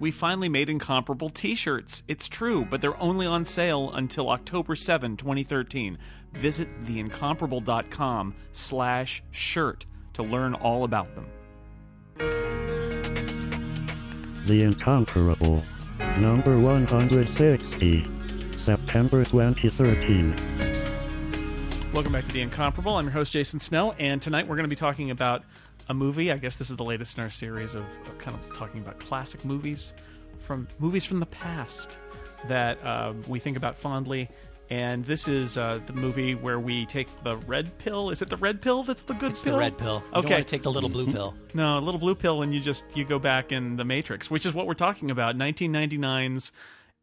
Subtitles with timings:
[0.00, 2.02] We finally made incomparable t-shirts.
[2.08, 5.98] It's true, but they're only on sale until October 7, 2013.
[6.32, 9.84] Visit theincomparable.com slash shirt
[10.14, 11.26] to learn all about them.
[14.46, 15.62] The Incomparable.
[16.16, 18.10] Number 160.
[18.56, 20.80] September 2013.
[21.92, 22.94] Welcome back to The Incomparable.
[22.94, 25.44] I'm your host, Jason Snell, and tonight we're going to be talking about
[25.90, 26.30] a movie.
[26.30, 28.98] I guess this is the latest in our series of, of kind of talking about
[29.00, 29.92] classic movies
[30.38, 31.98] from movies from the past
[32.48, 34.28] that uh, we think about fondly.
[34.70, 38.10] And this is uh, the movie where we take the red pill.
[38.10, 39.54] Is it the red pill that's the good It's pill?
[39.54, 40.00] the red pill.
[40.12, 40.28] You Okay.
[40.28, 41.34] don't want to take the little blue pill.
[41.54, 44.46] No, a little blue pill, and you just you go back in the Matrix, which
[44.46, 45.36] is what we're talking about.
[45.36, 46.52] 1999's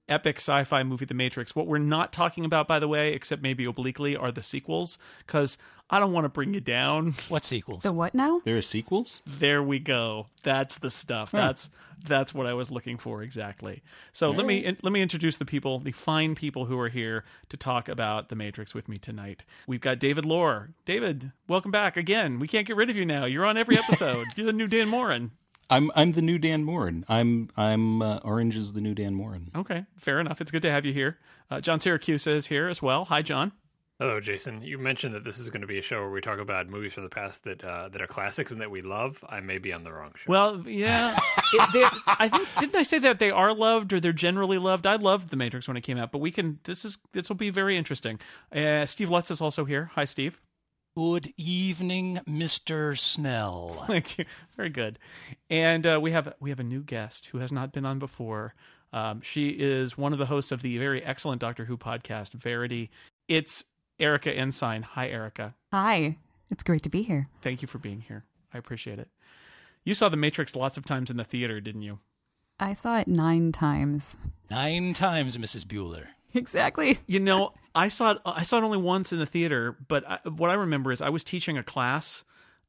[0.10, 1.56] epic sci-fi movie, The Matrix.
[1.56, 5.58] What we're not talking about, by the way, except maybe obliquely, are the sequels, because
[5.90, 7.14] I don't want to bring you down.
[7.30, 7.84] What sequels?
[7.84, 8.42] The what now?
[8.44, 9.22] There are sequels?
[9.26, 10.28] There we go.
[10.44, 11.32] That's the stuff.
[11.32, 11.38] Hmm.
[11.38, 11.70] That's
[12.06, 13.82] that's what I was looking for exactly.
[14.12, 17.58] So let me let me introduce the people, the fine people who are here to
[17.58, 19.44] talk about the Matrix with me tonight.
[19.66, 20.70] We've got David Loehr.
[20.86, 22.38] David, welcome back again.
[22.40, 23.26] We can't get rid of you now.
[23.26, 24.28] You're on every episode.
[24.36, 25.32] You're the new Dan Moren.
[25.70, 27.06] I'm I'm the new Dan Moren.
[27.10, 29.52] I'm I'm uh, Orange is the new Dan Moren.
[29.56, 30.40] Okay, fair enough.
[30.40, 31.18] It's good to have you here.
[31.52, 33.06] Uh, John Siracusa is here as well.
[33.06, 33.52] Hi, John.
[34.00, 34.62] Hello, Jason.
[34.62, 36.94] You mentioned that this is going to be a show where we talk about movies
[36.94, 39.24] from the past that uh, that are classics and that we love.
[39.28, 40.32] I may be on the wrong show.
[40.32, 41.20] Well, yeah,
[41.54, 44.86] it, they, I think didn't I say that they are loved or they're generally loved?
[44.86, 46.60] I loved The Matrix when it came out, but we can.
[46.64, 48.20] This is this will be very interesting.
[48.56, 49.90] Uh, Steve Lutz is also here.
[49.96, 50.40] Hi, Steve.
[50.98, 52.98] Good evening, Mr.
[52.98, 53.84] Snell.
[53.88, 54.26] Thank you.
[54.56, 54.98] Very good.
[55.48, 58.56] And uh, we have we have a new guest who has not been on before.
[58.92, 62.90] Um, she is one of the hosts of the very excellent Doctor Who podcast, Verity.
[63.28, 63.66] It's
[64.00, 64.82] Erica Ensign.
[64.82, 65.54] Hi, Erica.
[65.72, 66.18] Hi.
[66.50, 67.30] It's great to be here.
[67.44, 68.26] Thank you for being here.
[68.52, 69.10] I appreciate it.
[69.84, 72.00] You saw The Matrix lots of times in the theater, didn't you?
[72.60, 74.18] I saw it nine times.
[74.50, 75.64] Nine times, Mrs.
[75.64, 76.08] Bueller.
[76.34, 77.00] Exactly.
[77.08, 78.18] You know, I saw it.
[78.26, 81.10] I saw it only once in the theater, but I, what I remember is I
[81.10, 82.24] was teaching a class,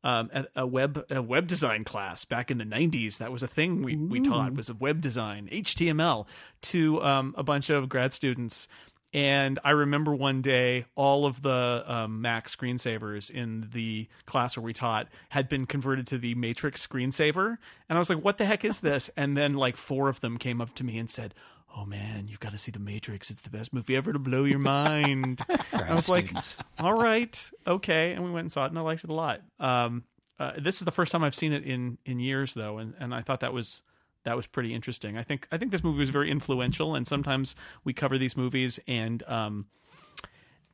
[0.04, 3.18] um, at a web a web design class back in the '90s.
[3.18, 6.26] That was a thing we we taught was web design, HTML,
[6.62, 8.68] to um, a bunch of grad students.
[9.14, 14.62] And I remember one day all of the um, Mac screensavers in the class where
[14.62, 17.56] we taught had been converted to the Matrix screensaver,
[17.88, 20.36] and I was like, "What the heck is this?" And then like four of them
[20.36, 21.34] came up to me and said.
[21.78, 23.30] Oh man, you've got to see The Matrix.
[23.30, 25.40] It's the best movie ever to blow your mind.
[25.72, 26.32] I was like,
[26.80, 29.42] all right, okay, and we went and saw it, and I liked it a lot.
[29.60, 30.02] Um,
[30.40, 33.14] uh, this is the first time I've seen it in in years, though, and, and
[33.14, 33.82] I thought that was
[34.24, 35.16] that was pretty interesting.
[35.16, 38.80] I think I think this movie was very influential, and sometimes we cover these movies
[38.88, 39.66] and um,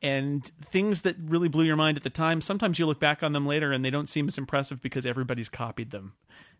[0.01, 2.41] and things that really blew your mind at the time.
[2.41, 5.49] Sometimes you look back on them later, and they don't seem as impressive because everybody's
[5.49, 6.13] copied them.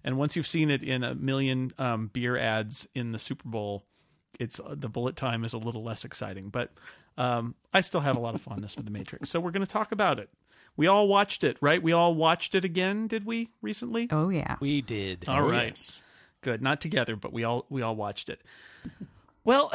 [0.03, 3.85] And once you've seen it in a million um, beer ads in the Super Bowl,
[4.39, 6.71] it's the bullet time is a little less exciting, but
[7.17, 9.29] um, I still have a lot of fondness for the Matrix.
[9.29, 10.29] So we're going to talk about it.
[10.77, 11.81] We all watched it, right?
[11.81, 14.09] We all watched it again, did we recently?
[14.11, 14.57] Oh, yeah.
[14.59, 15.23] We did.
[15.29, 16.01] All Oh, right, yes.
[16.41, 16.61] good.
[16.61, 18.41] Not together, but we all we all watched it.
[19.45, 19.71] Well,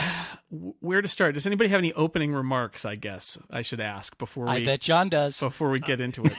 [0.81, 1.35] where to start?
[1.35, 2.85] Does anybody have any opening remarks?
[2.85, 5.39] I guess I should ask before we I bet John does.
[5.39, 6.33] before we get into it.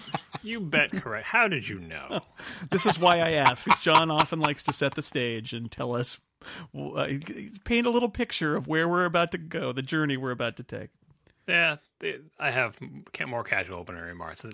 [0.42, 1.26] you bet correct.
[1.26, 2.20] How did you know?
[2.70, 5.94] this is why I ask, because John often likes to set the stage and tell
[5.94, 6.20] us, uh,
[6.76, 7.08] Uh,
[7.64, 10.62] paint a little picture of where we're about to go, the journey we're about to
[10.62, 10.90] take.
[11.46, 11.76] yeah,
[12.38, 12.78] I have
[13.26, 14.44] more casual opening remarks.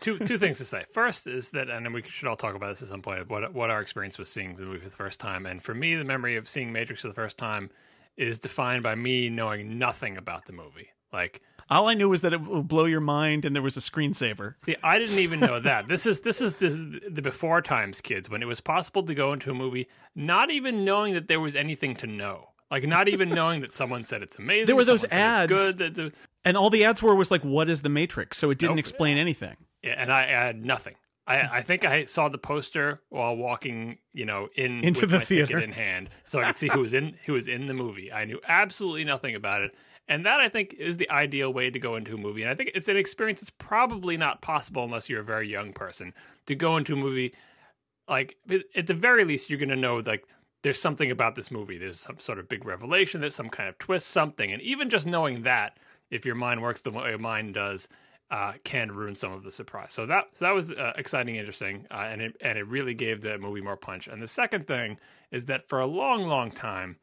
[0.00, 0.84] Two two things to say.
[0.92, 3.30] First is that, and then we should all talk about this at some point.
[3.30, 5.94] What what our experience was seeing the movie for the first time, and for me,
[5.94, 7.70] the memory of seeing Matrix for the first time
[8.16, 10.90] is defined by me knowing nothing about the movie.
[11.12, 13.80] Like All I knew was that it would blow your mind, and there was a
[13.80, 14.54] screensaver.
[14.64, 15.88] See, I didn't even know that.
[15.88, 19.32] This is this is the the before times, kids, when it was possible to go
[19.32, 22.48] into a movie not even knowing that there was anything to know.
[22.70, 24.66] Like not even knowing that someone said it's amazing.
[24.66, 25.52] There were those ads.
[25.52, 25.78] good.
[25.78, 26.12] That the,
[26.44, 28.80] And all the ads were was like, "What is the Matrix?" So it didn't Nope.
[28.80, 29.56] explain anything.
[29.82, 30.94] yeah, and I, I had nothing.
[31.24, 35.18] I, I think I saw the poster while walking, you know, in Into with the
[35.20, 35.46] my theater.
[35.46, 38.10] ticket in hand, so I could see who was in who was in the movie.
[38.10, 39.70] I knew absolutely nothing about it,
[40.12, 42.42] and that I think is the ideal way to go into a movie.
[42.42, 45.72] And I think it's an experience that's probably not possible unless you're a very young
[45.72, 46.12] person
[46.44, 47.32] to go into a movie.
[48.06, 48.36] Like
[48.76, 50.26] at the very least, you're going to know like
[50.62, 51.78] there's something about this movie.
[51.78, 53.22] There's some sort of big revelation.
[53.22, 55.78] There's some kind of twist, something, and even just knowing that,
[56.10, 57.88] if your mind works the way mine does,
[58.30, 59.94] uh, can ruin some of the surprise.
[59.94, 63.22] So that so that was uh, exciting, interesting, uh, and it and it really gave
[63.22, 64.08] the movie more punch.
[64.08, 64.98] And the second thing
[65.30, 66.96] is that for a long, long time,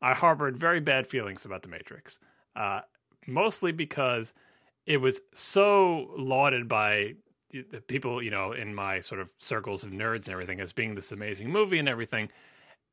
[0.00, 2.20] I harbored very bad feelings about the Matrix,
[2.56, 2.80] uh,
[3.26, 4.32] mostly because
[4.86, 7.14] it was so lauded by
[7.52, 10.94] the people, you know, in my sort of circles of nerds and everything as being
[10.94, 12.30] this amazing movie and everything.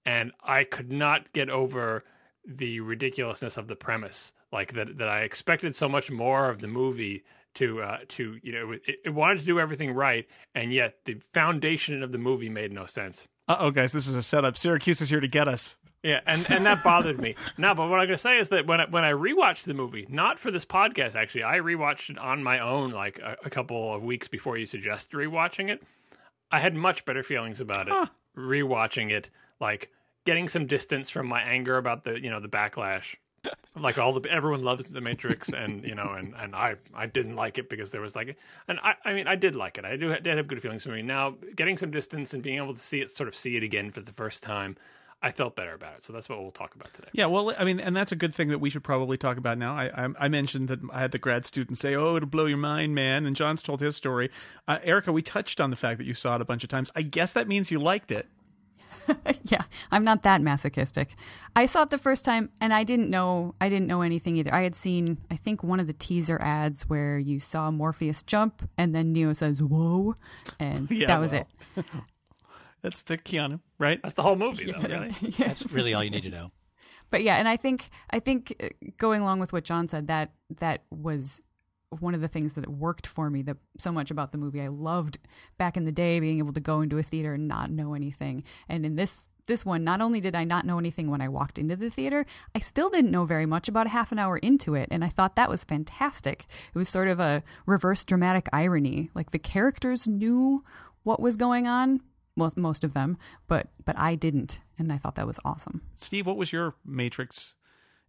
[0.06, 2.04] and I could not get over
[2.46, 4.34] the ridiculousness of the premise.
[4.52, 7.24] Like that, that I expected so much more of the movie
[7.56, 11.18] to, uh, to you know, it, it wanted to do everything right, and yet the
[11.34, 13.28] foundation of the movie made no sense.
[13.48, 14.56] Uh oh, guys, this is a setup.
[14.56, 15.76] Siracusa is here to get us.
[16.04, 17.36] Yeah, and, and that bothered me.
[17.58, 20.06] No, but what I'm gonna say is that when I, when I rewatched the movie,
[20.10, 23.94] not for this podcast, actually, I rewatched it on my own like a, a couple
[23.94, 25.84] of weeks before you suggested rewatching it.
[26.52, 28.10] I had much better feelings about it
[28.40, 29.30] rewatching it,
[29.60, 29.92] like
[30.26, 33.16] getting some distance from my anger about the you know the backlash.
[33.80, 37.36] like all the everyone loves the Matrix, and you know, and and I I didn't
[37.36, 38.38] like it because there was like,
[38.68, 39.86] and I I mean I did like it.
[39.86, 41.02] I do did have good feelings for me.
[41.02, 43.92] Now getting some distance and being able to see it, sort of see it again
[43.92, 44.76] for the first time.
[45.22, 46.04] I felt better about it.
[46.04, 47.10] So that's what we'll talk about today.
[47.12, 49.58] Yeah, well, I mean, and that's a good thing that we should probably talk about
[49.58, 49.76] now.
[49.76, 52.58] I I, I mentioned that I had the grad student say, "Oh, it'll blow your
[52.58, 54.30] mind, man," and John's told his story.
[54.68, 56.90] Uh, Erica, we touched on the fact that you saw it a bunch of times.
[56.96, 58.28] I guess that means you liked it.
[59.44, 61.16] yeah, I'm not that masochistic.
[61.56, 64.54] I saw it the first time and I didn't know I didn't know anything either.
[64.54, 68.70] I had seen I think one of the teaser ads where you saw Morpheus jump
[68.78, 70.16] and then Neo says "Whoa,"
[70.60, 71.48] and Yeah, that was well.
[71.78, 71.86] it.
[72.82, 74.02] That's the Keanu, right?
[74.02, 74.80] That's the whole movie, though.
[74.80, 75.16] Really.
[75.38, 76.52] That's really all you need to know.
[77.12, 78.68] But yeah, and I think I think uh,
[79.00, 80.30] going along with what John said, that
[80.60, 81.42] that was
[81.90, 84.62] one of the things that worked for me that so much about the movie.
[84.62, 85.18] I loved
[85.58, 88.44] back in the day being able to go into a theater and not know anything.
[88.68, 91.58] And in this this one, not only did I not know anything when I walked
[91.58, 94.76] into the theater, I still didn't know very much about a half an hour into
[94.76, 96.46] it, and I thought that was fantastic.
[96.74, 99.10] It was sort of a reverse dramatic irony.
[99.16, 100.64] Like the characters knew
[101.02, 102.02] what was going on,
[102.40, 105.82] well, most of them, but but I didn't, and I thought that was awesome.
[105.98, 107.56] Steve, what was your Matrix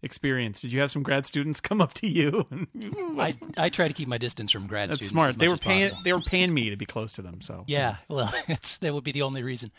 [0.03, 0.61] experience?
[0.63, 2.47] Did you have some grad students come up to you?
[3.19, 5.11] I, I try to keep my distance from grad That's students.
[5.11, 5.29] smart.
[5.31, 5.89] as They much were as paying.
[5.91, 6.03] possible.
[6.05, 7.41] They were paying me to be close to them.
[7.43, 9.71] So Yeah, well, that's, that would be the only reason.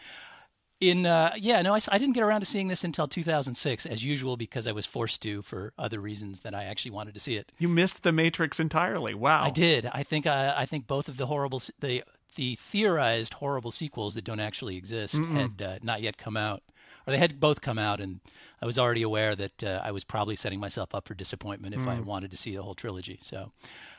[0.80, 4.04] In uh, yeah, no, I, I didn't get around to seeing this until 2006, as
[4.04, 7.36] usual, because I was forced to for other reasons that I actually wanted to see
[7.36, 7.52] it.
[7.60, 9.14] you missed the Matrix entirely.
[9.14, 9.44] Wow.
[9.44, 9.86] I did.
[9.86, 12.04] I think uh, I think both of the horrible the
[12.36, 16.64] the theorized horrible sequels that don't actually exist had uh, not yet come out,
[17.06, 18.20] or they had both come out, and
[18.62, 21.82] I was already aware that uh, I was probably setting myself up for disappointment if
[21.88, 23.20] I wanted to see the whole trilogy.
[23.22, 23.52] So,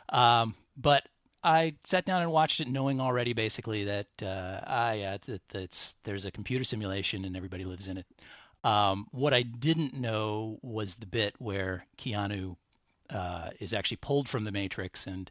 [0.08, 1.02] um, but
[1.44, 5.96] I sat down and watched it, knowing already basically that uh, I uh, that that's
[6.04, 8.06] there's a computer simulation and everybody lives in it.
[8.64, 12.56] Um, what I didn't know was the bit where Keanu
[13.10, 15.30] uh, is actually pulled from the Matrix and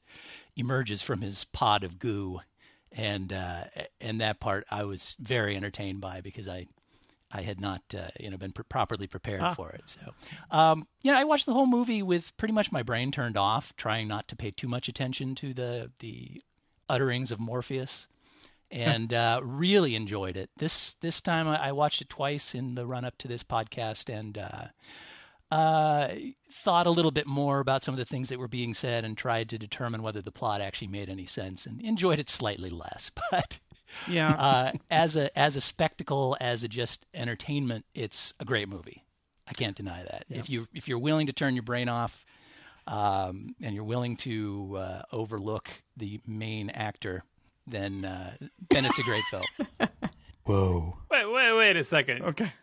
[0.58, 2.42] emerges from his pod of goo,
[2.92, 3.66] and uh,
[4.00, 6.68] and that part I was very entertained by because I
[7.32, 9.84] I had not uh, you know been pr- properly prepared for it.
[9.86, 13.38] So um, you know I watched the whole movie with pretty much my brain turned
[13.38, 16.42] off, trying not to pay too much attention to the the
[16.90, 18.08] utterings of Morpheus.
[18.74, 20.50] And uh, really enjoyed it.
[20.58, 24.08] This this time I, I watched it twice in the run up to this podcast,
[24.08, 24.38] and
[25.52, 26.10] uh,
[26.64, 29.18] thought a little bit more about some of the things that were being said and
[29.18, 33.12] tried to determine whether the plot actually made any sense and enjoyed it slightly less.
[33.32, 33.60] But
[34.08, 34.32] Yeah.
[34.34, 39.04] uh, as a as a spectacle, as a just entertainment, it's a great movie.
[39.48, 40.24] I can't deny that.
[40.30, 42.26] If you if you're willing to turn your brain off,
[42.88, 47.24] um, and you're willing to uh, overlook the main actor,
[47.68, 48.32] then uh,
[48.70, 49.90] then it's a great film.
[50.46, 50.98] Whoa.
[51.12, 52.22] Wait, wait, wait a second.
[52.24, 52.54] okay.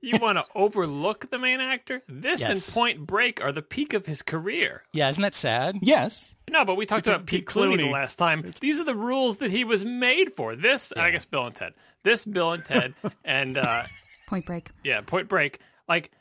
[0.00, 2.02] You want to overlook the main actor?
[2.08, 4.82] This and Point Break are the peak of his career.
[4.92, 5.76] Yeah, isn't that sad?
[5.82, 6.34] Yes.
[6.50, 8.50] No, but we talked took about Pete Pete Clooney, the last time.
[8.60, 10.54] These are the rules that he was made for.
[10.54, 11.74] This, I guess, Bill and Ted.
[12.04, 13.84] This, Bill and Ted, and uh,
[14.28, 14.70] Point Break.
[14.84, 15.58] yeah, Point Break.
[15.88, 16.12] Like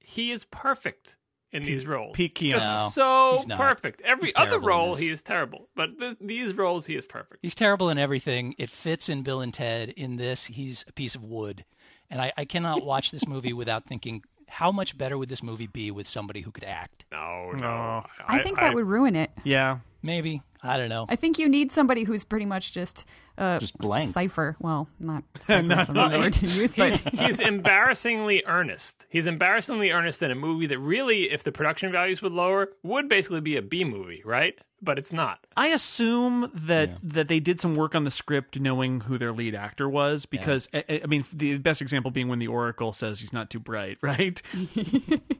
[0.00, 1.16] he is perfect
[1.52, 2.16] in these roles.
[2.16, 2.52] Pete Keanu.
[2.52, 4.00] Just No, so perfect.
[4.02, 5.68] Every other role, he is terrible.
[5.76, 7.40] But th- these roles, he is perfect.
[7.42, 8.54] He's terrible in everything.
[8.58, 9.90] It fits in Bill and Ted.
[9.90, 11.64] In this, he's a piece of wood.
[12.10, 15.66] And I, I cannot watch this movie without thinking, how much better would this movie
[15.66, 17.04] be with somebody who could act?
[17.12, 17.58] No, no.
[17.58, 18.06] No.
[18.26, 19.30] I, think that would ruin it.
[19.44, 19.78] Yeah.
[20.02, 20.42] Maybe.
[20.62, 21.06] I don't know.
[21.08, 23.04] I think you need somebody who's pretty much just
[23.36, 24.12] uh, Just blank.
[24.12, 24.56] Cipher.
[24.58, 29.06] Well, not cipher Not- is word to use, but he's, he's embarrassingly earnest.
[29.10, 33.08] He's embarrassingly earnest in a movie that really, if the production values would lower, would
[33.08, 34.58] basically be a B movie, right?
[34.80, 35.40] But it's not.
[35.56, 39.54] I assume that that they did some work on the script, knowing who their lead
[39.54, 43.32] actor was, because I, I mean, the best example being when the Oracle says he's
[43.32, 44.40] not too bright, right?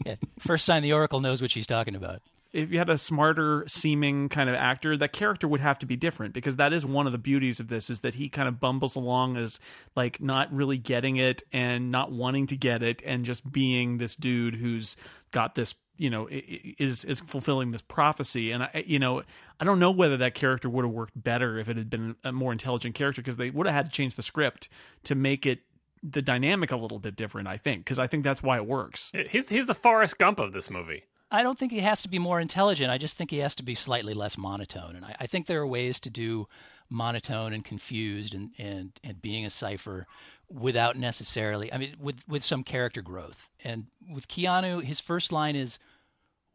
[0.06, 0.14] Yeah.
[0.38, 2.22] First sign the Oracle knows what she's talking about.
[2.54, 5.96] if you had a smarter seeming kind of actor, that character would have to be
[5.96, 8.58] different because that is one of the beauties of this is that he kind of
[8.58, 9.60] bumbles along as
[9.94, 14.14] like not really getting it and not wanting to get it and just being this
[14.16, 14.96] dude who's
[15.30, 19.22] got this you know i- i- is is fulfilling this prophecy and I you know
[19.60, 22.32] I don't know whether that character would have worked better if it had been a
[22.32, 24.68] more intelligent character because they would have had to change the script
[25.04, 25.60] to make it
[26.02, 27.48] the dynamic a little bit different.
[27.48, 29.10] I think because I think that's why it works.
[29.30, 31.02] He's he's the Forrest Gump of this movie.
[31.30, 32.90] I don't think he has to be more intelligent.
[32.90, 34.96] I just think he has to be slightly less monotone.
[34.96, 36.48] And I, I think there are ways to do
[36.88, 40.06] monotone and confused and, and, and being a cipher
[40.48, 43.50] without necessarily, I mean, with, with some character growth.
[43.62, 45.78] And with Keanu, his first line is,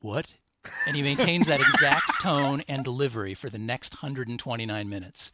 [0.03, 0.35] What?
[0.87, 5.33] And he maintains that exact tone and delivery for the next 129 minutes.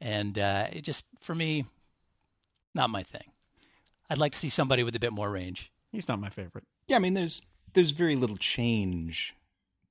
[0.00, 1.66] And uh, it just, for me,
[2.74, 3.30] not my thing.
[4.10, 5.70] I'd like to see somebody with a bit more range.
[5.92, 6.64] He's not my favorite.
[6.88, 7.40] Yeah, I mean, there's
[7.74, 9.36] there's very little change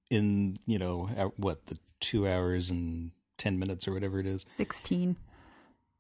[0.10, 4.46] in you know uh, what the two hours and ten minutes or whatever it is.
[4.58, 5.16] 16.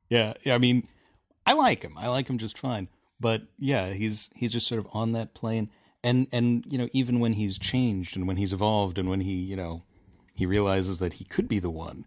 [0.10, 0.56] Yeah, yeah.
[0.56, 0.88] I mean,
[1.46, 1.98] I like him.
[1.98, 2.89] I like him just fine.
[3.20, 5.70] But yeah, he's he's just sort of on that plane.
[6.03, 9.33] And and you know, even when he's changed and when he's evolved and when he
[9.33, 9.83] you know
[10.33, 12.05] he realizes that he could be the one,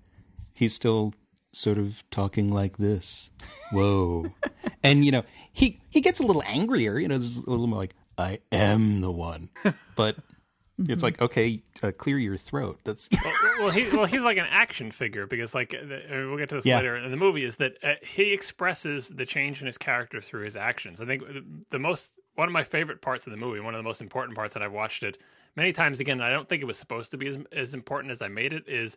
[0.52, 1.14] he's still
[1.52, 3.30] sort of talking like this.
[3.72, 4.32] Whoa.
[4.82, 6.98] and you know, he he gets a little angrier.
[6.98, 9.48] You know, there's a little more like I am the one.
[9.94, 10.16] But
[10.78, 12.80] it's like okay, uh, clear your throat.
[12.84, 16.36] That's well, well, he well he's like an action figure because like the, uh, we'll
[16.36, 16.76] get to this Yeah.
[16.76, 20.44] later in the movie is that uh, he expresses the change in his character through
[20.44, 21.00] his actions.
[21.00, 23.78] I think the, the most one of my favorite parts of the movie, one of
[23.78, 25.18] the most important parts that I've watched it
[25.56, 26.20] many times again.
[26.20, 28.64] I don't think it was supposed to be as, as important as I made it.
[28.68, 28.96] Is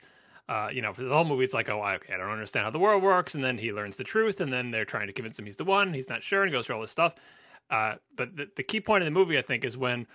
[0.49, 2.71] uh, you know, for the whole movie, it's like, oh, okay, I don't understand how
[2.71, 5.37] the world works, and then he learns the truth, and then they're trying to convince
[5.37, 5.93] him he's the one.
[5.93, 7.13] He's not sure, and he goes through all this stuff.
[7.69, 10.07] Uh, but the, the key point of the movie, I think, is when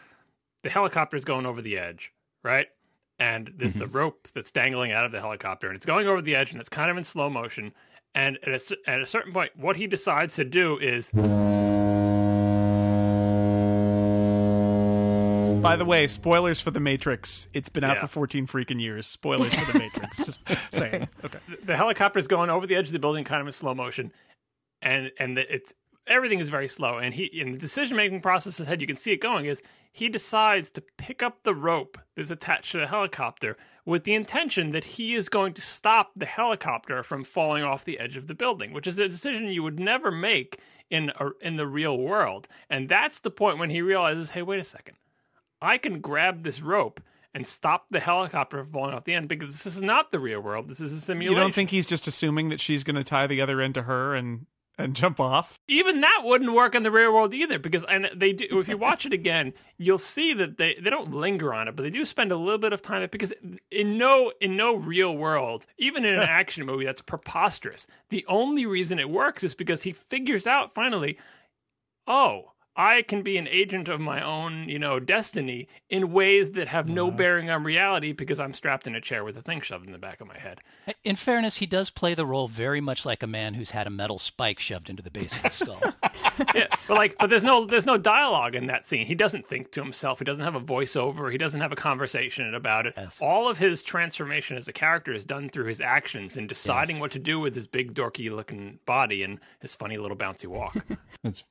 [0.65, 2.13] the helicopter is going over the edge,
[2.43, 2.67] right?
[3.21, 6.35] And there's the rope that's dangling out of the helicopter, and it's going over the
[6.35, 7.73] edge, and it's kind of in slow motion.
[8.17, 11.13] And at a, at a certain point, what he decides to do is
[15.65, 17.49] By the way, spoilers for The Matrix.
[17.55, 18.03] It's been out Yeah.
[18.03, 19.07] for 14 freaking years.
[19.07, 20.23] Spoilers for The Matrix.
[20.23, 20.41] Just
[20.71, 21.09] saying.
[21.25, 21.39] Okay.
[21.63, 24.13] the helicopter is going over the edge of the building, kind of in slow motion,
[24.83, 25.73] and and the, it's
[26.07, 26.99] everything is very slow.
[26.99, 29.47] And he in the decision making process ahead, you can see it going.
[29.47, 33.57] Is he decides to pick up the rope that's attached to the helicopter
[33.87, 37.99] with the intention that he is going to stop the helicopter from falling off the
[37.99, 40.59] edge of the building, which is a decision you would never make
[40.91, 42.49] in a, in the real world.
[42.69, 44.97] And that's the point when he realizes, hey, wait a second.
[45.61, 47.01] I can grab this rope
[47.35, 50.41] and stop the helicopter from falling off the end because this is not the real
[50.41, 50.69] world.
[50.69, 51.37] This is a simulation.
[51.37, 53.83] You don't think he's just assuming that she's going to tie the other end to
[53.83, 54.47] her and
[54.77, 55.61] and jump off?
[55.69, 57.59] even that wouldn't work in the real world either?
[57.59, 58.59] Because and they do.
[58.59, 61.83] If you watch it again, you'll see that they they don't linger on it, but
[61.83, 63.09] they do spend a little bit of time.
[63.11, 63.33] Because
[63.71, 67.87] in no in no real world, even in an action movie, that's preposterous.
[68.11, 71.19] The only reason it works is because he figures out finally,
[72.07, 72.51] oh.
[72.77, 76.89] I can be an agent of my own, you know, destiny in ways that have
[76.89, 79.93] no bearing on reality because I'm strapped in a chair with a thing shoved in
[79.93, 80.61] the back of my head.
[81.05, 83.91] In fairness, he does play the role very much like a man who's had a
[83.91, 85.81] metal spike shoved into the base of his skull.
[86.55, 89.07] yeah, but like, but there's no there's no dialogue in that scene.
[89.07, 90.19] He doesn't think to himself.
[90.19, 91.31] He doesn't have a voiceover.
[91.31, 92.95] He doesn't have a conversation about it.
[92.97, 93.17] Yes.
[93.21, 97.13] All of his transformation as a character is done through his actions and deciding what
[97.13, 100.77] to do with his big dorky looking body and his funny little bouncy walk.
[101.23, 101.45] that's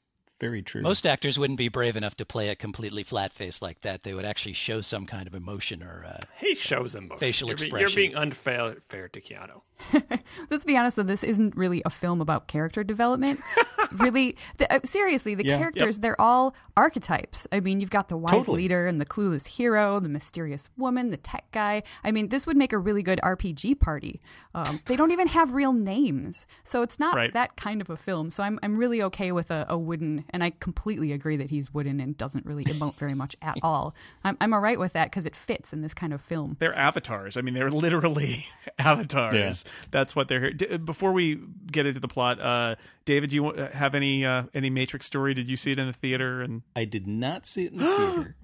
[0.43, 0.81] very true.
[0.81, 4.03] Most actors wouldn't be brave enough to play a completely flat face like that.
[4.03, 6.05] They would actually show some kind of emotion or.
[6.05, 7.17] Uh, he shows emotion.
[7.17, 7.87] Facial you're, be- expression.
[7.89, 9.61] You're being unfair fair to Keanu.
[10.49, 13.39] Let's be honest, though, this isn't really a film about character development.
[13.93, 15.57] really, the, uh, seriously, the Yeah.
[15.57, 17.47] characters, they're all archetypes.
[17.51, 18.63] I mean, you've got the wise Totally.
[18.63, 21.83] leader and the clueless hero, the mysterious woman, the tech guy.
[22.03, 24.21] I mean, this would make a really good RPG party.
[24.55, 26.45] Um, they don't even have real names.
[26.63, 27.33] So it's not Right.
[27.33, 28.31] that kind of a film.
[28.31, 31.73] So I'm, I'm really okay with a, a wooden, and I completely agree that he's
[31.73, 33.93] wooden and doesn't really emote very much at all.
[34.23, 36.57] I'm, I'm all right with that because it fits in this kind of film.
[36.59, 37.37] They're avatars.
[37.37, 38.45] I mean, they're literally
[38.79, 39.63] avatars.
[39.91, 40.51] That's what they're here.
[40.51, 41.39] D- before we
[41.71, 42.75] get into the plot, uh,
[43.05, 45.33] David, do you have any uh, any Matrix story?
[45.33, 46.41] Did you see it in the theater?
[46.41, 48.35] And I did not see it in the theater,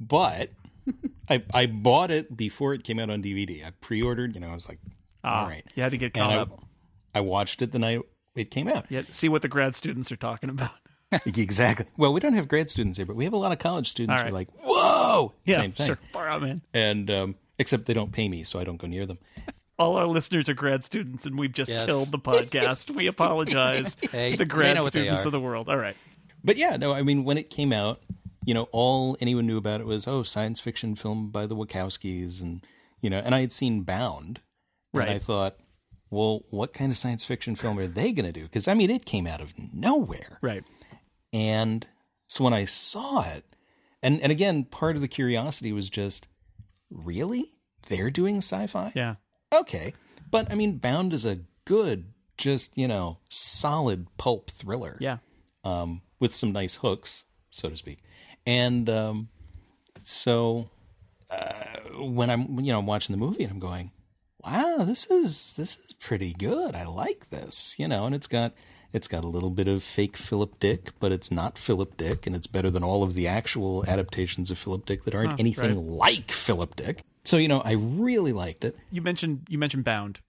[0.00, 0.50] but
[1.30, 3.64] I I bought it before it came out on DVD.
[3.64, 4.34] I pre-ordered.
[4.34, 4.78] You know, I was like,
[5.24, 5.64] ah, all right.
[5.74, 6.64] you had to get And caught I, up.
[7.14, 8.00] I watched it the night
[8.34, 8.86] it came out.
[8.90, 10.72] Yeah, see what the grad students are talking about.
[11.26, 11.86] exactly.
[11.96, 14.20] Well, we don't have grad students here, but we have a lot of college students
[14.20, 15.86] All who are like, "Whoa!" Yeah, Same thing.
[15.86, 15.98] sure.
[16.12, 16.62] Far out, man.
[16.74, 19.18] And um, except they don't pay me, so I don't go near them.
[19.78, 21.84] All our listeners are grad students, and we've just Yes.
[21.84, 22.88] killed the podcast.
[22.90, 25.68] we apologize Hey, to the grad know what they students of the world.
[25.68, 25.96] All right.
[26.42, 28.00] But yeah, no, I mean, when it came out,
[28.46, 32.40] you know, all anyone knew about it was, oh, science fiction film by the Wachowskis,
[32.40, 32.64] and
[33.02, 34.40] you know, and I had seen Bound,
[34.94, 35.08] and Right.
[35.10, 35.56] I thought,
[36.08, 38.44] well, what kind of science fiction film are they going to do?
[38.44, 40.64] Because I mean, it came out of nowhere, Right.
[41.36, 41.86] And
[42.28, 43.44] so when I saw it,
[44.02, 46.28] and and again, part of the curiosity was just,
[46.90, 47.44] really,
[47.88, 48.92] they're doing sci-fi?
[48.94, 49.16] Yeah.
[49.52, 49.92] Okay,
[50.30, 54.96] but I mean, Bound is a good, just you know, solid pulp thriller.
[55.00, 55.18] Yeah.
[55.64, 57.98] um, with some nice hooks, so to speak.
[58.46, 59.28] And um,
[60.02, 60.70] so
[61.30, 63.90] uh, when I'm you know I'm watching the movie and I'm going,
[64.44, 66.74] wow, this is this is pretty good.
[66.74, 68.54] I like this, you know, and it's got
[68.92, 72.34] it's got a little bit of fake Philip Dick, but it's not Philip Dick, and
[72.36, 75.76] it's better than all of the actual adaptations of Philip Dick that aren't Huh, anything
[75.76, 75.86] right.
[76.18, 77.00] like Philip Dick.
[77.24, 78.76] So you know, I really liked it.
[78.90, 80.20] you mentioned you mentioned Bound.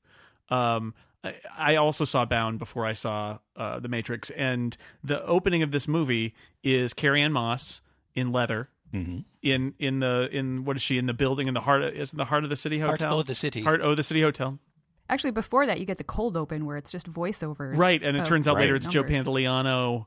[0.49, 5.61] Um, I, I also saw Bound before I saw uh, The Matrix, and the opening
[5.63, 6.33] of this movie
[6.63, 7.81] is Carrie Ann Moss
[8.15, 8.69] in leather.
[8.93, 9.19] Mm-hmm.
[9.41, 12.13] In in the in what is she in the building in the heart of, is
[12.13, 12.87] it the heart of the city hotel?
[12.89, 13.61] Heart hotel O' the City.
[13.61, 14.59] heart oh the city hotel
[15.09, 17.77] Actually, before that, you get the cold open where it's just voiceovers.
[17.77, 18.77] right and it of turns out later Right.
[18.77, 19.27] it's Joe numbers.
[19.27, 20.05] Pantoliano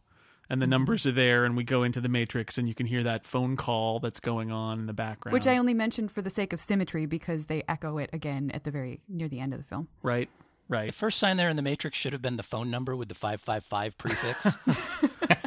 [0.49, 3.02] and the numbers are there and we go into the Matrix and you can hear
[3.04, 6.30] that phone call that's going on in the background Which I only mentioned for the
[6.30, 9.61] sake of symmetry because they echo it again at the very near the end of
[9.61, 9.88] the film.
[10.02, 10.28] right
[10.69, 13.09] The right first sign there in the Matrix should have been the phone number with
[13.09, 14.45] the 555 prefix.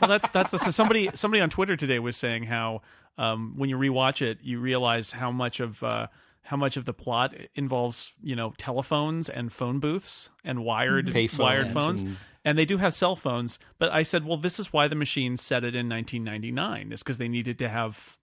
[0.02, 2.82] well, that's that's the, so somebody somebody on Twitter today was saying how
[3.18, 6.08] um, when you rewatch it, you realize how much of uh,
[6.44, 11.40] how much of the plot involves you know telephones and phone booths and wired Payphones
[11.40, 12.02] wired phones.
[12.02, 14.96] and- And they do have cell phones, but I said, well, this is why the
[14.96, 18.18] machine set it in 1999, is because they needed to have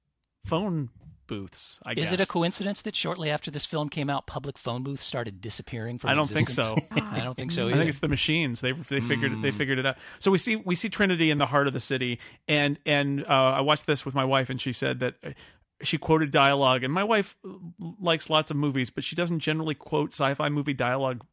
[0.44, 0.90] phone
[1.26, 1.80] booths.
[1.86, 2.12] I Is guess.
[2.12, 5.98] it a coincidence that shortly after this film came out, public phone booths started disappearing
[5.98, 6.34] from the city?
[6.34, 6.76] I don't think so.
[7.16, 8.60] I don't think so I think it's the machines.
[8.60, 9.96] They they figured it, they figured it out.
[10.18, 13.28] So we see we see Trinity in the heart of the city, and and uh,
[13.56, 15.30] I watched this with my wife, and she said that uh,
[15.82, 17.36] she quoted dialogue, and my wife
[17.78, 21.24] likes lots of movies, but she doesn't generally quote sci-fi movie dialogue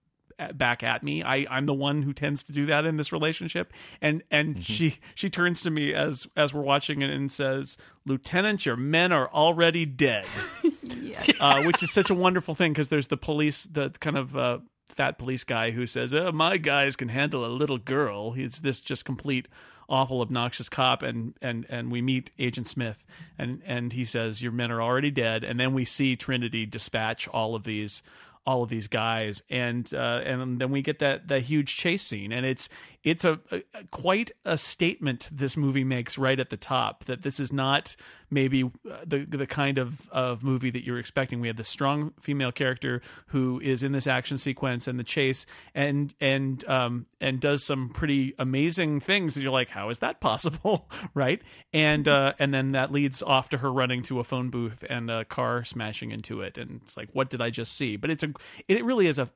[0.54, 1.24] back at me.
[1.24, 5.00] I I'm the one who tends to do that in this relationship, and and she
[5.16, 9.30] she turns to me as as we're watching it and says, "Lieutenant, your men are
[9.30, 10.26] already dead."
[11.40, 14.60] uh, which is such a wonderful thing because there's the police, the kind of uh,
[14.88, 18.82] fat police guy who says, oh, "My guys can handle a little girl." He's this
[18.82, 19.48] just complete
[19.90, 23.04] awful, obnoxious cop, and and and we meet Agent Smith,
[23.38, 27.28] and and he says, "Your men are already dead," and then we see Trinity dispatch
[27.28, 28.02] all of these
[28.48, 32.32] all of these guys and uh, and then we get that that huge chase scene
[32.32, 32.70] and it's
[33.08, 37.40] it's a, a quite a statement this movie makes right at the top that this
[37.40, 37.96] is not
[38.30, 41.40] maybe uh, the the kind of of movie that you're expecting.
[41.40, 45.46] We have this strong female character who is in this action sequence and the chase
[45.74, 50.20] and and um and does some pretty amazing things that you're like how is that
[50.20, 50.90] possible?
[51.14, 51.42] Right?
[51.72, 55.10] And uh and then that leads off to her running to a phone booth and
[55.10, 56.58] a car smashing into it.
[56.58, 57.96] And it's like what did i just see?
[57.96, 58.34] But it's a
[58.68, 59.30] it really is a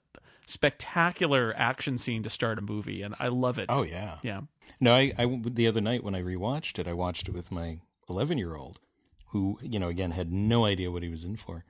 [0.45, 3.67] spectacular action scene to start a movie and i love it.
[3.69, 4.17] Oh yeah.
[4.23, 4.41] yeah.
[4.79, 7.79] No, I, I the other night when I rewatched it, I watched it with my
[8.09, 8.79] 11 year old,
[9.27, 11.65] who you know again had no idea what he was in for,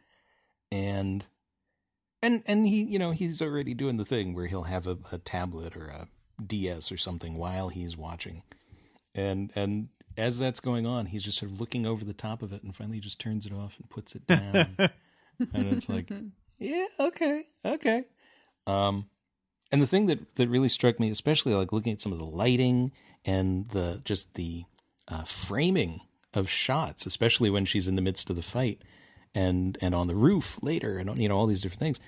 [0.71, 1.25] and
[2.21, 5.17] and and he you know he's already doing the thing where he'll have a, a
[5.17, 6.07] tablet or a
[6.45, 8.43] DS or something while he's watching,
[9.13, 12.51] and and as that's going on, he's just sort of looking over the top of
[12.53, 14.75] it, and finally just turns it off and puts it down,
[15.53, 16.11] and it's like,
[16.59, 18.03] yeah, okay, okay.
[18.67, 19.07] Um,
[19.71, 22.25] and the thing that that really struck me, especially like looking at some of the
[22.25, 22.91] lighting
[23.25, 24.65] and the just the
[25.07, 26.01] uh, framing
[26.33, 28.81] of shots, especially when she's in the midst of the fight
[29.33, 31.99] and and on the roof later, and you know all these different things,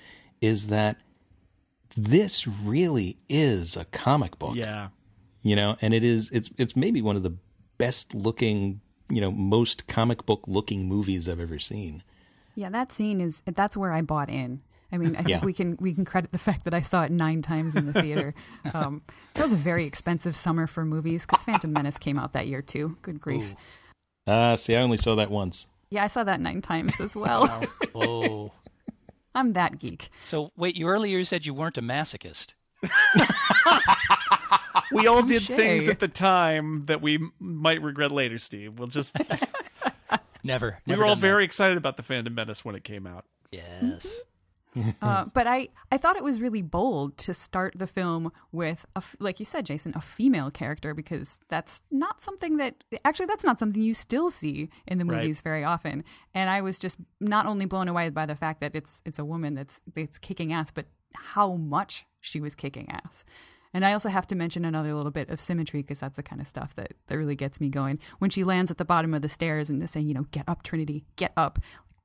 [0.41, 0.97] is that
[1.95, 4.55] this really is a comic book.
[4.55, 4.89] Yeah.
[5.41, 7.35] You know and it is it's it's maybe one of the
[7.77, 12.03] best looking you know most comic book looking movies i've ever seen.
[12.55, 14.61] Yeah, that scene is that's where I bought in.
[14.93, 15.43] I mean, I think Yeah.
[15.43, 17.93] we can we can credit the fact that I saw it nine times in the
[18.01, 18.33] theater.
[18.73, 19.01] Um,
[19.33, 22.61] that was a very expensive summer for movies because Phantom Menace came out that year
[22.61, 22.95] too.
[23.01, 23.53] Good grief!
[24.27, 27.65] ah see i only saw that once Yeah, I saw that nine times as well.
[27.93, 28.51] Oh.
[29.35, 30.09] I'm that geek.
[30.25, 32.53] So, wait, you earlier said you weren't a masochist.
[34.91, 35.55] we all did Touche.
[35.57, 39.15] things at the time that we might regret later steve we'll just
[40.43, 40.77] Never.
[40.85, 41.27] we never were all done that.
[41.27, 44.05] very excited about the phantom menace when it came out Yes.
[45.01, 49.03] Uh, but I, I thought it was really bold to start the film with, a
[49.19, 53.59] like you said, Jason, a female character because that's not something that actually that's not
[53.59, 55.17] something you still see in the Right.
[55.21, 56.03] movies very often.
[56.33, 59.25] And I was just not only blown away by the fact that it's it's a
[59.25, 63.23] woman that's that's kicking ass, but how much she was kicking ass.
[63.75, 66.39] And I also have to mention another little bit of symmetry because that's the kind
[66.39, 67.97] of stuff that, that really gets me going.
[68.19, 70.43] When she lands at the bottom of the stairs and is saying, you know, get
[70.47, 71.57] up, Trinity, get up.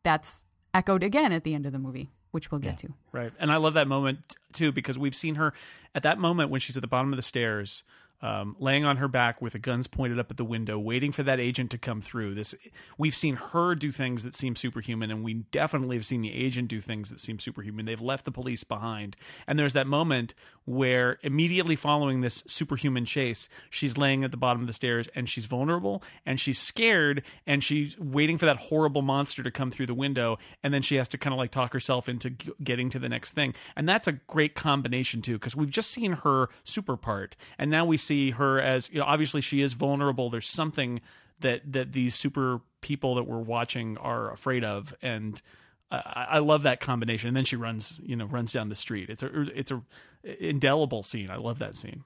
[0.02, 2.92] That's echoed again at the end of the movie, which we'll get to.
[3.12, 3.32] Right.
[3.38, 5.52] And I love that moment too because we've seen her
[5.94, 7.84] at that moment when she's at the bottom of the stairs.
[8.20, 11.22] Um, laying on her back with the guns pointed up at the window, waiting for
[11.22, 12.34] that agent to come through.
[12.34, 12.54] This
[12.96, 16.68] we've seen her do things that seem superhuman, and we definitely have seen the agent
[16.68, 17.86] do things that seem superhuman.
[17.86, 23.48] They've left the police behind, and there's that moment where immediately following this superhuman chase,
[23.70, 27.64] she's laying at the bottom of the stairs and she's vulnerable and she's scared and
[27.64, 31.08] she's waiting for that horrible monster to come through the window, and then she has
[31.08, 34.08] to kind of like talk herself into g- getting to the next thing, and that's
[34.08, 38.30] a great combination too because we've just seen her super part, and now we see
[38.32, 40.30] her as you know obviously she is vulnerable.
[40.30, 41.00] There's something
[41.40, 45.40] that that these super people that we're watching are afraid of, and
[45.90, 47.28] I, I love that combination.
[47.28, 49.10] And then she runs, you know, runs down the street.
[49.10, 49.82] It's a it's a
[50.24, 51.30] indelible scene.
[51.30, 52.04] I love that scene.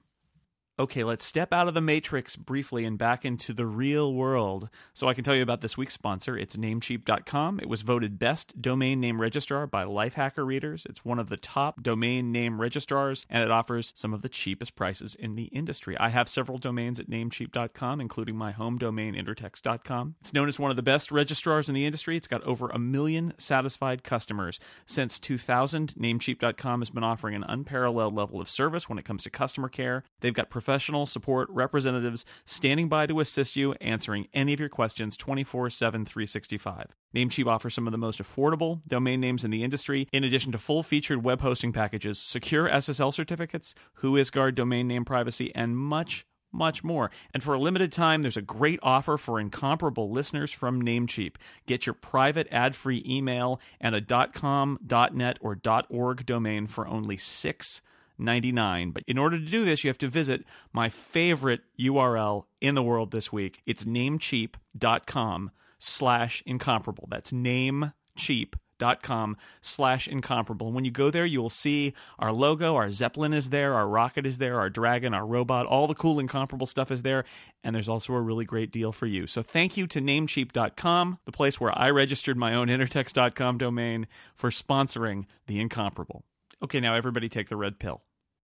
[0.79, 4.69] Okay, let's step out of the matrix briefly and back into the real world.
[4.95, 6.35] So I can tell you about this week's sponsor.
[6.35, 7.59] It's namecheap.com.
[7.59, 10.87] It was voted best domain name registrar by Lifehacker readers.
[10.89, 14.75] It's one of the top domain name registrars and it offers some of the cheapest
[14.75, 15.95] prices in the industry.
[15.99, 20.15] I have several domains at namecheap.com, including my home domain intertext.com.
[20.21, 22.17] It's known as one of the best registrars in the industry.
[22.17, 24.59] It's got over a million satisfied customers.
[24.87, 29.29] Since 2000, namecheap.com has been offering an unparalleled level of service when it comes to
[29.29, 30.03] customer care.
[30.21, 35.17] They've got professional support representatives standing by to assist you, answering any of your questions
[35.17, 36.95] 24 7, 365.
[37.13, 40.57] Namecheap offers some of the most affordable domain names in the industry, in addition to
[40.57, 46.81] full featured web hosting packages, secure SSL certificates, WhoisGuard domain name privacy, and much, much
[46.81, 47.11] more.
[47.33, 51.35] And for a limited time, there's a great offer for incomparable listeners from Namecheap.
[51.65, 54.79] Get your private ad-free email and a .com,
[55.11, 57.81] .net, or .org domain for only six
[58.17, 58.91] 99.
[58.91, 62.83] But in order to do this, you have to visit my favorite URL in the
[62.83, 63.61] world this week.
[63.65, 67.07] It's namecheap.com slash incomparable.
[67.09, 70.67] That's namecheap.com slash incomparable.
[70.67, 73.87] And when you go there, you will see our logo, our Zeppelin is there, our
[73.87, 77.25] rocket is there, our dragon, our robot, all the cool incomparable stuff is there.
[77.63, 79.27] And there's also a really great deal for you.
[79.27, 84.49] So thank you to namecheap.com, the place where I registered my own intertext.com domain for
[84.49, 86.23] sponsoring the incomparable.
[86.63, 88.03] Okay, now everybody take the red pill.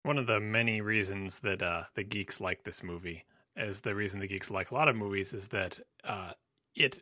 [0.04, 3.26] One of the many reasons that uh, the geeks like this movie
[3.58, 6.32] is the reason the geeks like a lot of movies is that uh,
[6.76, 7.02] it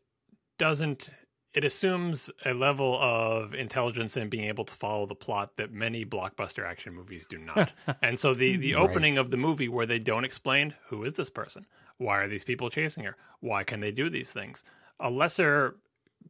[0.58, 1.10] doesn't.
[1.54, 6.04] It assumes a level of intelligence and being able to follow the plot that many
[6.04, 7.74] blockbuster action movies do not.
[8.02, 11.30] and so the the opening of the movie where they don't explain who is this
[11.30, 14.64] person, why are these people chasing her, why can they do these things,
[15.00, 15.76] a lesser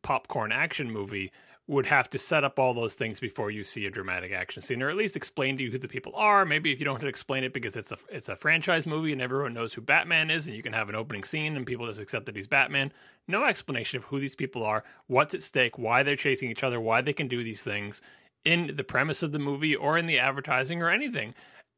[0.02, 1.32] popcorn action movie
[1.68, 4.82] would have to set up all those things before you see a dramatic action scene,
[4.82, 6.44] or at least explain to you who the people are.
[6.44, 9.14] Maybe if you don't have to explain it because it's a it's a franchise movie
[9.14, 11.88] and everyone knows who Batman is, and you can have an opening scene and people
[11.88, 12.92] just accept that he's Batman.
[13.28, 16.82] No explanation of who these people are, what's at stake, why they're chasing each other,
[16.82, 18.02] why they can do these things
[18.44, 21.34] in the premise of the movie or in the advertising or anything.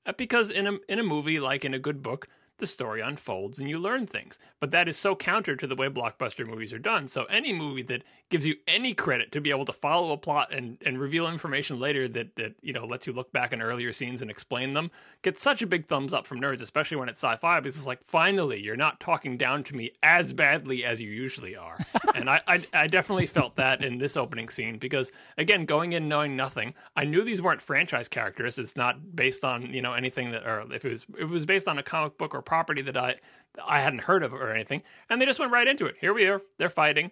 [0.07, 3.59] Uh, Because in a in a movie like in a good book, the story unfolds
[3.59, 4.39] and you learn things.
[4.59, 7.07] But that is so counter to the way blockbuster movies are done.
[7.07, 10.51] So any movie that gives you any credit to be able to follow a plot
[10.53, 13.93] and, and reveal information later that, that you know lets you look back in earlier
[13.93, 14.89] scenes and explain them
[15.21, 18.03] gets such a big thumbs up from nerds, especially when it's sci-fi, because it's like
[18.03, 21.77] finally you're not talking down to me as badly as you usually are.
[22.15, 26.07] and I, I I definitely felt that in this opening scene because again, going in
[26.07, 28.57] knowing nothing, I knew these weren't franchise characters.
[28.57, 31.45] It's not based on, you know, anything that or if it was if it was
[31.45, 33.15] based on a comic book or property that I
[33.63, 35.95] I hadn't heard of or anything, and they just went right into it.
[35.99, 37.12] Here we are, they're fighting.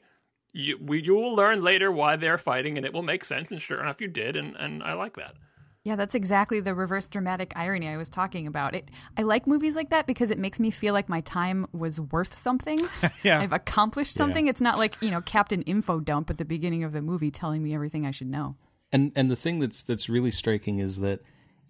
[0.52, 3.52] You we you will learn later why they're fighting, and it will make sense.
[3.52, 5.36] And sure enough, you did, and and I like that.
[5.84, 8.74] Yeah, that's exactly the reverse dramatic irony I was talking about.
[8.74, 12.00] It I like movies like that because it makes me feel like my time was
[12.00, 12.80] worth something.
[13.24, 13.40] Yeah.
[13.40, 14.48] I've accomplished something.
[14.48, 17.64] It's not like, you know, Captain Info dump at the beginning of the movie telling
[17.64, 18.56] me everything I should know.
[18.92, 21.22] And and the thing that's that's really striking is that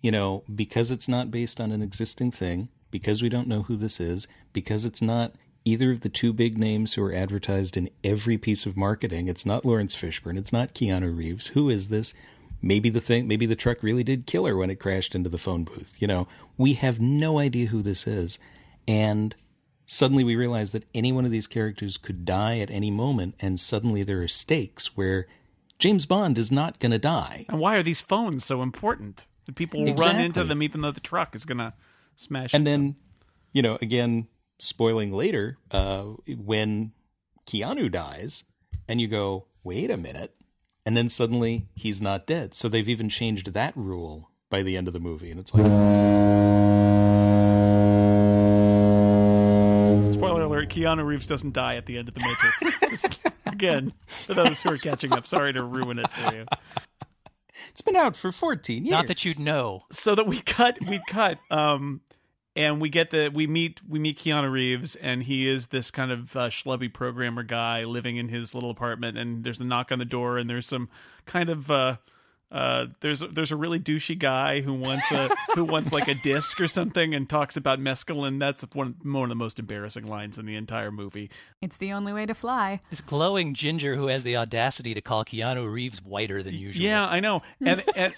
[0.01, 3.75] you know because it's not based on an existing thing, because we don't know who
[3.75, 5.33] this is, because it's not
[5.65, 9.27] either of the two big names who are advertised in every piece of marketing.
[9.27, 10.37] It's not Laurence Fishburne.
[10.37, 11.47] It's not Keanu Reeves.
[11.47, 12.13] Who is this?
[12.61, 13.27] Maybe the thing.
[13.27, 15.95] Maybe the truck really did kill her when it crashed into the phone booth.
[15.99, 18.37] You know, we have no idea who this is,
[18.87, 19.35] and
[19.87, 23.59] suddenly we realize that any one of these characters could die at any moment, and
[23.59, 25.25] suddenly there are stakes where
[25.79, 27.47] James Bond is not going to die.
[27.49, 29.25] And why are these phones so important?
[29.47, 31.73] That people will run into them even though the truck is going to
[32.15, 32.95] smash And then,
[33.51, 34.27] you know, again,
[34.59, 36.91] spoiling later, uh, when
[37.45, 38.43] Keanu dies,
[38.87, 40.33] and you go, wait a minute.
[40.85, 42.53] And then suddenly he's not dead.
[42.53, 45.31] So they've even changed that rule by the end of the movie.
[45.31, 45.63] And it's like,
[50.13, 52.79] Spoiler alert: Keanu Reeves doesn't die at the end of the Matrix.
[52.89, 56.45] Just, again, for those who are catching up, sorry to ruin it for you.
[57.69, 58.91] It's been out for 14 years.
[58.91, 59.83] Not that you'd know.
[59.91, 61.39] So that we cut, we cut.
[61.51, 62.01] Um,
[62.55, 66.11] and we get the we meet we meet Keanu Reeves, and he is this kind
[66.11, 69.17] of uh, schlubby programmer guy living in his little apartment.
[69.17, 70.89] And there's a knock on the door, and there's some
[71.25, 71.97] kind of uh,
[72.53, 76.61] uh, there's there's a really douchey guy who wants a who wants like a disc
[76.61, 78.39] or something, and talks about mescaline.
[78.39, 81.31] That's one one of the most embarrassing lines in the entire movie.
[81.61, 82.79] It's the only way to fly.
[82.91, 86.83] This glowing ginger who has the audacity to call Keanu Reeves whiter than usual.
[86.83, 87.41] Yeah, I know.
[87.59, 88.13] And and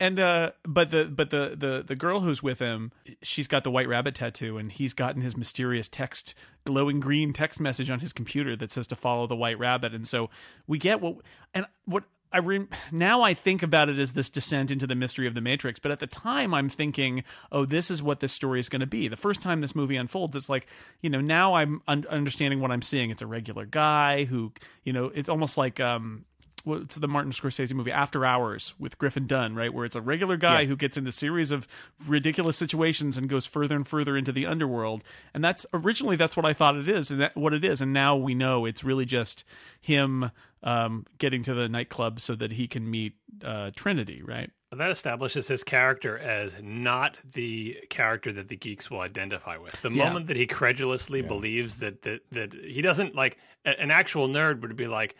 [0.00, 2.90] and uh but the but the the the girl who's with him,
[3.22, 7.60] she's got the white rabbit tattoo and he's gotten his mysterious text glowing green text
[7.60, 9.94] message on his computer that says to follow the white rabbit.
[9.94, 10.30] And so
[10.66, 11.16] we get what
[11.52, 15.26] and what I re- now I think about it as this descent into the mystery
[15.26, 18.58] of the Matrix, but at the time I'm thinking, oh, this is what this story
[18.60, 19.08] is going to be.
[19.08, 20.66] The first time this movie unfolds, it's like,
[21.00, 23.10] you know, now I'm un- understanding what I'm seeing.
[23.10, 24.52] It's a regular guy who,
[24.84, 26.24] you know, it's almost like um
[26.64, 29.72] what's the Martin Scorsese movie After Hours with Griffin Dunne, right?
[29.72, 30.68] Where it's a regular guy Yeah.
[30.68, 31.68] who gets into a series of
[32.06, 35.04] ridiculous situations and goes further and further into the underworld.
[35.34, 37.82] And that's originally that's what I thought it is and that, what it is.
[37.82, 39.44] And now we know it's really just
[39.78, 40.30] him
[40.64, 43.12] um, getting to the nightclub so that he can meet
[43.44, 44.50] uh, Trinity, right?
[44.72, 49.80] That establishes his character as not the character that the geeks will identify with.
[49.82, 50.04] The Yeah.
[50.06, 54.74] moment that he credulously believes that, that that he doesn't like an actual nerd would
[54.74, 55.14] be like,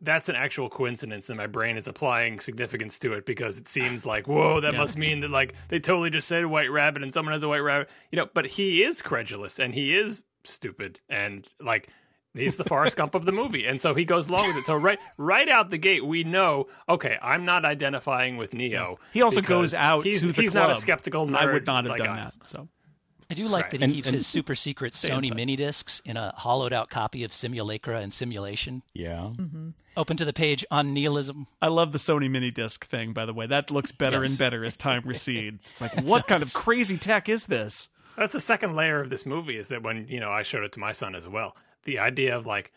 [0.00, 4.04] that's an actual coincidence, and my brain is applying significance to it because it seems
[4.06, 7.32] like, whoa, that must mean that like they totally just said white rabbit and someone
[7.34, 8.28] has a white rabbit, you know.
[8.34, 11.88] But he is credulous and he is stupid and like
[12.34, 14.66] He's the Forrest Gump of the movie, and so he goes along with it.
[14.66, 16.68] So right, right out the gate, we know.
[16.88, 18.98] Okay, I'm not identifying with Neo.
[19.12, 20.68] He also goes out He's, to the he's club.
[20.68, 21.36] not a skeptical nerd.
[21.36, 22.34] I would not have like done I that.
[22.44, 22.68] So
[23.30, 23.70] I do like Right.
[23.72, 25.36] that he And- keeps and- his super secret Sony inside.
[25.36, 28.82] mini discs in a hollowed out copy of Simulacra and Simulation.
[28.94, 29.30] Yeah.
[29.36, 29.70] Mm-hmm.
[29.96, 31.46] Open to the page on nihilism.
[31.60, 33.12] I love the Sony mini disc thing.
[33.14, 34.30] By the way, that looks better Yes.
[34.30, 35.70] and better as time recedes.
[35.72, 37.88] It's like, what kind of crazy tech is this?
[38.16, 39.56] That's the second layer of this movie.
[39.56, 41.56] Is that when you know I showed it to my son as well.
[41.88, 42.70] The idea of like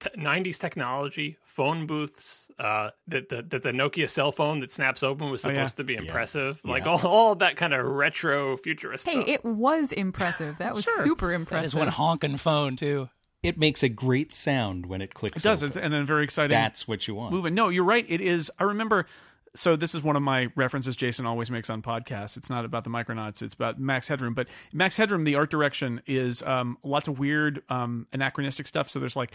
[0.00, 5.02] t- 90s technology, phone booths, uh, that the that the Nokia cell phone that snaps
[5.02, 5.54] open was Oh, yeah.
[5.54, 6.60] supposed to be impressive.
[6.64, 6.90] Like Yeah.
[6.90, 9.28] all, all that kind of retro futurist Hey, stuff.
[9.28, 10.58] it was impressive.
[10.58, 11.02] That was Sure.
[11.02, 11.64] super impressive.
[11.64, 13.08] is one honking phone too.
[13.42, 15.38] It makes a great sound when it clicks.
[15.38, 15.82] It does, open.
[15.82, 16.50] and then very exciting.
[16.50, 17.32] That's what you want.
[17.34, 17.54] moving.
[17.54, 18.04] No, you're right.
[18.08, 18.52] It is.
[18.58, 19.06] I remember.
[19.54, 22.36] So this is one of my references Jason always makes on podcasts.
[22.36, 23.42] It's not about the Micronauts.
[23.42, 24.32] It's about Max Headroom.
[24.32, 28.88] But Max Headroom, the art direction is um, lots of weird um, anachronistic stuff.
[28.88, 29.32] So there's like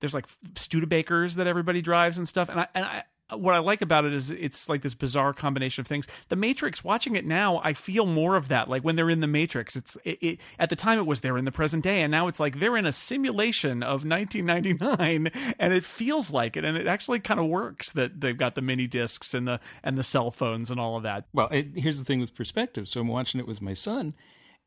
[0.00, 2.48] there's like Studebakers that everybody drives and stuff.
[2.48, 5.80] And I and I what I like about it is it's like this bizarre combination
[5.80, 6.06] of things.
[6.28, 8.68] The Matrix, watching it now, I feel more of that.
[8.68, 11.38] Like when they're in the Matrix, it's it, it at the time it was they're
[11.38, 15.72] in the present day, and now it's like they're in a simulation of 1999, and
[15.72, 18.86] it feels like it, and it actually kind of works that they've got the mini
[18.86, 21.26] discs and the and the cell phones and all of that.
[21.32, 22.88] Well, it, here's the thing with perspective.
[22.88, 24.14] So I'm watching it with my son,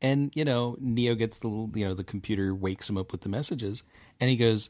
[0.02, 3.30] and you know, Neo gets the you know, the computer wakes him up with the
[3.30, 3.82] messages,
[4.20, 4.68] and he goes,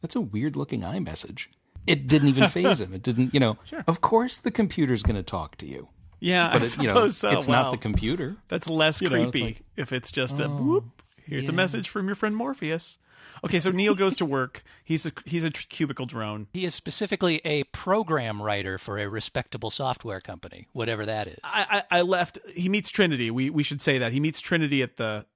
[0.00, 1.48] "That's a weird looking iMessage."
[1.86, 2.94] It didn't even faze him.
[2.94, 3.58] It didn't, you know.
[3.64, 3.84] Sure.
[3.86, 5.88] Of course, the computer's going to talk to you,
[6.20, 7.30] Yeah, but I it, you know, suppose so.
[7.30, 7.62] it's Wow.
[7.62, 8.36] not the computer.
[8.48, 11.02] That's less You know, it's creepy like, oh, if it's just a oh, whoop.
[11.24, 12.98] Here's a message from your friend Morpheus.
[13.44, 14.62] Okay, so Neo goes to work.
[14.84, 16.46] He's a he's a cubicle drone.
[16.52, 21.38] He is specifically a program writer for a respectable software company, whatever that is.
[21.42, 22.38] I, I I left.
[22.54, 23.30] He meets Trinity.
[23.30, 25.26] We we should say that he meets Trinity at the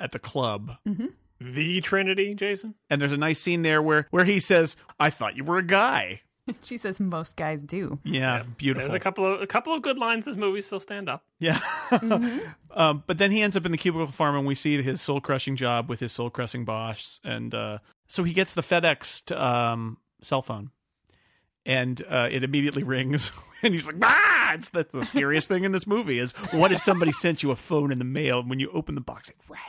[0.00, 1.06] at the club, mm-hmm.
[1.40, 2.74] The Trinity, Jason.
[2.90, 5.66] and there's a nice scene there where where he says, "I thought you were a
[5.66, 6.22] guy."
[6.62, 7.98] she says most guys do.
[8.04, 8.88] Yeah, beautiful.
[8.88, 10.24] There's a couple of a couple of good lines.
[10.26, 11.24] This movie still stand up.
[11.38, 11.60] Yeah.
[12.70, 15.20] um, but then he ends up in the cubicle farm, and we see his soul
[15.20, 17.20] crushing job with his soul crushing boss.
[17.24, 20.70] And uh, so he gets the FedEx um, cell phone,
[21.64, 23.32] and uh, it immediately rings.
[23.62, 26.80] And he's like, "Ah!" It's that's the scariest thing in this movie is what if
[26.80, 29.36] somebody sent you a phone in the mail, and when you open the box, it
[29.48, 29.60] rang.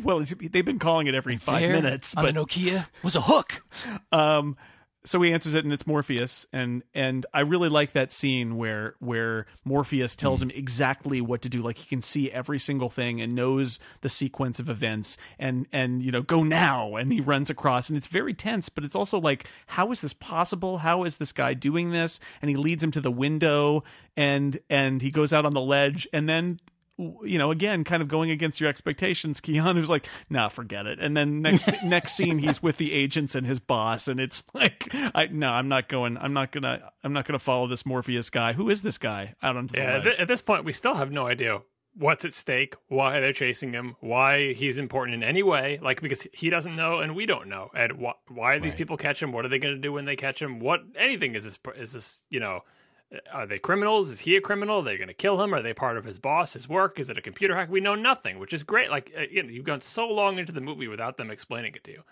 [0.10, 3.62] Well, it's, they've been calling it every five There, minutes, but Nokia was a hook.
[4.12, 4.56] um,
[5.04, 8.96] so he answers it, and it's Morpheus, and and I really like that scene where
[8.98, 11.62] where Morpheus tells him exactly what to do.
[11.62, 16.02] Like he can see every single thing and knows the sequence of events, and and
[16.02, 19.18] you know go now, and he runs across, and it's very tense, but it's also
[19.18, 20.78] like how is this possible?
[20.78, 22.20] How is this guy doing this?
[22.42, 23.84] And he leads him to the window,
[24.18, 26.60] and and he goes out on the ledge, and then
[27.24, 29.40] you know, again, kind of going against your expectations.
[29.40, 30.98] Keanu's like, nah, forget it.
[31.00, 34.88] And then next next scene, he's with the agents and his boss, and it's like,
[34.92, 36.16] I no, I'm not going.
[36.18, 36.92] I'm not gonna.
[37.02, 38.52] I'm not gonna follow this Morpheus guy.
[38.52, 41.26] Who is this guy out the Yeah, th- at this point, we still have no
[41.26, 41.60] idea
[41.94, 45.78] what's at stake, why they're chasing him, why he's important in any way.
[45.82, 49.22] Like because he doesn't know and we don't know, and wh- why these people catch
[49.22, 49.32] him.
[49.32, 50.60] What are they going to do when they catch him?
[50.60, 51.58] What anything is this?
[51.76, 52.60] Is this you know?
[53.32, 54.10] Are they criminals?
[54.10, 54.80] Is he a criminal?
[54.80, 55.52] Are they going to kill him?
[55.52, 57.00] Are they part of his boss, his work?
[57.00, 57.68] Is it a computer hack?
[57.68, 58.90] We know nothing, which is great.
[58.90, 61.82] Like, uh, you know, you've gone so long into the movie without them explaining it
[61.84, 62.02] to you.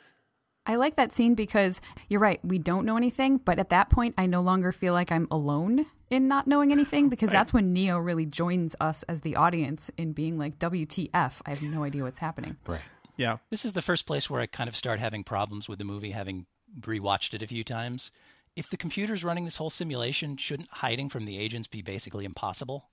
[0.66, 4.14] I like that scene because you're right, we don't know anything, but at that point
[4.18, 7.98] I no longer feel like I'm alone in not knowing anything because that's when Neo
[7.98, 12.20] really joins us as the audience in being like WTF, I have no idea what's
[12.20, 12.56] happening.
[12.66, 12.80] Right.
[13.16, 13.38] Yeah.
[13.50, 16.12] This is the first place where I kind of start having problems with the movie,
[16.12, 16.46] having
[16.80, 18.12] rewatched it a few times.
[18.58, 22.88] If the computer's running this whole simulation, shouldn't hiding from the agents be basically impossible?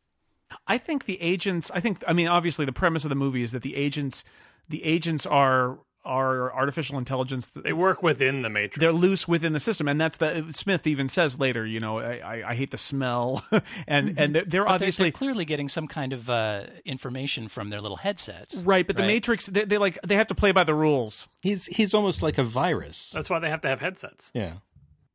[0.67, 1.71] I think the agents.
[1.73, 2.03] I think.
[2.07, 4.23] I mean, obviously, the premise of the movie is that the agents,
[4.69, 7.47] the agents are are artificial intelligence.
[7.47, 8.77] They work within the Matrix.
[8.79, 11.65] They're loose within the system, and that's the Smith even says later.
[11.65, 13.43] You know, I, I, I hate the smell,
[13.87, 17.47] and and they're, they're But they're- obviously they're clearly getting some kind of uh, information
[17.47, 18.53] from their little headsets.
[18.53, 18.85] right.
[18.85, 19.01] But the?
[19.07, 21.27] Matrix, they, they like they have to play by the rules.
[21.41, 23.09] He's he's almost like a virus.
[23.09, 24.29] That's why they have to have headsets.
[24.35, 24.57] Yeah.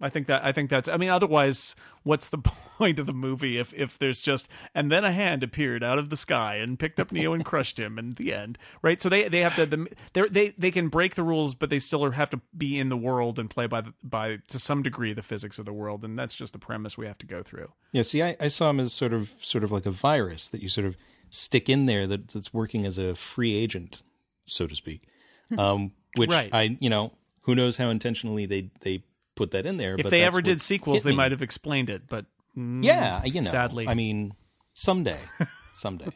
[0.00, 0.88] I think that I think that's.
[0.88, 2.38] I mean, otherwise, what's the
[2.78, 6.08] point of the movie if if there's just and then a hand appeared out of
[6.10, 9.00] the sky and picked up Neo and crushed him, and the end, right?
[9.00, 11.78] So they they have to the, they're- they they can break the rules, but they
[11.78, 15.12] still have to be in the world and play by the, by to some degree
[15.12, 17.70] the physics of the world, and that's just the premise we have to go through.
[17.92, 20.62] Yeah, see, I, I saw him as sort of sort of like a virus that
[20.62, 20.96] you sort of
[21.28, 24.02] stick in there that, that's working as a free agent,
[24.46, 25.02] so to speak.
[25.58, 26.48] Um, which Right.
[26.52, 29.02] I, you know, who knows how intentionally they they
[29.36, 29.94] put that in there.
[29.96, 31.16] If but they ever did sequels, they me.
[31.16, 33.50] might have explained it, but mm, Yeah, you know.
[33.50, 34.34] sadly, I mean,
[34.74, 35.18] someday,
[35.74, 36.10] someday.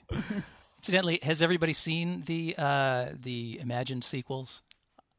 [0.79, 4.63] Incidentally, has everybody seen the uh, the imagined sequels?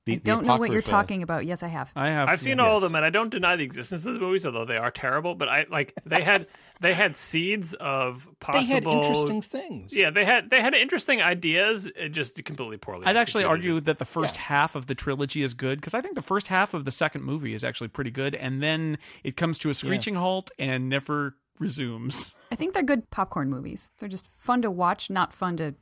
[0.05, 1.47] The, I don't know what you're talking about.
[1.47, 1.91] Yes, I have.
[1.95, 2.29] I have.
[2.29, 2.65] I've seen yeah.
[2.65, 4.91] all of them, and I don't deny the existence of the movies, although they are
[4.91, 5.33] terrible.
[5.33, 6.45] But I like they had
[6.81, 8.65] they had seeds of possible.
[8.65, 9.95] They had interesting things.
[9.95, 13.05] Yeah, they had they had interesting ideas, it just completely poorly.
[13.05, 13.47] I'd actually executed.
[13.47, 16.47] argue that the first half of the trilogy is good because I think the first
[16.47, 19.73] half of the second movie is actually pretty good, and then it comes to a
[19.73, 22.35] screeching halt and never resumes.
[22.51, 23.89] I think they're good popcorn movies.
[23.99, 25.75] They're just fun to watch, not fun to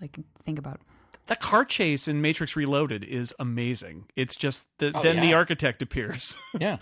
[0.00, 0.80] like think about.
[1.30, 4.06] That car chase in Matrix Reloaded is amazing.
[4.16, 6.36] It's just that oh, then the architect appears.
[6.60, 6.78] yeah.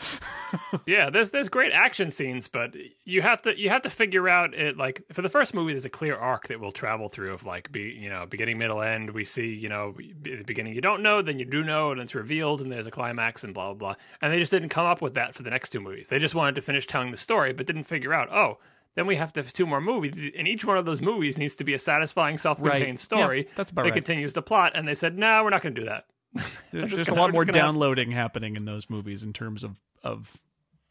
[0.86, 4.54] Yeah, there's there's great action scenes, but you have to you have to figure out
[4.54, 7.44] it like for the first movie there's a clear arc that we'll travel through of
[7.44, 11.02] like be you know beginning middle end we see you know the beginning you don't
[11.02, 13.74] know then you do know and it's revealed and there's a climax and blah blah
[13.74, 16.18] blah and they just didn't come up with that for the next two movies they
[16.18, 18.56] just wanted to finish telling the story but didn't figure out oh
[18.94, 21.54] then we have to have two more movies and each one of those movies needs
[21.56, 22.98] to be a satisfying self-contained Right.
[22.98, 23.94] story Yeah, that's about that right.
[23.94, 26.06] continues the plot and they said no we're not going to do that
[26.72, 29.32] There- There's gonna- a lot more just gonna have- downloading happening in those movies in
[29.32, 30.40] terms of of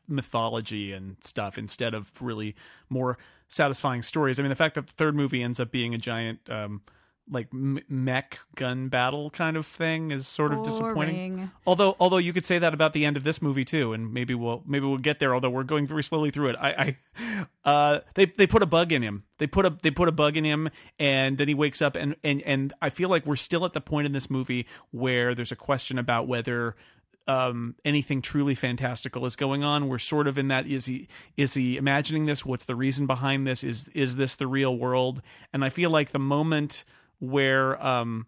[0.08, 2.56] mythology and stuff instead of really
[2.90, 3.18] more
[3.50, 4.40] satisfying stories.
[4.40, 6.82] I mean, the fact that the third movie ends up being a giant um,
[7.30, 11.52] like mech gun battle kind of thing is sort of disappointing.
[11.66, 14.34] Although, although you could say that about the end of this movie too, and maybe
[14.34, 15.34] we'll maybe we'll get there.
[15.34, 16.56] Although we're going very slowly through it.
[16.60, 16.96] I,
[17.66, 19.24] I uh, they they put a bug in him.
[19.38, 22.16] They put a they put a bug in him, and then he wakes up, and
[22.24, 25.52] and and I feel like we're still at the point in this movie where there's
[25.52, 26.76] a question about whether
[27.28, 29.90] um, anything truly fantastical is going on.
[29.90, 32.46] We're sort of in that is he is he imagining this?
[32.46, 33.64] What's the reason behind this?
[33.64, 35.22] Is is this the real world?
[35.54, 36.86] And I feel like the moment
[37.20, 38.28] where um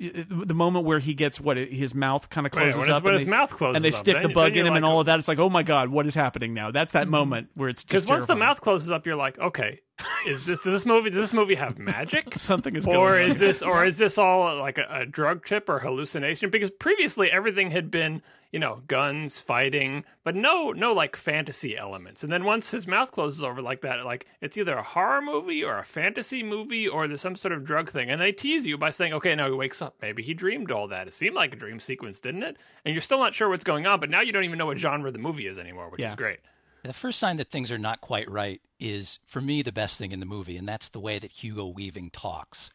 [0.00, 3.30] the moment where he gets what his mouth kind of closes up and his they,
[3.30, 5.38] mouth closes and they stick the bug in him and all of that it's like
[5.38, 6.72] oh my god what is happening now?
[6.72, 9.80] That's that moment where it's because just once the mouth closes up you're like okay
[10.26, 12.34] is this does this movie does this movie have magic?
[12.36, 13.30] Something is or going on.
[13.30, 16.50] is this or is this all like a, a drug trip or hallucination?
[16.50, 18.22] Because previously everything had been
[18.54, 22.22] you know guns fighting but no no like fantasy elements.
[22.22, 25.64] And then once his mouth closes over like that like it's either a horror movie
[25.64, 28.10] or a fantasy movie or there's some sort of drug thing.
[28.10, 29.96] And they tease you by saying okay now he wakes up.
[30.00, 31.08] Maybe he dreamed all that.
[31.08, 32.56] It seemed like a dream sequence didn't it?
[32.84, 34.78] And you're still not sure what's going on but now you don't even know what
[34.78, 36.10] genre the movie is anymore which Yeah.
[36.10, 36.38] is great.
[36.84, 40.12] The first sign that things are not quite right is, for me, the best thing
[40.12, 42.68] in the movie, and that's the way that Hugo Weaving talks.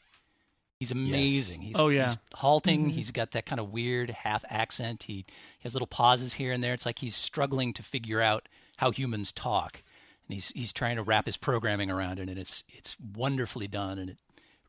[0.80, 1.62] He's amazing.
[1.62, 2.08] He's, Oh, yeah.
[2.08, 2.82] he's halting.
[2.86, 2.90] Mm-hmm.
[2.92, 5.04] He's got that kind of weird half accent.
[5.04, 5.26] He, he
[5.64, 6.74] has little pauses here and there.
[6.74, 9.84] It's like he's struggling to figure out how humans talk,
[10.28, 14.00] and he's he's trying to wrap his programming around it, and it's it's wonderfully done,
[14.00, 14.18] and it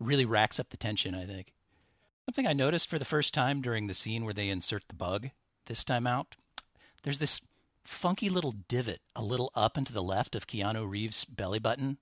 [0.00, 1.14] really racks up the tension.
[1.14, 1.52] I think.
[2.26, 5.30] Something I noticed for the first time during the scene where they insert the bug
[5.66, 6.34] this time out,
[7.04, 7.40] there's this
[7.84, 11.98] funky little divot a little up and to the left of Keanu Reeves' belly button.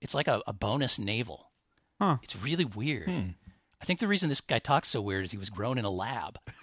[0.00, 1.50] It's like a, a bonus navel.
[2.04, 2.16] Huh.
[2.22, 3.08] It's really weird.
[3.08, 5.90] I think the reason this guy talks so weird is he was grown in a
[5.90, 6.38] lab.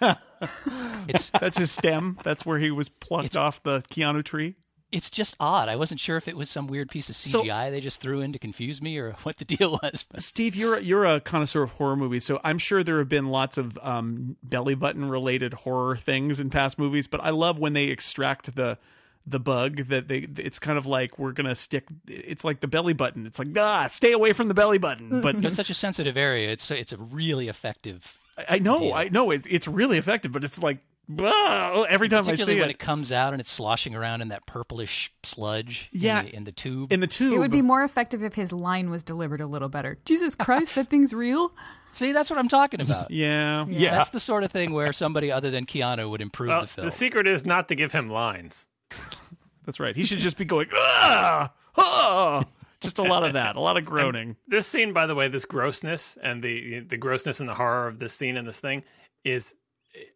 [1.08, 4.56] it's that's his stem that's where he was plucked off the Keanu tree
[4.92, 5.70] it's just odd.
[5.70, 8.20] I wasn't sure if it was some weird piece of So- CGI they just threw
[8.20, 10.04] in to confuse me or what the deal was.
[10.08, 13.28] But Steve, you're you're a connoisseur of horror movies, so I'm sure there have been
[13.28, 17.08] lots of um, belly button related horror things in past movies.
[17.08, 18.78] But I love when they extract the
[19.26, 22.92] the bug that they it's kind of like we're gonna stick it's like the belly
[22.92, 26.16] button it's like ah stay away from the belly button but It's such a sensitive
[26.16, 26.50] area.
[26.50, 28.92] It's it's a really effective, I- I know deal.
[28.94, 30.78] I know it's it's really effective but it's like
[31.20, 34.22] ah, every time I particularly see when it it comes out and it's sloshing around
[34.22, 35.88] in that purplish sludge.
[35.92, 36.20] Yeah.
[36.20, 36.92] in the, in the tube.
[36.92, 39.68] in the tube It would be more effective if his line was delivered a little
[39.68, 39.98] better.
[40.04, 41.52] Jesus Christ, that thing's real.
[41.92, 43.10] See, that's what I'm talking about.
[43.10, 43.96] yeah Yeah.
[43.96, 46.84] That's the sort of thing where somebody other than Keanu would improve Well, the film.
[46.86, 48.66] the secret is not to give him lines.
[49.66, 52.44] that's right he should just be going ah, ah.
[52.80, 55.44] just a lot of that a lot of groaning This scene, by the way, this
[55.44, 58.82] grossness and the the grossness and the horror of this scene and this thing
[59.24, 59.54] is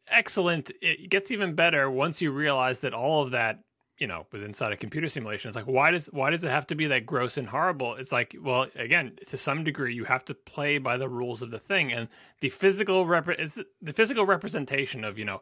[0.08, 0.70] excellent.
[0.80, 3.60] It gets even better once you realize that all of that,
[3.98, 5.48] you know, was inside a computer simulation.
[5.48, 7.94] It's like why does why does it have to be that gross and horrible?
[7.94, 11.50] It's like, well, again, to some degree, you have to play by the rules of
[11.50, 12.08] the thing, and
[12.40, 15.40] the physical rep is the physical representation of you know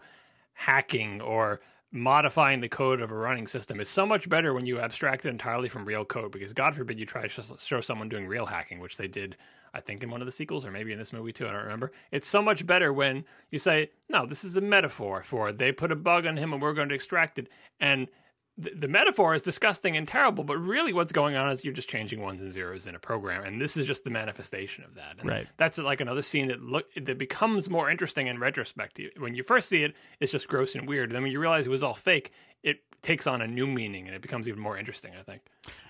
[0.54, 1.60] hacking or
[1.94, 5.28] modifying the code of a running system is so much better when you abstract it
[5.28, 8.80] entirely from real code because god forbid you try to show someone doing real hacking
[8.80, 9.36] which they did
[9.74, 11.46] i think in one of the sequels or maybe in this movie too.
[11.46, 11.92] I don't remember.
[12.10, 15.92] It's so much better when you say no this is a metaphor for they put
[15.92, 18.08] a bug on him and we're going to extract it and
[18.56, 21.88] the, the metaphor is disgusting and terrible, but really what's going on is you're just
[21.88, 25.16] changing ones and zeros in a program, and this is just the manifestation of that.
[25.18, 25.48] And Right.
[25.56, 29.00] That's like another scene that look that becomes more interesting in retrospect.
[29.18, 31.10] When you first see it, it's just gross and weird.
[31.10, 32.32] Then when you realize it was all fake,
[32.62, 35.12] it takes on a new meaning and it becomes even more interesting.
[35.18, 35.42] I think.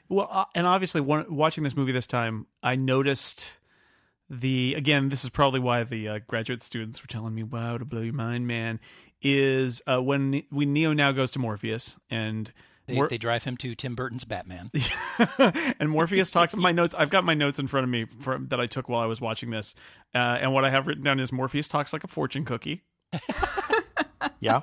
[0.09, 3.59] Well, uh, and obviously, one, watching this movie this time, I noticed
[4.31, 5.11] the again.
[5.11, 8.15] This is probably why the uh, graduate students were telling me, "Wow, to blow your
[8.15, 8.81] mind, man."
[9.25, 12.53] Is uh, when when Neo now goes to Morpheus and
[12.87, 14.71] they, Mor- they drive him to Tim Burton's Batman.
[15.81, 16.55] and Morpheus talks.
[16.55, 16.95] My notes.
[16.97, 19.21] I've got my notes in front of me from that I took while I was
[19.23, 19.75] watching this,
[20.15, 22.85] uh, and what I have written down is Morpheus talks like a fortune cookie.
[24.41, 24.63] Yeah.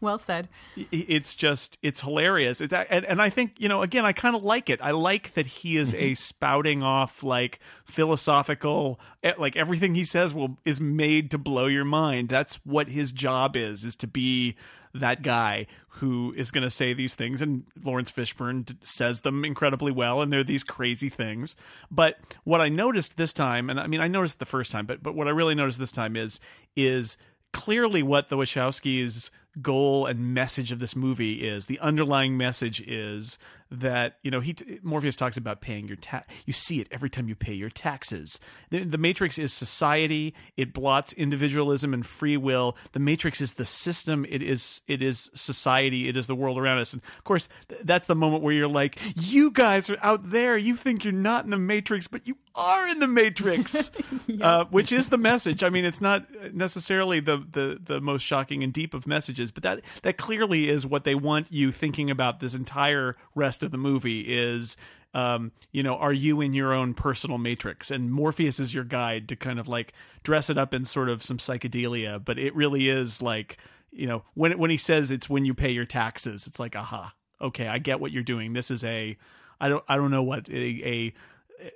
[0.00, 0.48] Well said.
[0.76, 2.60] it's just it's hilarious.
[2.60, 4.80] It's and, and i think you know again i kind of like it.
[4.82, 10.34] I like that he is a spouting off like philosophical eh, like everything he says
[10.34, 12.28] will is made to blow your mind.
[12.28, 14.56] That's what his job is is to be
[14.94, 19.44] that guy who is going to say these things and Laurence Fishburne d- says them
[19.44, 21.56] incredibly well and they're these crazy things.
[21.90, 25.02] But what i noticed this time and i mean i noticed the first time but
[25.02, 26.40] but what i really noticed this time is
[26.76, 27.16] is
[27.52, 29.30] clearly what the Wachowskis'
[29.62, 31.66] goal and message of this movie is.
[31.66, 33.38] The underlying message is
[33.70, 36.26] that you know he Morpheus talks about paying your tax.
[36.46, 38.40] You see it every time you pay your taxes.
[38.70, 40.34] The, the Matrix is society.
[40.56, 42.76] It blots individualism and free will.
[42.92, 44.24] The Matrix is the system.
[44.28, 46.08] It is it is society.
[46.08, 46.92] It is the world around us.
[46.92, 50.56] And of course, th- that's the moment where you're like, you guys are out there.
[50.56, 53.90] You think you're not in the Matrix, but you are in the Matrix,
[54.40, 55.62] uh, which is the message.
[55.62, 59.62] I mean, it's not necessarily the, the the most shocking and deep of messages, but
[59.62, 63.78] that that clearly is what they want you thinking about this entire rest of the
[63.78, 64.76] movie is.
[65.14, 67.90] Um, you know, are you in your own personal matrix?
[67.90, 71.24] And Morpheus is your guide to kind of like dress it up in sort of
[71.24, 73.56] some psychedelia, but it really is like,
[73.90, 77.14] you know, when when he says it's when you pay your taxes, it's like, aha,
[77.40, 78.52] okay, I get what you're doing.
[78.52, 79.16] This is a,
[79.58, 81.14] I don't, I don't know what a, a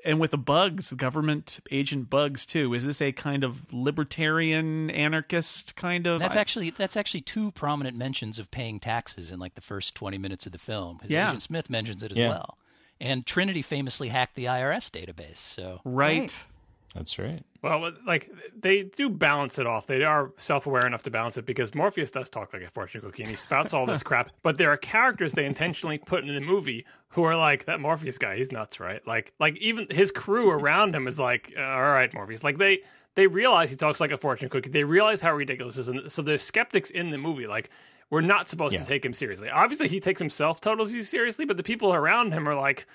[0.05, 2.73] and with the bugs, government agent bugs too.
[2.75, 6.21] Is this a kind of libertarian anarchist kind of?
[6.21, 10.19] That's actually that's actually two prominent mentions of paying taxes in like the first twenty
[10.19, 11.01] minutes of the film.
[11.07, 11.29] Yeah.
[11.29, 12.29] Agent Smith mentions it as Yeah.
[12.31, 12.59] well,
[13.01, 15.37] and Trinity famously hacked the IRS database.
[15.39, 16.21] So right.
[16.21, 16.47] Right.
[16.95, 17.43] That's right.
[17.63, 18.31] Well, like
[18.61, 19.87] they do balance it off.
[19.87, 23.23] They are self-aware enough to balance it because Morpheus does talk like a fortune cookie
[23.23, 24.29] and he spouts all this crap.
[24.43, 28.19] But there are characters they intentionally put in the movie who are like that Morpheus
[28.19, 28.37] guy.
[28.37, 29.07] He's nuts, right?
[29.07, 32.43] Like, like even his crew around him is like, "Uh, all right, Morpheus.
[32.45, 32.81] Like they
[33.15, 34.71] they realize he talks like a fortune cookie.
[34.71, 37.47] They realize how ridiculous this is, and so there's skeptics in the movie.
[37.47, 37.71] Like
[38.11, 38.81] we're not supposed Yeah.
[38.81, 39.49] to take him seriously.
[39.49, 42.87] Obviously, he takes himself totally seriously, but the people around him are like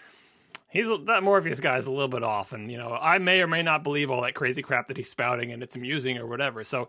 [0.70, 3.48] he's that Morpheus guy is a little bit off, and you know I may or
[3.48, 6.64] may not believe all that crazy crap that he's spouting, and it's amusing or whatever.
[6.64, 6.88] So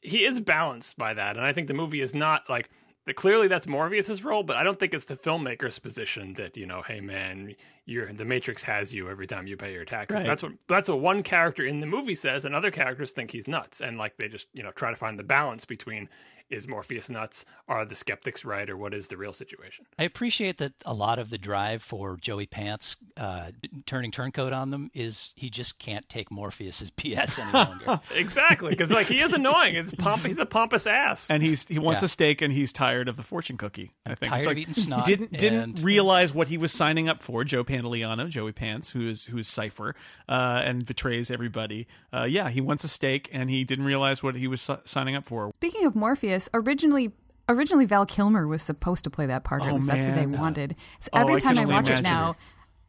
[0.00, 2.68] he is balanced by that, and I think the movie is not like
[3.06, 3.16] that.
[3.16, 6.82] Clearly, that's Morpheus's role, but I don't think it's the filmmaker's position that you know,
[6.82, 7.54] hey man,
[7.86, 10.16] you're the Matrix has you every time you pay your taxes.
[10.16, 10.26] Right.
[10.26, 13.48] That's what that's what one character in the movie says, and other characters think he's
[13.48, 16.08] nuts, and like they just you know try to find the balance between.
[16.50, 17.44] Is Morpheus nuts?
[17.68, 19.86] Are the skeptics right, or what is the real situation?
[19.98, 23.50] I appreciate that a lot of the drive for Joey Pants uh,
[23.86, 28.00] turning turncoat on them is he just can't take Morpheus's BS any longer.
[28.14, 29.74] Exactly, because like he is annoying.
[29.74, 30.24] It's pomp.
[30.26, 31.30] He's a pompous ass.
[31.30, 32.06] And he's he wants Yeah.
[32.06, 33.92] a steak and he's tired of the fortune cookie.
[34.06, 36.72] I think tired it's of like, eating snot Didn't didn't and- realize what he was
[36.72, 37.42] signing up for.
[37.44, 39.94] Joe Pantoliano, Joey Pants, who is who is Cypher,
[40.28, 41.86] uh, and betrays everybody.
[42.12, 45.16] Uh, yeah, he wants a steak and he didn't realize what he was si- signing
[45.16, 45.50] up for.
[45.54, 47.12] Speaking of Morpheus, originally
[47.48, 50.14] originally Val Kilmer was supposed to play that part, or at Oh, least that's what
[50.14, 50.76] they wanted.
[51.00, 52.04] So Oh, every I time can I only watch it imagine.
[52.04, 52.36] now,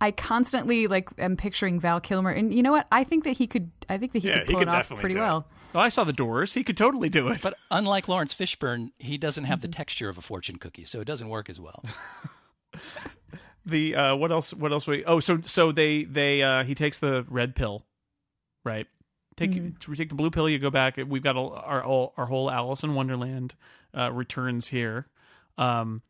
[0.01, 2.87] I constantly like am picturing Val Kilmer, and you know what?
[2.91, 3.71] I think that he could.
[3.89, 5.23] I think that he Yeah, could he pull could it off definitely pretty do it.
[5.23, 5.47] well.
[5.73, 6.53] Well, I saw the Doors.
[6.53, 7.41] He could totally do it.
[7.41, 11.05] But unlike Laurence Fishburne, he doesn't have the texture of a fortune cookie, so it
[11.05, 11.83] doesn't work as well.
[13.65, 14.53] the uh, what else?
[14.53, 14.87] What else?
[14.87, 17.83] We oh, so so they they uh, he takes the red pill,
[18.63, 18.87] right?
[19.38, 19.51] Take
[19.88, 20.47] we take the blue pill.
[20.47, 20.97] You go back.
[20.97, 21.83] We've got all, our
[22.17, 23.55] our whole Alice in Wonderland
[23.95, 25.07] uh, returns here,
[25.57, 26.01] um,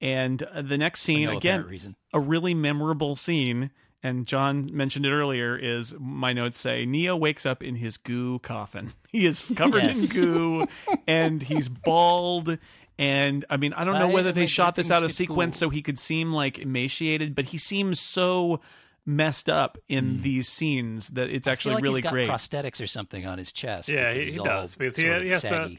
[0.00, 1.96] and uh, the next scene no again reason.
[2.12, 3.70] a really memorable scene.
[4.02, 5.58] And John mentioned it earlier.
[5.58, 8.92] Is my notes say Neo wakes up in his goo coffin.
[9.10, 10.68] He is covered in goo,
[11.04, 12.58] and he's bald.
[12.96, 15.68] And I mean, I don't know I whether they shot this out of sequence school.
[15.68, 18.60] so he could seem like emaciated, but he seems so
[19.10, 20.22] messed up in mm.
[20.22, 22.30] these scenes that it's actually like really he's got great.
[22.30, 23.88] prosthetics or something on his chest.
[23.88, 25.76] Yeah, because he- he's he all does, because he- he has to-.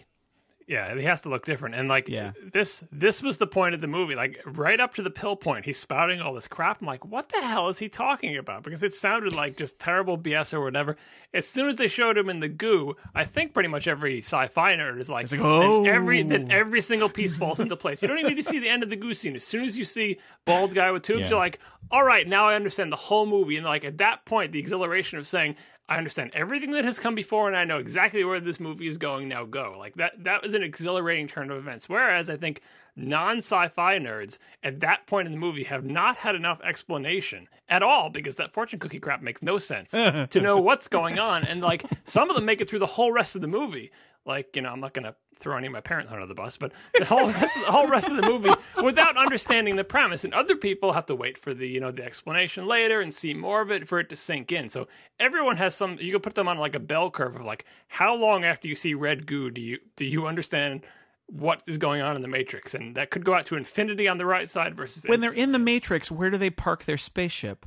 [0.67, 1.75] Yeah, he has to look different.
[1.75, 2.31] And like Yeah.
[2.53, 4.15] this this was the point of the movie.
[4.15, 6.81] Like right up to the pill point, he's spouting all this crap.
[6.81, 8.63] I'm like, what the hell is he talking about?
[8.63, 10.95] Because it sounded like just terrible BS or whatever.
[11.33, 14.73] As soon as they showed him in the goo, I think pretty much every sci-fi
[14.75, 15.83] nerd is like, like, oh.
[15.83, 18.01] then every then every single piece falls into place.
[18.01, 19.35] You don't even need to see the end of the goo scene.
[19.35, 21.29] As soon as you see bald guy with tubes, Yeah.
[21.29, 21.59] you're like,
[21.89, 23.55] all right, now I understand the whole movie.
[23.57, 25.55] And like at that point, the exhilaration of saying,
[25.91, 28.97] I understand everything that has come before, and I know exactly where this movie is
[28.97, 29.27] going.
[29.27, 30.23] Now go like that.
[30.23, 31.89] That was an exhilarating turn of events.
[31.89, 32.61] Whereas I think
[32.95, 38.09] non-sci-fi nerds at that point in the movie have not had enough explanation at all
[38.09, 41.43] because that fortune cookie crap makes no sense to know what's going on.
[41.45, 43.91] And like some of them make it through the whole rest of the movie.
[44.25, 46.71] Like you know, I'm not gonna throw any of my parents under the bus, but
[46.97, 48.51] the whole rest of the whole rest of the movie
[48.83, 50.23] without understanding the premise.
[50.23, 53.33] And other people have to wait for the you know the explanation later and see
[53.33, 54.69] more of it for it to sink in.
[54.69, 54.87] So
[55.19, 55.97] everyone has some.
[55.99, 58.75] You can put them on like a bell curve of like how long after you
[58.75, 60.85] see red goo do you do you understand
[61.31, 64.17] what is going on in the Matrix, and that could go out to infinity on
[64.17, 67.65] the right side versus when they're in the Matrix, where do they park their spaceship?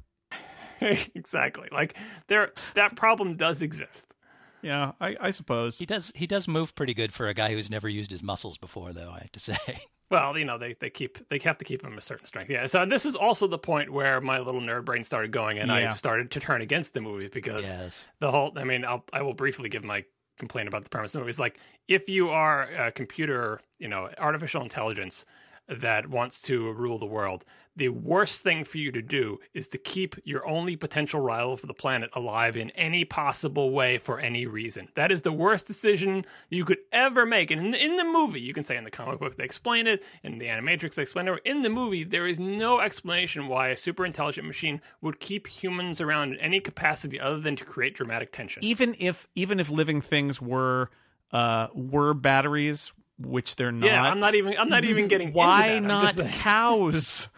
[1.15, 1.97] exactly like
[2.29, 4.15] there that problem does exist.
[4.61, 5.79] Yeah, I, I suppose.
[5.79, 6.11] He does.
[6.15, 9.11] He does move pretty good for a guy who's never used his muscles before, though.
[9.11, 9.57] I have to say.
[10.11, 12.51] Well, you know, they, they keep they have to keep him a certain strength.
[12.51, 12.67] Yeah.
[12.67, 15.91] So this is also the point where my little nerd brain started going, and Yeah.
[15.91, 18.07] I started to turn against the movie because yes.
[18.21, 18.53] the whole.
[18.55, 20.05] I mean, I'll I will briefly give my
[20.39, 21.31] complaint about the premise of the movie.
[21.31, 21.59] It's like
[21.89, 25.25] if you are a computer, you know, artificial intelligence
[25.69, 27.45] that wants to rule the world,
[27.77, 31.67] the worst thing for you to do is to keep your only potential rival for
[31.67, 34.89] the planet alive in any possible way for any reason.
[34.95, 37.51] That is the worst decision you could ever make.
[37.51, 40.03] And in, in the movie, you can say in the comic book they explain it,
[40.23, 41.41] in the Animatrix they explain it.
[41.45, 46.01] In the movie, there is no explanation why a super intelligent machine would keep humans
[46.01, 48.63] around in any capacity other than to create dramatic tension.
[48.63, 50.91] even if even if living things were
[51.33, 53.87] uh were batteries, which they're not.
[53.87, 54.55] Yeah, I'm not even.
[54.59, 55.33] I'm not even getting.
[55.33, 56.19] Why into that.
[56.19, 57.29] I'm not cows?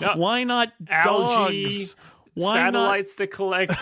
[0.00, 0.14] No.
[0.16, 1.64] Why not algae?
[1.64, 1.96] dogs?
[2.34, 3.72] Why satellites that collect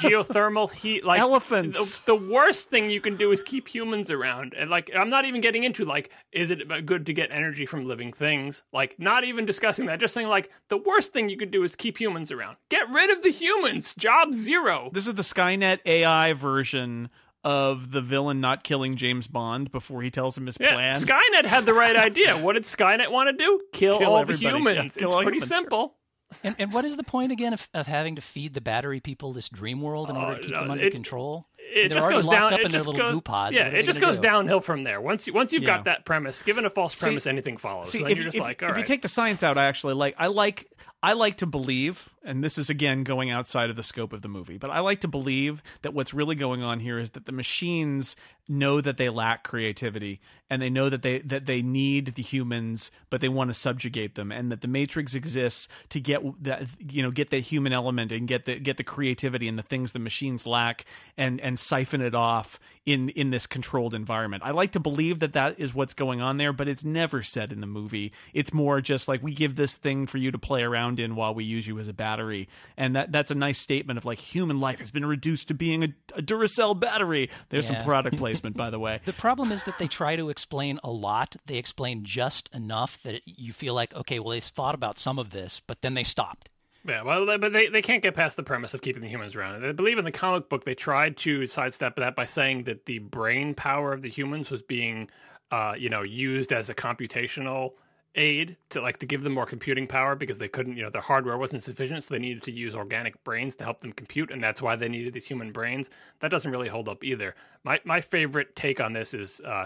[0.00, 2.00] geothermal heat, like Elephants.
[2.00, 5.24] The, the worst thing you can do is keep humans around, and like I'm not
[5.24, 8.62] even getting into like, is it good to get energy from living things?
[8.72, 10.00] Like, not even discussing that.
[10.00, 12.56] Just saying like, the worst thing you could do is keep humans around.
[12.68, 13.94] Get rid of the humans.
[13.94, 14.90] Job zero.
[14.92, 17.10] This is the Skynet AI version
[17.46, 20.90] of the villain not killing James Bond before he tells him his Yeah, plan.
[20.90, 22.36] Skynet had the right idea.
[22.42, 23.60] What did Skynet want to do?
[23.72, 24.44] Kill, Kill all everybody.
[24.44, 24.76] the humans.
[24.76, 25.48] Yeah, it's kill all pretty humans.
[25.48, 25.96] simple.
[26.42, 29.32] And, and what is the point again of, of having to feed the battery people
[29.32, 31.46] this dream world in order to oh, keep no, them under it- control?
[31.56, 32.52] it They're just already goes locked down.
[32.54, 33.54] up it in their just little goes, goo pods.
[33.54, 34.22] Yeah, What are they it just goes do?
[34.28, 35.00] downhill from there.
[35.00, 35.76] Once you once you've Yeah.
[35.76, 37.90] got that premise, given a false premise, anything follows.
[37.90, 39.66] See, so if, you're just if- like, if all you take the science out, I
[39.66, 40.14] actually like.
[40.18, 40.66] I like.
[41.06, 44.28] I like to believe, and this is again going outside of the scope of the
[44.28, 47.32] movie, but I like to believe that what's really going on here is that the
[47.32, 48.16] machines
[48.48, 52.90] know that they lack creativity, and they know that they that they need the humans,
[53.10, 57.02] but they want to subjugate them, and that the Matrix exists to get that you
[57.02, 59.98] know get the human element and get the get the creativity and the things the
[59.98, 60.84] machines lack,
[61.16, 64.42] and and siphon it off in in this controlled environment.
[64.44, 67.52] I like to believe that that is what's going on there, but it's never said
[67.52, 68.12] in the movie.
[68.32, 71.34] It's more just like we give this thing for you to play around in while
[71.34, 74.60] we use you as a battery, and that that's a nice statement of like human
[74.60, 77.30] life has been reduced to being a, a Duracell battery.
[77.48, 77.78] There's Yeah.
[77.78, 79.00] some product placement, by the way.
[79.04, 81.34] The problem is that they try to explain a lot.
[81.46, 85.30] They explain just enough that you feel like, okay, well, they thought about some of
[85.30, 86.50] this, but then they stopped.
[86.86, 89.64] Yeah, well, but they, they can't get past the premise of keeping the humans around.
[89.64, 92.98] I believe in the comic book they tried to sidestep that by saying that the
[92.98, 95.08] brain power of the humans was being,
[95.50, 97.72] uh, you know, used as a computational
[98.14, 101.00] aid to like to give them more computing power because they couldn't, you know, their
[101.00, 104.44] hardware wasn't sufficient, so they needed to use organic brains to help them compute, and
[104.44, 105.88] that's why they needed these human brains.
[106.20, 107.34] That doesn't really hold up either.
[107.64, 109.40] My my favorite take on this is.
[109.40, 109.64] Uh,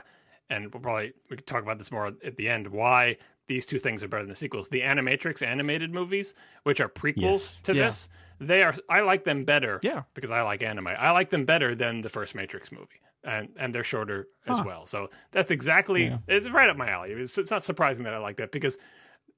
[0.51, 2.69] and we'll probably we can talk about this more at the end.
[2.69, 4.69] Why these two things are better than the sequels?
[4.69, 6.35] The Animatrix animated movies,
[6.65, 7.61] which are prequels Yes.
[7.65, 7.87] to Yeah.
[7.87, 8.09] this,
[8.41, 8.75] they are.
[8.89, 9.81] I like them better.
[9.83, 10.03] Yeah.
[10.15, 10.89] because I like anime.
[10.89, 13.01] I like them better than the first Matrix movie.
[13.23, 14.65] And, and they're shorter as Huh.
[14.67, 14.87] well.
[14.87, 16.19] So that's exactly Yeah.
[16.27, 17.13] it's right up my alley.
[17.13, 18.79] It's, it's not surprising that I like that because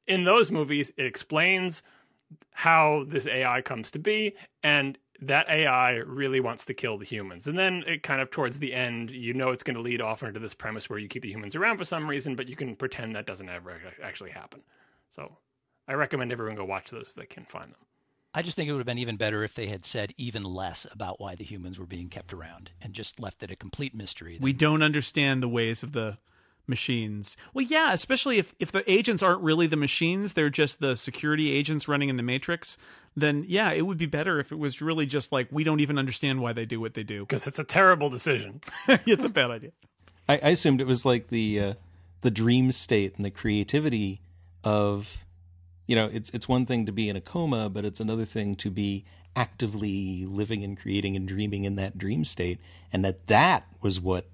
[0.06, 1.82] in those movies it explains
[2.52, 4.96] how this AI comes to be, and
[5.26, 7.46] that AI really wants to kill the humans.
[7.46, 10.22] And then it kind of towards the end, you know, it's going to lead off
[10.22, 12.76] into this premise where you keep the humans around for some reason, but you can
[12.76, 14.60] pretend that doesn't ever actually happen.
[15.10, 15.36] So
[15.86, 17.80] I recommend everyone go watch those if they can find them.
[18.34, 20.86] I just think it would have been even better if they had said even less
[20.90, 24.38] about why the humans were being kept around and just left it a complete mystery.
[24.40, 26.16] we don't understand the ways of the
[26.66, 27.36] machines.
[27.54, 31.52] Well, yeah, especially if if the agents aren't really the machines, they're just the security
[31.52, 32.78] agents running in the matrix,
[33.16, 35.98] then yeah, it would be better if it was really just like we don't even
[35.98, 37.20] understand why they do what they do.
[37.20, 38.60] Because it's a terrible decision.
[38.88, 39.72] it's a bad idea.
[40.28, 41.74] I, I assumed it was like the uh,
[42.22, 44.20] the dream state and the creativity
[44.64, 45.24] of,
[45.86, 48.56] you know, it's it's one thing to be in a coma, but it's another thing
[48.56, 49.04] to be
[49.34, 52.60] actively living and creating and dreaming in that dream state,
[52.92, 54.26] and that that was what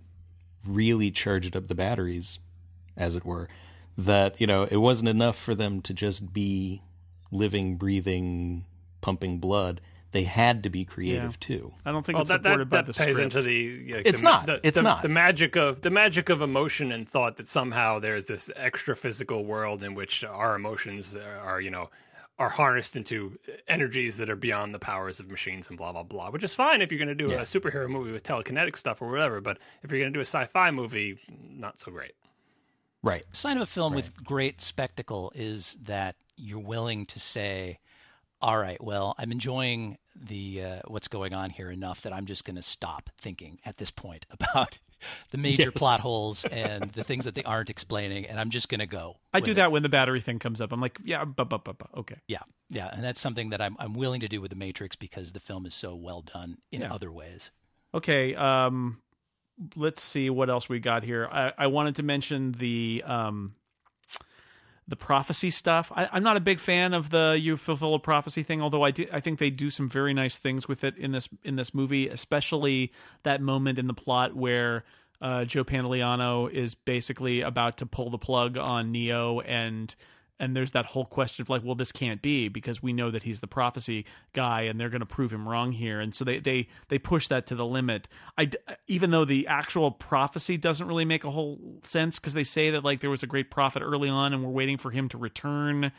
[0.64, 2.38] really charged up the batteries,
[2.96, 3.48] as it were.
[3.96, 6.82] That you know, it wasn't enough for them to just be
[7.30, 8.64] living, breathing,
[9.00, 9.80] pumping blood.
[10.12, 11.72] They had to be creative too.
[11.84, 13.34] I don't think Well, it's that, supported that, by that the plays script.
[13.34, 13.52] into the
[13.86, 14.46] yeah, It's the, not.
[14.46, 15.02] the- It's the- not.
[15.02, 19.44] the magic of the magic of emotion and thought that somehow there's this extra physical
[19.44, 21.90] world in which our emotions are you know
[22.38, 26.30] are harnessed into energies that are beyond the powers of machines and blah blah blah
[26.30, 27.40] which is fine if you're going to do Yeah.
[27.40, 30.22] a superhero movie with telekinetic stuff or whatever but if you're going to do a
[30.22, 32.12] sci-fi movie not so great
[33.02, 33.24] Right.
[33.32, 37.78] sign of a film with great spectacle is that you're willing to say,
[38.42, 42.44] "All right, well, I'm enjoying the uh, what's going on here enough that I'm just
[42.44, 44.78] going to stop thinking at this point about
[45.30, 45.72] the major Yes.
[45.74, 49.16] plot holes and the things that they aren't explaining, and I'm just going to go."
[49.32, 50.72] I do it." that when the battery thing comes up.
[50.72, 52.16] I'm like, yeah, bu- bu- bu- okay.
[52.26, 55.32] Yeah, yeah, and that's something that I'm I'm willing to do with the Matrix because
[55.32, 56.92] the film is so well done in Yeah.
[56.94, 57.50] other ways.
[57.94, 59.00] Okay, um,
[59.76, 61.26] let's see what else we got here.
[61.30, 63.54] I, I wanted to mention the um,
[64.88, 65.92] the prophecy stuff.
[65.94, 68.90] I, I'm not a big fan of the you fulfill a prophecy thing, although I
[68.90, 71.74] do, I think they do some very nice things with it in this in this
[71.74, 74.84] movie, especially that moment in the plot where
[75.20, 79.94] uh, Joe Pantoliano is basically about to pull the plug on Neo and
[80.38, 83.22] and there's that whole question of like well this can't be because we know that
[83.22, 86.00] he's the prophecy guy and they're going to prove him wrong here.
[86.00, 88.08] And so they they they push that to the limit.
[88.36, 88.50] I
[88.86, 92.84] even though the actual prophecy doesn't really make a whole sense because they say that
[92.84, 95.92] like there was a great prophet early on and we're waiting for him to return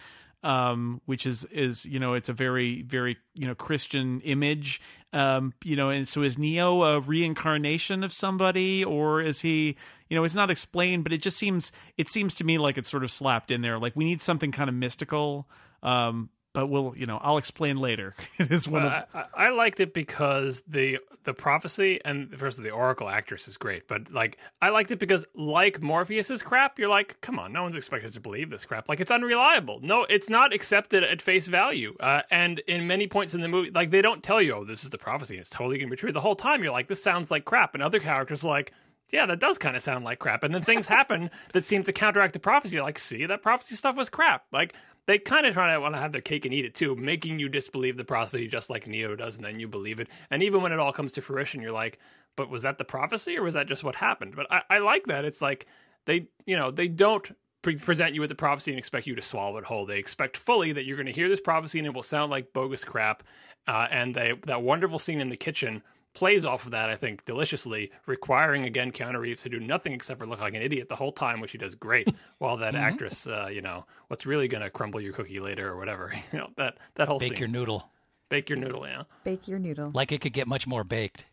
[0.43, 4.81] um which is is you know it's a very very you know christian image.
[5.11, 9.75] Um you know and so is neo a reincarnation of somebody or is he
[10.07, 12.89] you know it's not explained but it just seems it seems to me like it's
[12.89, 13.79] sort of slapped in there.
[13.79, 15.47] Like we need something kind of mystical
[15.83, 19.79] um but we'll you know i'll explain later it is one of I, I, liked
[19.79, 24.37] it because the the prophecy and first of the Oracle actress is great, but like
[24.61, 28.19] I liked it because like Morpheus's crap, you're like, come on, no one's expected to
[28.19, 28.89] believe this crap.
[28.89, 29.79] Like it's unreliable.
[29.83, 31.95] No, it's not accepted at face value.
[31.99, 34.83] Uh, and in many points in the movie, like they don't tell you, oh, this
[34.83, 35.37] is the prophecy.
[35.37, 36.11] It's totally gonna be true.
[36.11, 38.73] The whole time you're like, this sounds like crap, and other characters are like.
[39.11, 40.43] Yeah, that does kind of sound like crap.
[40.43, 42.75] And then things happen that seem to counteract the prophecy.
[42.75, 44.45] You're like, see, that prophecy stuff was crap.
[44.51, 44.75] Like,
[45.05, 47.39] they kind of try to want to have their cake and eat it too, making
[47.39, 50.09] you disbelieve the prophecy just like Neo does, and then you believe it.
[50.29, 51.99] And even when it all comes to fruition, you're like,
[52.35, 54.35] but was that the prophecy or was that just what happened?
[54.35, 55.25] But I, I like that.
[55.25, 55.67] It's like
[56.05, 57.29] they, you know, they don't
[57.61, 59.85] pre- present you with the prophecy and expect you to swallow it whole.
[59.85, 62.53] They expect fully that you're going to hear this prophecy and it will sound like
[62.53, 63.23] bogus crap.
[63.67, 65.83] Uh, and they, that wonderful scene in the kitchen
[66.13, 70.19] plays off of that, I think, deliciously, requiring again Keanu Reeves to do nothing except
[70.19, 72.09] for look like an idiot the whole time, which he does great.
[72.39, 75.77] while that actress, uh, you know, what's really going to crumble your cookie later or
[75.77, 77.39] whatever, you know, that that whole Bake scene.
[77.39, 77.89] your noodle
[78.29, 79.03] Bake your noodle, yeah.
[79.23, 79.91] Bake your noodle.
[79.93, 81.25] like it could get much more baked.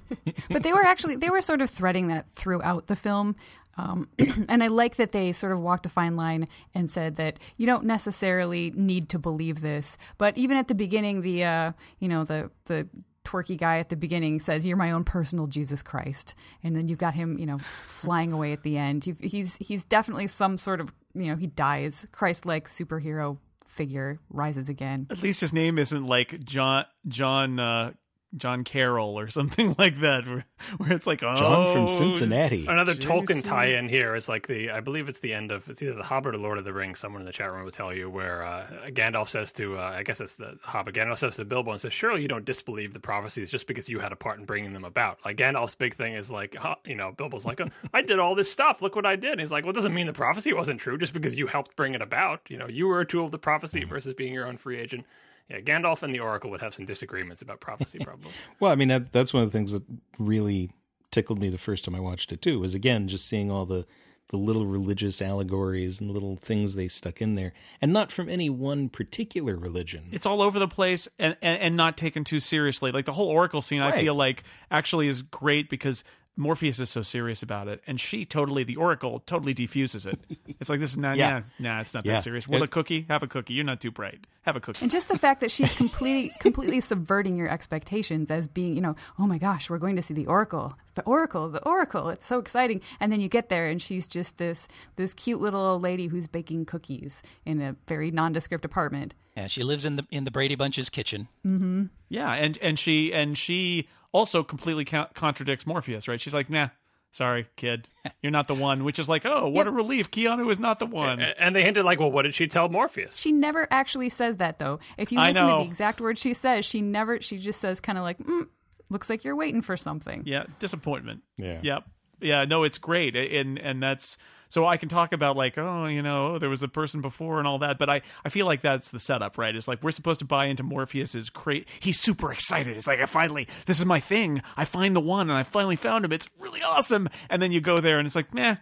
[0.50, 3.36] but they were actually they were sort of threading that throughout the film
[3.76, 4.08] um,
[4.48, 7.64] and i like that they sort of walked a fine line and said that you
[7.64, 12.24] don't necessarily need to believe this but even at the beginning the uh, you know
[12.24, 12.88] the the
[13.24, 16.34] twerky guy at the beginning says you're my own personal jesus christ.
[16.62, 19.04] And then you've got him you know flying away at the end.
[19.20, 22.06] He's he's definitely some sort of you know he dies.
[22.12, 25.06] Christ-like superhero figure rises again.
[25.10, 27.92] At least his name isn't like john john uh
[28.36, 30.44] John Carroll or something like that, where,
[30.78, 32.66] where it's like, oh, John from Cincinnati.
[32.66, 33.10] Another Jason.
[33.10, 36.02] Tolkien tie-in here is like the I believe it's the end of it's either the
[36.02, 36.98] Hobbit or Lord of the Rings.
[36.98, 40.02] Someone in the chat room will tell you where uh, Gandalf says to uh, I
[40.02, 40.94] guess it's the Hobbit.
[40.94, 43.98] Gandalf says to Bilbo and says, "Surely you don't disbelieve the prophecies just because you
[43.98, 46.94] had a part in bringing them about." Like Gandalf's big thing is like, huh, you
[46.94, 47.60] know, Bilbo's like,
[47.92, 48.82] "I did all this stuff.
[48.82, 50.98] Look what I did." And he's like, "Well, it doesn't mean the prophecy wasn't true
[50.98, 52.40] just because you helped bring it about.
[52.48, 55.06] You know, you were a tool of the prophecy versus being your own free agent."
[55.48, 58.32] Yeah, Gandalf and the Oracle would have some disagreements about prophecy, probably.
[58.60, 59.82] Well, I mean, that, that's one of the things that
[60.18, 60.70] really
[61.10, 62.58] tickled me the first time I watched it too.
[62.58, 63.86] Was again just seeing all the
[64.28, 68.48] the little religious allegories and little things they stuck in there, and not from any
[68.48, 70.08] one particular religion.
[70.12, 72.90] it's all over the place and, and, and not taken too seriously.
[72.90, 76.04] Like the whole Oracle scene, I feel like actually is great because
[76.36, 80.18] Morpheus is so serious about it, and she totally, the Oracle, totally defuses it.
[80.60, 81.28] It's like this is not, Yeah.
[81.28, 82.14] yeah, nah, it's not Yeah.
[82.14, 82.48] that serious.
[82.48, 83.06] Want a cookie?
[83.08, 83.54] Have a cookie.
[83.54, 84.26] You're not too bright.
[84.42, 84.80] Have a cookie.
[84.82, 88.96] And just the fact that she's completely completely subverting your expectations as being, you know,
[89.18, 90.76] oh my gosh, we're going to see the Oracle.
[90.96, 92.08] The Oracle, the Oracle.
[92.10, 92.80] It's so exciting.
[93.00, 94.66] And then you get there and she's just this
[94.96, 99.14] this cute little old lady who's baking cookies in a very nondescript apartment.
[99.36, 101.28] Yeah, she lives in the in the Brady Bunch's kitchen.
[101.46, 101.84] Mm-hmm.
[102.08, 106.18] Yeah, and and she and she also completely co- contradicts Morpheus, right?
[106.20, 106.68] She's like, "Nah,
[107.10, 107.88] sorry, kid,
[108.22, 109.66] you're not the one." Which is like, "Oh, what Yep.
[109.66, 110.10] a relief!
[110.10, 113.16] Keanu is not the one." And they hinted like, well, what did she tell Morpheus?
[113.18, 114.78] She never actually says that though.
[114.96, 117.98] If you listen to the exact words she says, she never she just says kind
[117.98, 118.46] of like, mm,
[118.88, 120.22] looks like you're waiting for something.
[120.24, 121.22] Yeah, disappointment.
[121.36, 121.60] Yeah.
[121.62, 121.84] Yep.
[122.20, 123.16] Yeah, no, it's great.
[123.16, 124.16] And and that's
[124.54, 127.48] so I can talk about like, oh, you know, there was a person before and
[127.48, 129.52] all that, but I I feel like that's the setup, right?
[129.54, 132.76] It's like we're supposed to buy into Morpheus's cra He's super excited.
[132.76, 134.42] It's like I finally this is my thing.
[134.56, 136.12] I find the one and I finally found him.
[136.12, 137.08] It's really awesome.
[137.28, 138.56] And then you go there and it's like, "Nah,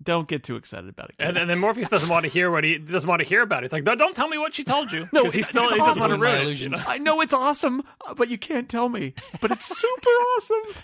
[0.00, 2.48] don't get too excited about it." kid." And then, then Morpheus doesn't want to hear
[2.52, 3.66] what he doesn't want to hear about it.
[3.66, 5.08] He's like, "Don't- don't tell me what she told you.
[5.12, 6.88] no, he it's- still it's he doesn't want to My ruin it.
[6.88, 9.14] I know it's awesome, uh, but you can't tell me.
[9.40, 10.82] But it's super awesome.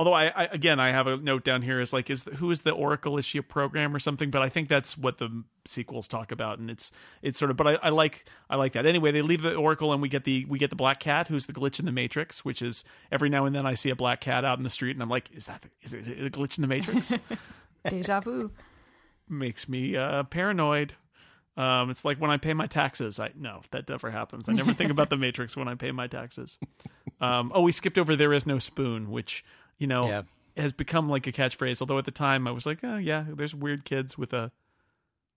[0.00, 2.50] Although I, I again I have a note down here is like is the, who
[2.50, 3.18] is the Oracle?
[3.18, 4.30] Is she a program or something?
[4.30, 6.90] But I think that's what the sequels talk about, and it's
[7.20, 7.58] it's sort of.
[7.58, 8.86] But I, I like I like that.
[8.86, 11.44] Anyway, they leave the Oracle, and we get the we get the black cat, who's
[11.44, 12.82] the glitch in the Matrix, which is
[13.12, 15.10] every now and then I see a black cat out in the street, and I'm
[15.10, 17.12] like, is that the, is it a glitch in the Matrix?
[17.86, 18.52] Deja vu.
[19.28, 20.94] Makes me uh, paranoid.
[21.58, 23.20] Um, it's like when I pay my taxes.
[23.20, 24.48] I no, that never happens.
[24.48, 26.58] I never think about the Matrix when I pay my taxes.
[27.20, 29.44] Um, oh, we skipped over "There is no spoon," which
[29.80, 30.22] you know Yeah.
[30.56, 31.80] has become like a catchphrase.
[31.80, 34.52] Although at the time I was like, oh yeah, there's weird kids with a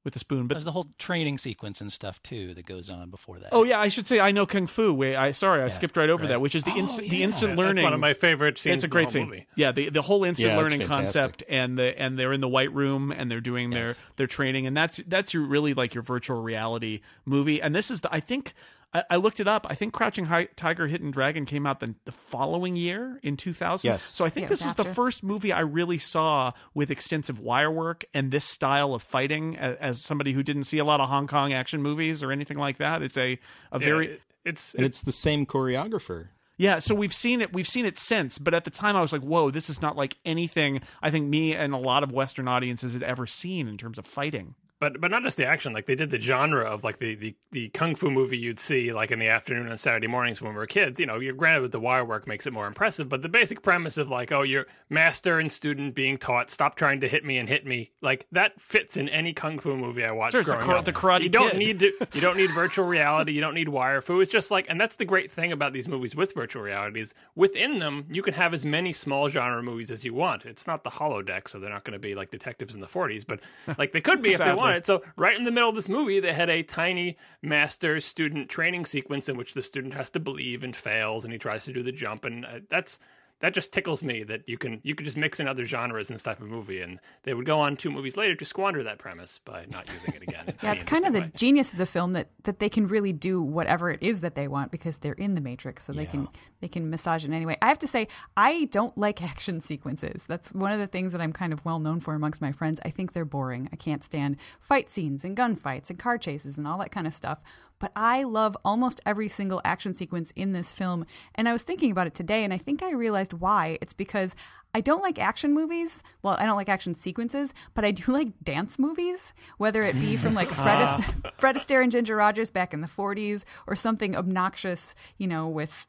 [0.03, 0.47] with a spoon.
[0.47, 3.49] But There's the whole training sequence and stuff too that goes on before that.
[3.53, 4.93] oh yeah, I should say I know kung fu.
[4.93, 6.29] Wait, I sorry, I skipped right over right.
[6.31, 7.83] that, which is the oh, instant the instant That's learning.
[7.85, 8.75] one of my favorite scenes.
[8.75, 9.25] it's a in the great whole scene.
[9.29, 9.47] Movie.
[9.55, 12.73] Yeah, the the whole instant Yeah, learning concept and the and they're in the white
[12.73, 16.41] room and they're doing their their training and that's that's your really like your virtual
[16.41, 17.61] reality movie.
[17.61, 18.53] And this is the I think
[18.93, 19.65] I, I looked it up.
[19.69, 23.87] I think Crouching Hi- Tiger, Hidden Dragon came out the, the following year in 2000.
[23.87, 24.03] Yes.
[24.03, 27.39] So I think Yeah, this was was the first movie I really saw with extensive
[27.39, 29.57] wire work and this style of fighting.
[29.57, 32.57] As, as somebody who didn't see a lot of Hong Kong action movies or anything
[32.57, 33.39] like that, it's a
[33.71, 36.27] a Yeah, very it- it's and it's the same choreographer.
[36.57, 37.53] yeah, so we've seen it.
[37.53, 39.95] We've seen it since, but at the time I was like, "Whoa, this is not
[39.95, 43.77] like anything." I think me and a lot of Western audiences had ever seen in
[43.77, 44.55] terms of fighting.
[44.83, 47.33] But but not just the action like they did the genre of like the, the
[47.51, 50.57] the kung fu movie you'd see like in the afternoon on saturday mornings when we
[50.57, 53.21] were kids you know you're granted with the wire work makes it more impressive but
[53.21, 57.07] the basic premise of like oh you're master and student being taught stop trying to
[57.07, 60.33] hit me and hit me like that fits in any kung fu movie i watched
[60.33, 61.59] Sure, it's the growing up the Karate you don't Kid.
[61.59, 64.65] need to you don't need virtual reality you don't need wire fu it's just like
[64.67, 68.21] and that's the great thing about these movies with virtual reality is within them you
[68.21, 71.57] can have as many small genre movies as you want it's not the holodeck so
[71.57, 73.39] they're not going to be like detectives in the 40s but
[73.77, 74.72] like they could be if they Sadly.
[74.73, 78.49] Wanted so right in the middle of this movie, they had a tiny master student
[78.49, 81.73] training sequence in which the student has to believe and fails, and he tries to
[81.73, 82.99] do the jump, and uh, that's
[83.43, 86.15] that just tickles me that you can you could just mix in other genres in
[86.15, 88.99] this type of movie, and they would go on two movies later to squander that
[88.99, 90.53] premise by not using it again.
[90.63, 91.31] Yeah, it's kind of the way.
[91.35, 94.47] genius of the film that that they can really do whatever it is that they
[94.47, 96.29] want because they're in the Matrix, so they can
[96.61, 97.57] they can massage it anyway.
[97.61, 100.25] I have to say, I don't like action sequences.
[100.25, 102.79] That's one of the things that I'm kind of well known for amongst my friends.
[102.85, 103.67] I think they're boring.
[103.73, 107.13] I can't stand fight scenes and gunfights and car chases and all that kind of
[107.13, 107.39] stuff.
[107.83, 111.05] But I love almost every single action sequence in this film.
[111.35, 113.77] And I was thinking about it today, and I think I realized why.
[113.81, 114.37] It's because
[114.73, 116.01] I don't like action movies.
[116.21, 120.15] Well, I don't like action sequences, but I do like dance movies, whether it be
[120.15, 120.97] from like Fred, ah.
[121.25, 125.49] Ast- Fred Astaire and Ginger Rogers back in the 40s or something obnoxious, you know,
[125.49, 125.85] with,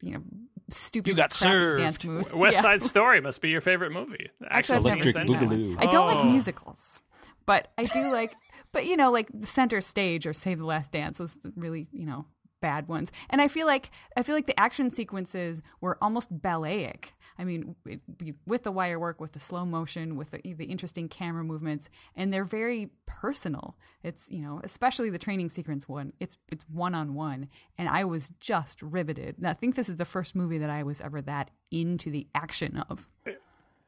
[0.00, 0.22] you know,
[0.70, 1.82] stupid You got served.
[1.82, 2.32] dance moves.
[2.32, 2.62] West Yeah.
[2.62, 4.30] Side Story must be your favorite movie.
[4.48, 5.76] Actually, I've never Electric seen that Boogaloo.
[5.78, 6.24] I don't like Oh.
[6.24, 7.00] musicals,
[7.44, 8.34] but I do like,
[8.76, 12.04] but you know, like the center stage or Save the Last Dance was really, you
[12.04, 12.26] know,
[12.60, 13.10] bad ones.
[13.30, 17.14] And I feel like I feel like the action sequences were almost balletic.
[17.38, 18.00] I mean, it,
[18.46, 22.34] with the wire work, with the slow motion, with the, the interesting camera movements, and
[22.34, 23.78] they're very personal.
[24.02, 26.12] It's you know, especially the training sequence one.
[26.20, 27.48] It's it's one on one,
[27.78, 29.38] and I was just riveted.
[29.38, 32.26] And I think this is the first movie that I was ever that into the
[32.34, 33.08] action of.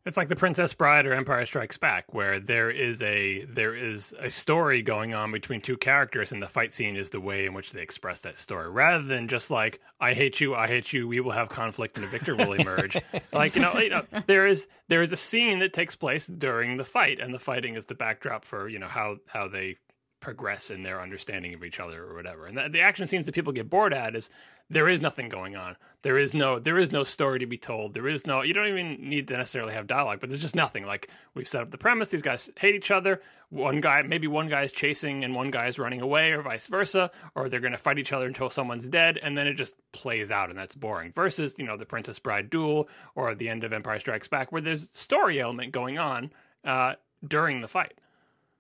[0.09, 4.15] It's like the Princess Bride or Empire Strikes Back, where there is a there is
[4.19, 7.53] a story going on between two characters, and the fight scene is the way in
[7.53, 11.07] which they express that story, rather than just like "I hate you, I hate you,
[11.07, 12.97] we will have conflict, and a victor will emerge."
[13.35, 16.79] like you know, you know, there is there is a scene that takes place during
[16.79, 19.77] the fight, and the fighting is the backdrop for you know how how they
[20.21, 22.47] progress in their understanding of each other or whatever.
[22.47, 24.31] And the, the action scenes that people get bored at is
[24.71, 25.77] there is nothing going on.
[26.03, 27.95] There is no there is no story to be told.
[27.95, 30.85] There is no you don't even need to necessarily have dialogue, but there's just nothing.
[30.85, 33.21] Like we've set up the premise, these guys hate each other.
[33.49, 36.66] One guy maybe one guy is chasing and one guy is running away or vice
[36.66, 40.31] versa, or they're gonna fight each other until someone's dead, and then it just plays
[40.31, 41.12] out and that's boring.
[41.14, 44.62] Versus, you know, the Princess Bride duel or the end of Empire Strikes Back where
[44.62, 46.31] there's story element going on
[46.64, 46.95] uh,
[47.27, 47.95] during the fight.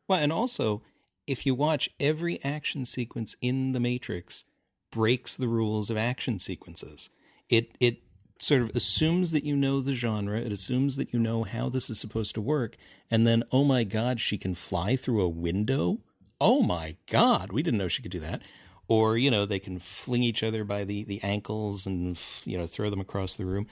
[0.08, 0.82] Well, and also
[1.28, 4.44] if you watch every action sequence in the Matrix
[4.90, 7.10] breaks the rules of action sequences.
[7.48, 7.98] It it
[8.38, 11.90] sort of assumes that you know the genre, it assumes that you know how this
[11.90, 12.76] is supposed to work,
[13.10, 15.98] and then oh my god, she can fly through a window?
[16.40, 18.42] Oh my god, we didn't know she could do that.
[18.86, 22.66] Or, you know, they can fling each other by the the ankles and you know,
[22.66, 23.66] throw them across the room.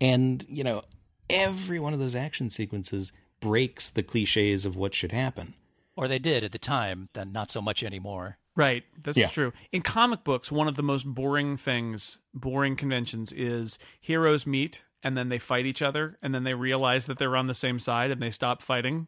[0.00, 0.82] And, you know,
[1.30, 5.54] every one of those action sequences breaks the cliches of what should happen.
[5.96, 8.38] Or they did at the time, then not so much anymore.
[8.56, 8.84] Right.
[9.00, 9.26] This Yeah.
[9.26, 9.52] is true.
[9.70, 15.16] In comic books, one of the most boring things, boring conventions is heroes meet and
[15.16, 18.10] then they fight each other and then they realize that they're on the same side
[18.10, 19.06] and they stop fighting.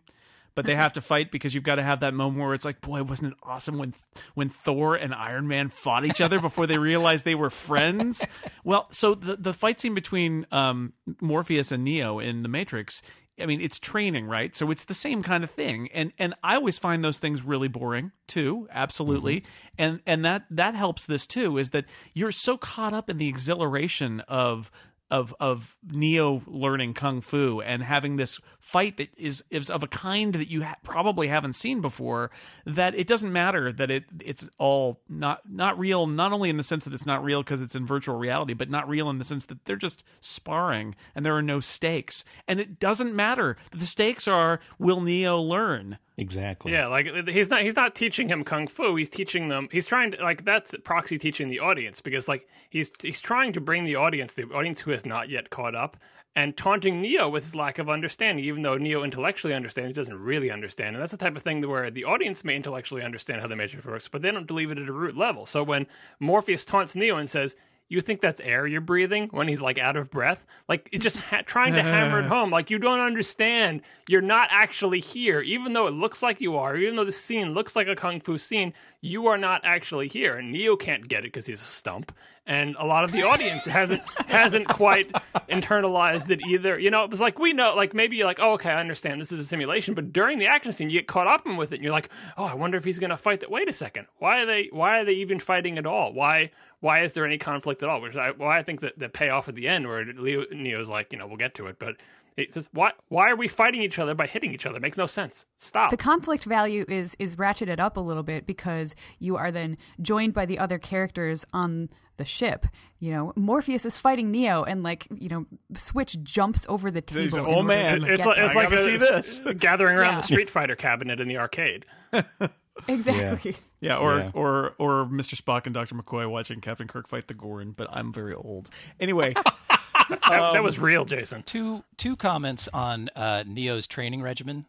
[0.55, 2.81] But they have to fight because you've got to have that moment where it's like,
[2.81, 3.93] boy, wasn't it awesome when
[4.35, 8.27] when Thor and Iron Man fought each other before they realized they were friends?
[8.65, 13.03] Well, so the the fight scene between um, Morpheus and Neo in the Matrix
[13.41, 14.55] I mean, it's training, right?
[14.55, 15.89] So it's the same kind of thing.
[15.93, 19.41] And and I always find those things really boring too, absolutely.
[19.41, 19.75] Mm-hmm.
[19.79, 21.85] And and that that helps this too is that
[22.15, 24.71] you're so caught up in the exhilaration of
[25.11, 29.89] of of Neo learning kung fu and having this fight that is is of a
[29.89, 32.31] kind that you ha- probably haven't seen before
[32.67, 36.63] that it doesn't matter that it it's all not not real not only in the
[36.63, 39.25] sense that it's not real because it's in virtual reality but not real in the
[39.25, 42.25] sense that they're just sparring and there are no stakes.
[42.47, 43.57] And it doesn't matter.
[43.71, 46.73] That the stakes are will Neo learn Exactly.
[46.73, 48.97] Yeah, like he's not he's not teaching him kung fu.
[48.97, 49.69] He's teaching them.
[49.71, 53.61] He's trying to like that's proxy teaching the audience because like he's he's trying to
[53.61, 55.97] bring the audience, the audience who has not yet caught up,
[56.35, 58.45] and taunting Neo with his lack of understanding.
[58.45, 61.67] Even though Neo intellectually understands, he doesn't really understand, and that's the type of thing
[61.69, 64.79] where the audience may intellectually understand how the Matrix works, but they don't believe it
[64.79, 65.47] at a root level.
[65.47, 65.87] So when
[66.19, 67.55] Morpheus taunts Neo and says.
[67.89, 70.45] You think that's air you're breathing when he's like out of breath?
[70.69, 72.51] Like it's just ha- trying to hammer it home.
[72.51, 73.81] Like you don't understand.
[74.07, 76.77] You're not actually here, even though it looks like you are.
[76.77, 80.37] Even though the scene looks like a kung fu scene, you are not actually here.
[80.37, 82.13] And Neo can't get it because he's a stump,
[82.47, 85.11] and a lot of the audience hasn't hasn't quite
[85.49, 86.79] internalized it either.
[86.79, 89.21] You know, it was like we know, like maybe you're like, oh, okay, I understand
[89.21, 91.73] this is a simulation, but during the action scene, you get caught up in with
[91.73, 93.41] it, and you're like, oh, I wonder if he's gonna fight.
[93.41, 96.13] That wait a second, why are they why are they even fighting at all?
[96.13, 98.01] Why why is there any conflict at all?
[98.01, 101.13] Which I why I think that the payoff at the end where Leo, Neo's like,
[101.13, 101.97] you know, we'll get to it, but.
[102.39, 104.77] It says, why, why are we fighting each other by hitting each other?
[104.77, 105.45] It makes no sense.
[105.59, 105.91] Stop.
[105.91, 110.35] the conflict value is is ratcheted up a little bit because you are then joined
[110.35, 112.67] by the other characters on the ship.
[113.01, 117.23] You know, Morpheus is fighting Neo, and like you know, Switch jumps over the table.
[117.23, 118.05] He's oh, in an order old man.
[118.05, 119.41] it's like, it's I like gotta a, see this.
[119.59, 120.21] gathering around Yeah.
[120.21, 121.87] the Street Fighter cabinet in the arcade.
[122.89, 123.57] exactly.
[123.81, 124.31] Yeah, or Yeah.
[124.35, 125.41] or or Mr.
[125.41, 125.95] Spock and Dr.
[125.95, 128.69] McCoy watching Captain Kirk fight the Gorn, but I'm very old.
[129.01, 129.35] Anyway,
[130.09, 131.43] That, that was real, Jason.
[131.43, 134.67] Two two comments on uh, Neo's training regimen.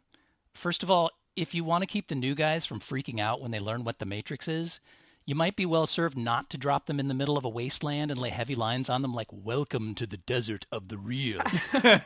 [0.54, 3.52] First of all, if you want to keep the new guys from freaking out when
[3.52, 4.80] they learn what the Matrix is,
[5.26, 8.12] you might be well served not to drop them in the middle of a wasteland
[8.12, 11.42] and lay heavy lines on them like "Welcome to the desert of the real."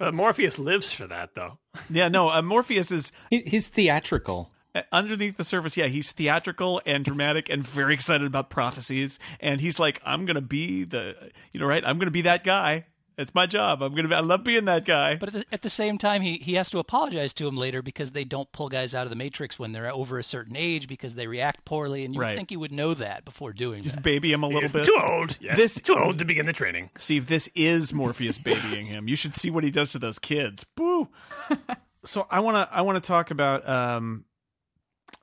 [0.00, 1.58] Uh, Morpheus lives for that, though.
[1.90, 4.52] yeah, no, uh, Morpheus is He- He's theatrical.
[4.74, 5.76] Uh, underneath the surface.
[5.76, 9.18] Yeah, he's theatrical and dramatic and very excited about prophecies.
[9.40, 11.14] And he's like, I'm gonna be the,
[11.52, 11.84] you know, right?
[11.84, 12.86] I'm gonna be that guy.
[13.16, 13.82] It's my job.
[13.82, 14.06] I'm gonna.
[14.06, 15.16] Be, I love being that guy.
[15.16, 17.82] But at the, at the same time, he, he has to apologize to him later
[17.82, 20.86] because they don't pull guys out of the Matrix when they're over a certain age
[20.86, 22.28] because they react poorly, and you Right.
[22.30, 23.88] would think he would know that before doing that.
[23.90, 24.86] Just baby him a little bit.
[24.86, 25.36] too old.
[25.40, 26.90] Yes, This- too old to begin the training.
[26.96, 29.08] Steve, this is Morpheus babying him.
[29.08, 30.62] You should see what he does to those kids.
[30.76, 31.08] Boo.
[32.04, 34.26] so I want to I want to talk about um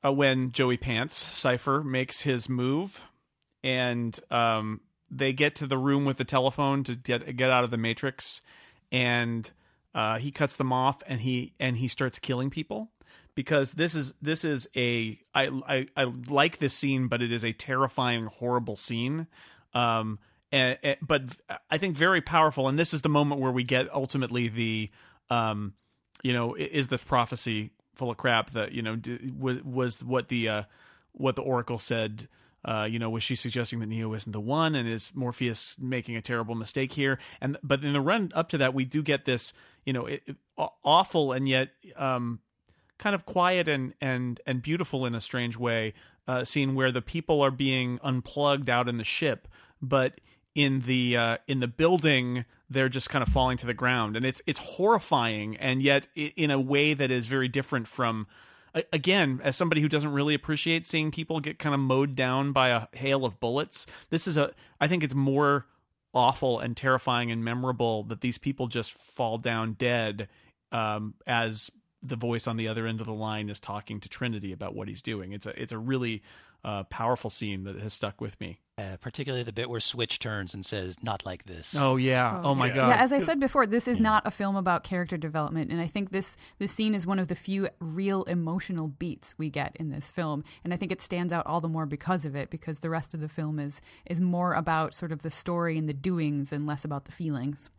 [0.06, 3.02] uh, when Joey Pants Cypher makes his move,
[3.64, 7.72] and um, they get to the room with the telephone to get get out of
[7.72, 8.42] the Matrix,
[8.92, 9.50] and
[9.94, 12.92] uh, he cuts them off, and he and he starts killing people
[13.34, 17.44] because this is this is a I, I I like this scene, but it is
[17.44, 19.28] a terrifying, horrible scene.
[19.74, 20.20] Um,
[20.52, 21.24] and, and- but
[21.70, 24.90] I think very powerful, and this is the moment where we get ultimately the
[25.30, 25.74] um,
[26.24, 29.00] you know, is the prophecy full of crap that you know
[29.38, 30.64] was was what the uh,
[31.14, 32.28] what the oracle said.
[32.68, 36.16] Uh, you know, was she suggesting that Neo isn't the one, and is Morpheus making
[36.16, 37.20] a terrible mistake here?
[37.40, 39.54] And but in the run up to that, we do get this,
[39.86, 40.36] you know, it, it-
[40.84, 42.40] awful and yet um,
[42.98, 45.94] kind of quiet and and and beautiful in a strange way
[46.28, 49.48] uh, scene where the people are being unplugged out in the ship,
[49.82, 50.20] but
[50.56, 54.26] in the uh, in the building they're just kind of falling to the ground, and
[54.26, 58.28] it's it's horrifying, and yet in a way that is very different from.
[58.92, 62.70] Again, as somebody who doesn't really appreciate seeing people get kind of mowed down by
[62.70, 64.52] a hail of bullets, this is a.
[64.82, 65.66] I think it's more
[66.14, 70.28] awful and terrifying and memorable that these people just fall down dead
[70.72, 74.52] um, as the voice on the other end of the line is talking to Trinity
[74.52, 75.34] about what he's doing.
[75.34, 76.24] It's a it's a really
[76.64, 78.60] uh, powerful scene that has stuck with me.
[78.78, 82.42] Uh, particularly the bit where Switch turns and says, "Not like this." Oh yeah!
[82.44, 82.76] Oh, my yeah.
[82.76, 82.88] god!
[82.90, 85.88] Yeah, as I said before, this is not a film about character development, and I
[85.88, 89.92] think this this scene is one of the few real emotional beats we get in
[89.92, 92.80] this film, and I think it stands out all the more because of it, because
[92.80, 95.94] the rest of the film is is more about sort of the story and the
[95.94, 97.70] doings and less about the feelings.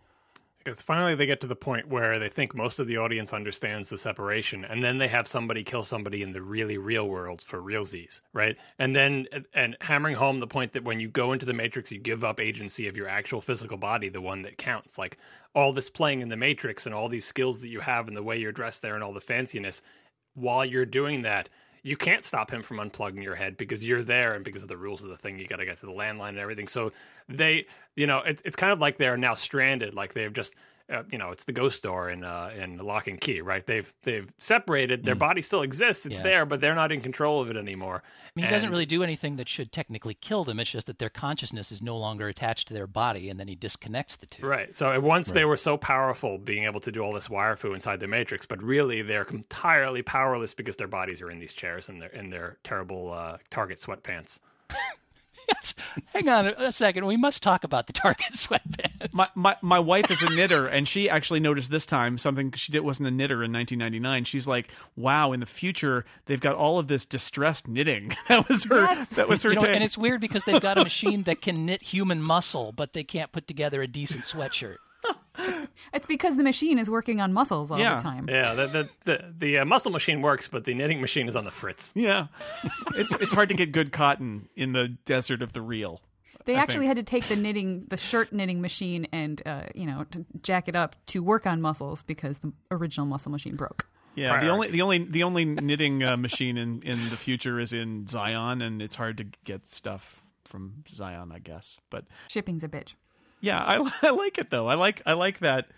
[0.67, 3.89] Because finally they get to the point where they think most of the audience understands
[3.89, 7.63] the separation, and then they have somebody kill somebody in the really real world for
[7.63, 8.57] realsies, right?
[8.77, 12.01] And then and hammering home the point that when you go into the matrix, you
[12.01, 14.99] give up agency of your actual physical body, the one that counts.
[14.99, 15.19] Like
[15.55, 18.25] all this playing in the matrix and all these skills that you have and the
[18.25, 19.83] way you're dressed there and all the fanciness,
[20.35, 21.49] while you're doing that,
[21.87, 24.77] you can't stop him from unplugging your head because you're there and because of the
[24.77, 26.67] rules of the thing you got to get to the landline and everything.
[26.67, 26.91] So
[27.29, 30.57] they you know it's, it's kind of like they're now stranded like they've just
[30.93, 33.93] uh, you know it's the ghost door in uh in Locke and Key right they've
[34.05, 36.23] they've separated their body still exists it's Yeah.
[36.23, 39.03] there but they're not in control of it anymore I mean, he doesn't really do
[39.03, 40.61] anything that should technically kill them.
[40.61, 43.55] It's just that their consciousness is no longer attached to their body, and then he
[43.55, 44.47] disconnects the two.
[44.47, 44.77] Right.
[44.77, 47.99] So once they were so powerful, being able to do all this wire fu inside
[47.99, 52.03] the matrix, but really they're entirely powerless because their bodies are in these chairs and
[52.03, 54.39] they're in their terrible uh, Target sweatpants.
[55.49, 55.75] Yes.
[56.15, 57.07] Hang on a, a second.
[57.07, 59.13] We must talk about the Target sweatpants.
[59.13, 62.73] my, my my wife is a knitter, and she actually noticed this time something she
[62.73, 64.25] did wasn't a knitter in 1999.
[64.25, 68.65] She's like, "Wow, in the future they've got all of this distressed knitting." that was
[68.65, 68.77] her.
[68.77, 69.09] Yes.
[69.11, 69.51] That was her.
[69.51, 72.73] you know, and it's weird because they've got a machine that can knit human muscle,
[72.73, 74.77] but they can't put together a decent sweatshirt.
[75.93, 77.97] It's because the machine is working on muscles all Yeah.
[77.97, 78.27] the time.
[78.29, 81.45] Yeah, the the the, the uh, muscle machine works, but the knitting machine is on
[81.45, 81.93] the fritz.
[81.95, 82.27] yeah,
[82.95, 86.01] it's it's hard to get good cotton in the desert of the real.
[86.45, 86.97] They I actually think.
[86.99, 90.69] had to take the knitting, the shirt knitting machine, and uh, you know, to jack
[90.69, 93.87] it up to work on muscles because the original muscle machine broke.
[94.15, 97.73] Yeah, the only the only the only knitting uh, machine in in the future is
[97.73, 101.79] in Zion, and it's hard to get stuff from Zion, I guess.
[101.91, 102.95] But Shipping's a bitch.
[103.47, 104.67] Yeah, I, I like it though.
[104.67, 105.69] I like I like that.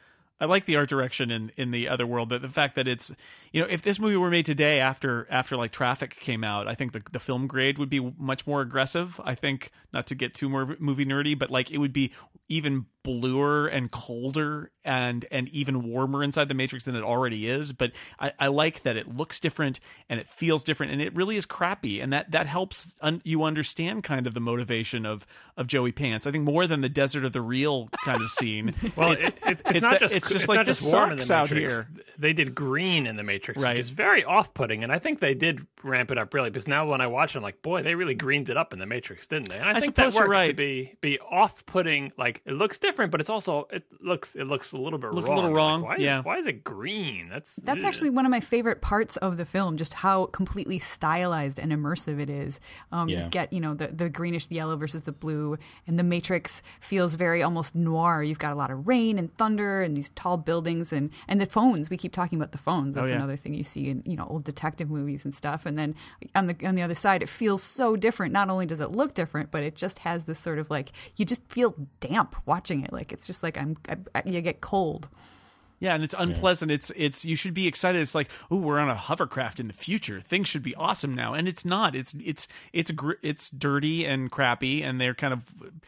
[0.41, 2.29] I like the art direction in in the other world.
[2.31, 3.13] But the fact that it's
[3.53, 6.75] you know if this movie were made today after after like Traffic came out, I
[6.75, 9.21] think the the film grade would be much more aggressive.
[9.23, 12.13] I think not to get too more movie nerdy, but like it would be
[12.49, 17.73] even bluer and colder and and even warmer inside the matrix than it already is
[17.73, 21.37] but i, I like that it looks different and it feels different and it really
[21.37, 25.27] is crappy and that that helps un, you understand kind of the motivation of
[25.57, 28.75] of joey pants i think more than the desert of the real kind of scene
[28.97, 30.93] Well, it's, it, it's, it's, it's not that- just it's just like not this just
[30.93, 31.73] warm in the sucks out Matrix.
[31.73, 31.89] here
[32.19, 33.77] They did green in the Matrix, Right.
[33.77, 36.51] which is very off-putting, and I think they did ramp it up really.
[36.51, 38.81] Because now when I watch it, I'm like, boy, they really greened it up in
[38.81, 39.57] the Matrix, didn't they?
[39.57, 42.13] And I, I think that works to be be off-putting.
[42.19, 45.29] Like it looks different, but it's also it looks it looks a little bit Looks
[45.29, 45.37] a wrong.
[45.43, 46.21] little Like, wrong, why, yeah.
[46.23, 47.29] Why is it green?
[47.29, 47.89] That's That's ugh.
[47.89, 52.19] actually one of my favorite parts of the film, just how completely stylized and immersive
[52.21, 52.61] it is.
[52.93, 53.25] Um, Yeah.
[53.25, 56.63] You get, you know, the, the greenish, the yellow versus the blue, and the Matrix
[56.81, 58.23] feels very almost noir.
[58.23, 61.47] You've got a lot of rain and thunder and these tall buildings and, and the
[61.47, 61.91] phones.
[61.91, 62.95] We keep talking about the phones.
[62.95, 63.17] That's Oh, yeah.
[63.17, 65.67] another thing you see in, you know, old detective movies and stuff.
[65.67, 65.95] And then
[66.35, 68.33] on the on the other side, it feels so different.
[68.33, 71.25] Not only does it look different, but it just has this sort of like you
[71.25, 72.93] just feel damp watching it.
[72.93, 75.09] Like it's just like I'm, I, I, you get cold.
[75.81, 78.89] yeah and it's unpleasant it's it's you should be excited it's like oh we're on
[78.91, 82.49] a hovercraft in the future things should be awesome now and it's not it's it's
[82.73, 85.45] it's gr- it's dirty and crappy and they're kind of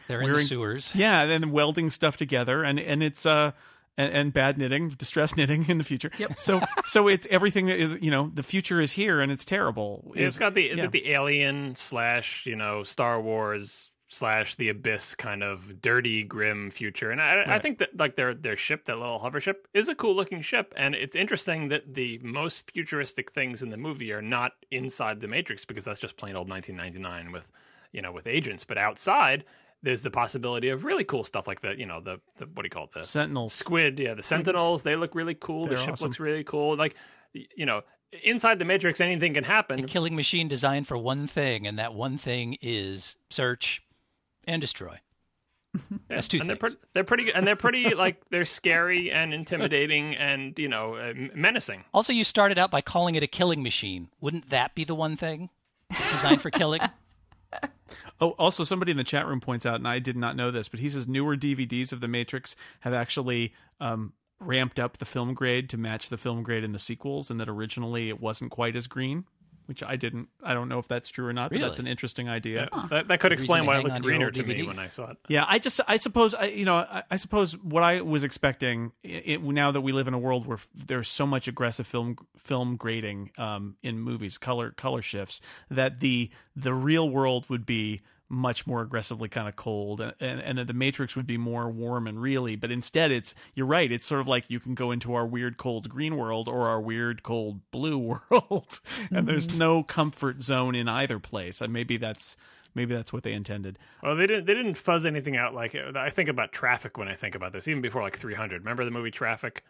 [0.07, 0.91] They're in the sewers.
[0.95, 3.51] Yeah, and then welding stuff together, and and it's uh,
[3.97, 6.09] and, and bad knitting, distress knitting in the future.
[6.37, 10.13] So so it's everything that is you know the future is here and it's terrible.
[10.15, 10.87] it's Is- got the yeah.
[10.87, 17.11] the alien slash you know Star Wars slash the abyss kind of dirty grim future.
[17.11, 19.95] And I, I think that like their their ship that little hover ship is a
[19.95, 20.73] cool looking ship.
[20.75, 25.27] And it's interesting that the most futuristic things in the movie are not inside the
[25.27, 27.51] matrix because that's just plain old 1999 with
[27.93, 28.65] you know with agents.
[28.65, 29.45] But outside
[29.83, 32.65] there's the possibility of really cool stuff like the you know the, the what do
[32.65, 32.91] you call it?
[32.93, 33.53] The Sentinels.
[33.53, 33.97] squid.
[33.97, 34.83] Yeah the sentinels.
[34.83, 35.63] They look really cool.
[35.63, 36.09] The They're ship awesome.
[36.09, 36.75] looks really cool.
[36.75, 36.95] Like
[37.33, 37.81] you know
[38.23, 39.79] inside the matrix anything can happen.
[39.79, 43.81] A killing machine designed for one thing, and that one thing is search
[44.45, 44.99] and destroy.
[46.09, 46.75] That's two and they're, things.
[46.75, 50.95] pre- they're pretty good and they're pretty like they're scary and intimidating and you know
[50.95, 54.09] uh, menacing Also, you started out by calling it a killing machine.
[54.19, 55.49] Wouldn't that be the one thing?
[55.89, 56.81] It's designed for killing.
[58.21, 60.69] Oh, also somebody in the chat room points out, and I did not know this,
[60.69, 65.33] but he says newer DVDs of The Matrix have actually um, ramped up the film
[65.33, 68.75] grade to match the film grade in the sequels, and that originally it wasn't quite
[68.77, 69.25] as green.
[69.67, 70.27] Which I didn't.
[70.43, 72.67] I don't know if that's true or not, but that's an interesting idea.
[72.89, 75.11] that, that could explain why it looked on to greener to me when i saw
[75.11, 78.23] it Yeah, I just, I suppose, I, you know, I, I suppose what I was
[78.23, 81.87] expecting it, now that we live in a world where f- there's so much aggressive
[81.87, 87.65] film film grading um, in movies, color color shifts, that the the real world would
[87.65, 88.01] be
[88.31, 91.69] much more aggressively kind of cold, and, and and that the Matrix would be more
[91.69, 92.55] warm and really.
[92.55, 93.91] But instead, it's you're right.
[93.91, 96.79] It's sort of like you can go into our weird cold green world or our
[96.79, 98.79] weird cold blue world,
[99.11, 99.59] and there's mm-hmm.
[99.59, 101.61] no comfort zone in either place.
[101.61, 102.37] And maybe that's
[102.73, 103.77] maybe that's what they intended.
[104.01, 107.15] well they didn't they didn't fuzz anything out like i think about traffic when i
[107.15, 109.65] think about this even before like 300 remember the movie traffic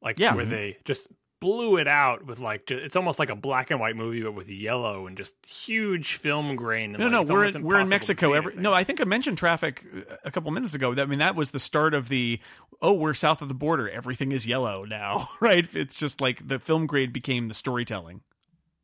[0.00, 0.34] like Yeah.
[0.34, 0.52] where mm-hmm.
[0.54, 1.08] they just
[1.40, 4.48] blew it out with like it's almost like a black and white movie but with
[4.48, 8.32] yellow and just huge film grain No, like, no, we're in, we're in Mexico.
[8.32, 10.94] Every, no, I think I mentioned traffic uh, a couple minutes ago.
[10.96, 12.40] I mean, that was the start of the
[12.80, 13.88] oh, we're south of the border.
[13.88, 15.66] Everything is yellow now, right?
[15.74, 18.22] It's just like the film grade became the storytelling.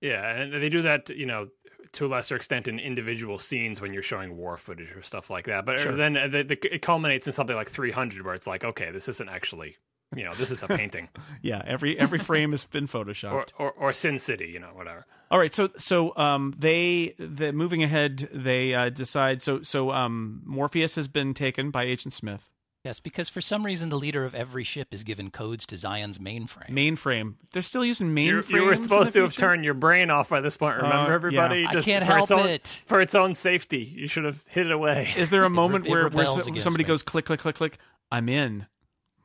[0.01, 1.49] Yeah, and they do that, you know,
[1.93, 5.45] to a lesser extent in individual scenes when you're showing war footage or stuff like
[5.47, 5.65] that.
[5.65, 5.95] But Sure.
[5.95, 9.09] then uh, the, the, it culminates in something like 300, where it's like, okay, this
[9.09, 9.77] isn't actually,
[10.17, 11.09] you know, this is a painting,
[11.43, 13.33] Yeah, every every frame has been photoshopped.
[13.59, 15.07] or, or or Sin City, you know, whatever.
[15.31, 20.43] All right, so so um they the moving ahead they uh, decide so so um
[20.45, 22.49] Morpheus has been taken by Agent Smith.
[22.85, 26.19] Yes, because for some reason the leader of every ship is given codes to Zion's
[26.19, 26.69] mainframe.
[26.71, 27.35] Mainframe.
[27.53, 28.51] They're still using You, mainframes.
[28.51, 30.79] you were supposed to have turned your brain off by this point.
[30.79, 31.61] Remember, Uh, everybody?
[31.61, 31.69] yeah.
[31.69, 32.67] I Just can't for its help own, it.
[32.87, 35.13] For its own safety, you should have hid it away.
[35.17, 36.89] Is there a moment it where, where rebels so- against somebody me.
[36.89, 37.79] goes click click click click?
[38.11, 38.67] I'm in.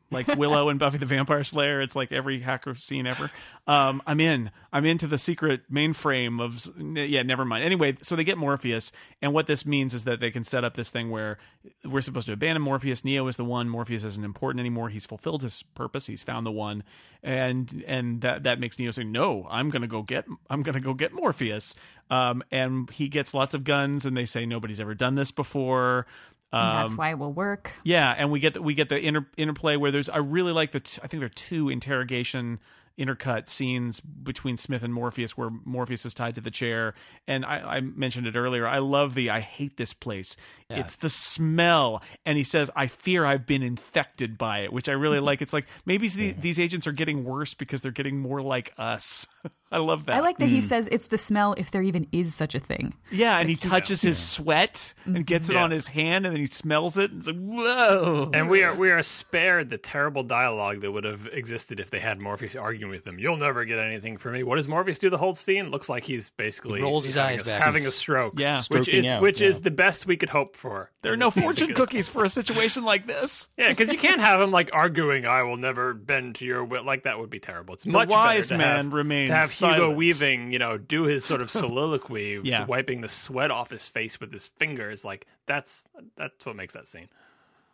[0.10, 3.30] Like Willow and Buffy the Vampire Slayer, it's like every hacker scene ever.
[3.68, 4.52] Um, I'm in.
[4.72, 6.66] I'm into the secret mainframe of.
[6.98, 7.66] Yeah, never mind.
[7.66, 10.76] Anyway, so they get Morpheus, and what this means is that they can set up
[10.76, 11.38] this thing where
[11.84, 13.04] we're supposed to abandon Morpheus.
[13.04, 13.68] Neo is the one.
[13.68, 14.88] Morpheus isn't important anymore.
[14.90, 16.08] He's fulfilled his purpose.
[16.08, 16.84] He's found the one,
[17.22, 20.26] and and that that makes Neo say, "No, I'm gonna go get.
[20.50, 21.76] I'm gonna go get Morpheus."
[22.10, 26.06] Um, and he gets lots of guns, and they say nobody's ever done this before.
[26.54, 27.74] And that's Um, why it will work.
[27.84, 30.72] yeah, and we get the, we get the inter, interplay where there's I really like
[30.72, 32.60] the t- I think there are two interrogation
[32.98, 36.96] intercut scenes between Smith and Morpheus where Morpheus is tied to the chair.
[37.28, 38.66] And I, I mentioned it earlier.
[38.66, 40.36] I love the I hate this place.
[40.68, 42.02] It's the smell.
[42.26, 45.44] And he says I fear I've been infected by it which I really like.
[45.44, 49.28] It's like maybe the, these agents are getting worse because they're getting more like us
[49.72, 50.68] I love that I like that he hmm.
[50.68, 52.94] says it's the smell if there even is such a thing.
[53.12, 55.24] yeah and he touches his sweat and mm-hmm.
[55.24, 55.64] gets it Yeah.
[55.64, 58.74] on his hand and then he smells it and it's like whoa And we are
[58.76, 62.92] we are spared the terrible dialogue that would have existed if they had Morpheus arguing
[62.92, 63.20] with them.
[63.20, 64.44] You'll never get anything from me.
[64.44, 65.70] What does Morpheus do the whole scene?
[65.72, 67.62] Looks like he's basically He rolls his having eyes a, back.
[67.62, 68.34] having a stroke.
[68.38, 68.56] Yeah.
[68.56, 70.92] which Stroking is out, which is the best we could hope for.
[71.02, 74.40] there are no fortune cookies for a situation like this Yeah, because you can't have
[74.42, 75.26] him like arguing.
[75.26, 76.84] I will never bend to your will.
[76.84, 77.74] Like that would be terrible.
[77.74, 79.98] It's much wise to man have, remains to have Hugo silent.
[79.98, 82.66] Weaving, you know, do his sort of soliloquy, Yeah.
[82.66, 85.04] wiping the sweat off his face with his fingers.
[85.06, 85.84] Like that's
[86.16, 87.10] that's what makes that scene.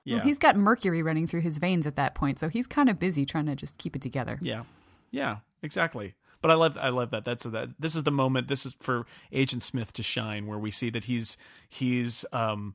[0.03, 2.89] yeah Well, he's got mercury running through his veins at that point, so he's kind
[2.89, 4.39] of busy trying to just keep it together.
[4.41, 4.63] Yeah,
[5.11, 6.15] yeah, exactly.
[6.41, 7.23] But I love, I love that.
[7.23, 7.69] That's that.
[7.79, 8.49] This is the moment.
[8.49, 11.38] This is for Agent Smith to shine, where we see that he's
[11.69, 12.73] he's um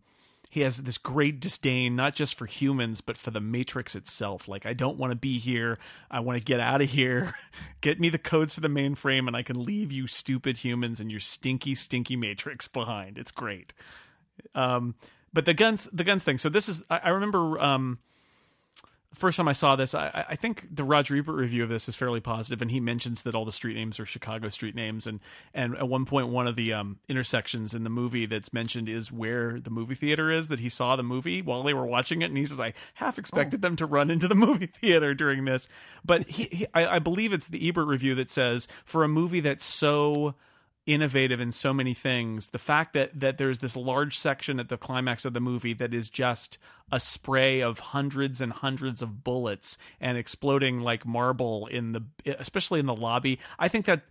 [0.50, 4.48] he has this great disdain not just for humans but for the Matrix itself.
[4.48, 5.76] Like I don't want to be here.
[6.10, 7.34] I want to get out of here.
[7.80, 11.10] Get me the codes to the mainframe, and I can leave you stupid humans and
[11.10, 13.18] your stinky, stinky Matrix behind.
[13.18, 13.72] It's great.
[14.54, 14.96] Um,
[15.32, 16.38] but the guns, the guns thing.
[16.38, 16.82] So this is.
[16.90, 17.60] I, I remember.
[17.60, 17.98] Um,
[19.18, 21.96] first time I saw this, I, I think the Roger Ebert review of this is
[21.96, 25.20] fairly positive, and he mentions that all the street names are Chicago street names, and
[25.52, 29.12] and at one point, one of the um, intersections in the movie that's mentioned is
[29.12, 32.26] where the movie theater is that he saw the movie while they were watching it,
[32.26, 35.68] and he says, "I half expected them to run into the movie theater during this,"
[36.04, 39.40] but he, he I, I believe it's the Ebert review that says for a movie
[39.40, 40.34] that's so
[40.88, 42.48] innovative in so many things.
[42.48, 45.92] The fact that that there's this large section at the climax of the movie that
[45.92, 46.56] is just
[46.90, 52.02] a spray of hundreds and hundreds of bullets and exploding like marble in the
[52.38, 53.38] especially in the lobby.
[53.58, 54.02] I think that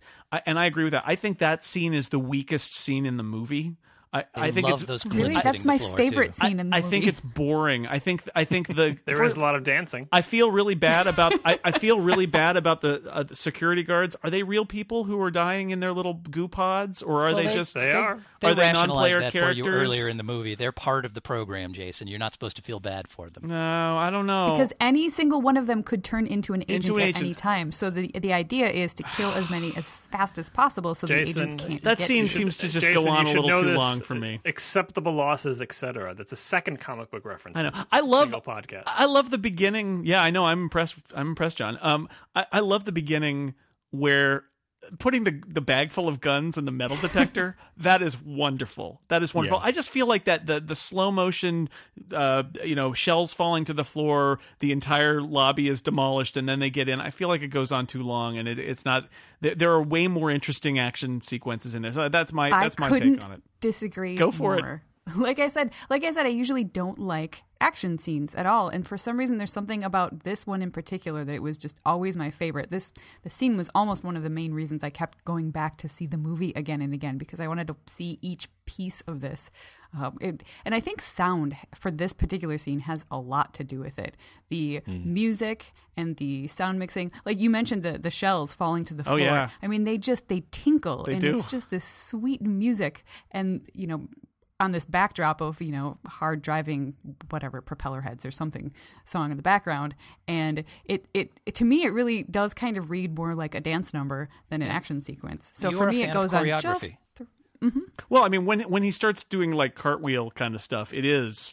[0.46, 1.02] and I agree with that.
[1.04, 3.76] I think that scene is the weakest scene in the movie.
[4.12, 6.46] I, I think love it's those Really, that's my favorite too.
[6.46, 6.86] scene in the I movie.
[6.86, 7.86] I think it's boring.
[7.86, 10.08] I think I think the There is a lot of dancing.
[10.10, 13.82] I feel really bad about I, I feel really bad about the, uh, the security
[13.82, 14.16] guards.
[14.24, 17.36] Are they real people who are dying in their little goo pods, or are Well,
[17.36, 18.22] they, they- just They are.
[18.40, 19.66] They are they non-player that characters?
[19.66, 20.54] for you earlier in the movie.
[20.54, 22.06] They're part of the program, Jason.
[22.06, 23.48] You're not supposed to feel bad for them.
[23.48, 24.52] no, I don't know.
[24.52, 27.24] because any single one of them could turn into an agent Into an at agent.
[27.24, 27.72] any time.
[27.72, 31.34] So the the idea is to kill as many as fast as possible, so Jason,
[31.34, 31.82] the agents can't.
[31.84, 33.76] that get scene to seems to just Jason, go on a little too this.
[34.00, 34.40] For me.
[34.44, 36.14] Acceptable losses, etc.
[36.14, 37.56] That's a second comic book reference.
[37.56, 37.70] I know.
[37.90, 38.84] I love podcast.
[38.86, 40.04] I love the beginning.
[40.04, 40.46] Yeah, I know.
[40.46, 40.96] I'm impressed.
[41.14, 41.78] I'm impressed, John.
[41.80, 43.54] Um, I, I love the beginning
[43.90, 44.44] where
[44.98, 47.56] putting the the bag full of guns in the metal detector.
[47.76, 49.00] that is wonderful.
[49.08, 49.58] That is wonderful.
[49.58, 49.66] Yeah.
[49.66, 51.68] I just feel like that the the slow motion,
[52.12, 54.38] uh, you know, shells falling to the floor.
[54.60, 57.00] The entire lobby is demolished, and then they get in.
[57.00, 59.08] I feel like it goes on too long, and it, it's not.
[59.40, 61.96] There, are way more interesting action sequences in this.
[61.96, 63.42] Uh, That's my I that's my take on it.
[63.60, 64.16] disagree.
[64.16, 64.80] Go for it.
[65.16, 68.86] Like I said, like I said, I usually don't like action scenes at all, and
[68.86, 72.16] for some reason, there's something about this one in particular that it was just always
[72.16, 72.70] my favorite.
[72.70, 75.88] This the scene was almost one of the main reasons I kept going back to
[75.88, 79.50] see the movie again and again because I wanted to see each piece of this.
[79.98, 83.80] Um, it, and I think sound for this particular scene has a lot to do
[83.80, 84.16] with it.
[84.50, 89.02] The music and the sound mixing, like you mentioned, the the shells falling to the
[89.02, 89.20] Oh, floor.
[89.20, 89.50] yeah.
[89.62, 91.34] I mean, they just they tinkle, They and do.
[91.34, 94.08] it's just this sweet music, and you know,
[94.60, 96.94] on this backdrop of you know hard driving
[97.30, 98.72] whatever Propellerheads or something
[99.04, 99.94] song in the background,
[100.26, 103.60] and it it, it to me it really does kind of read more like a
[103.60, 105.50] dance number than an action sequence.
[105.54, 106.64] So You for me, it goes on just.
[106.84, 106.96] choreography.
[107.62, 107.80] Mm-hmm.
[108.08, 111.52] Well, I mean, when when he starts doing like cartwheel kind of stuff, it is,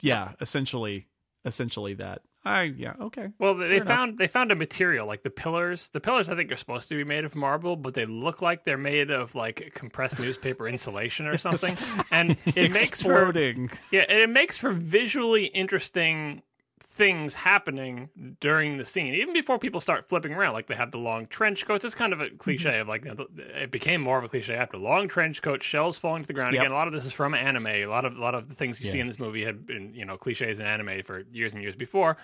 [0.00, 1.08] yeah, essentially,
[1.44, 2.22] essentially that.
[2.44, 3.28] I yeah okay.
[3.38, 3.86] Well, they Fair enough.
[3.86, 5.88] found they found a material like the pillars.
[5.88, 8.64] The pillars I think are supposed to be made of marble, but they look like
[8.64, 11.76] they're made of like compressed newspaper insulation or something.
[12.10, 13.32] And it makes for
[13.90, 16.42] yeah, and it makes for visually interesting
[16.86, 18.08] things happening
[18.40, 20.52] during the scene, even before people start flipping around.
[20.52, 21.84] Like they have the long trench coats.
[21.84, 24.54] It's kind of a cliche of like you know, it became more of a cliche
[24.54, 26.54] after long trench coat, shells falling to the ground.
[26.54, 26.62] Yep.
[26.62, 27.66] Again, a lot of this is from anime.
[27.66, 29.94] A lot of a lot of the things you see in this movie had been
[29.94, 32.16] you know cliches in anime for years and years before.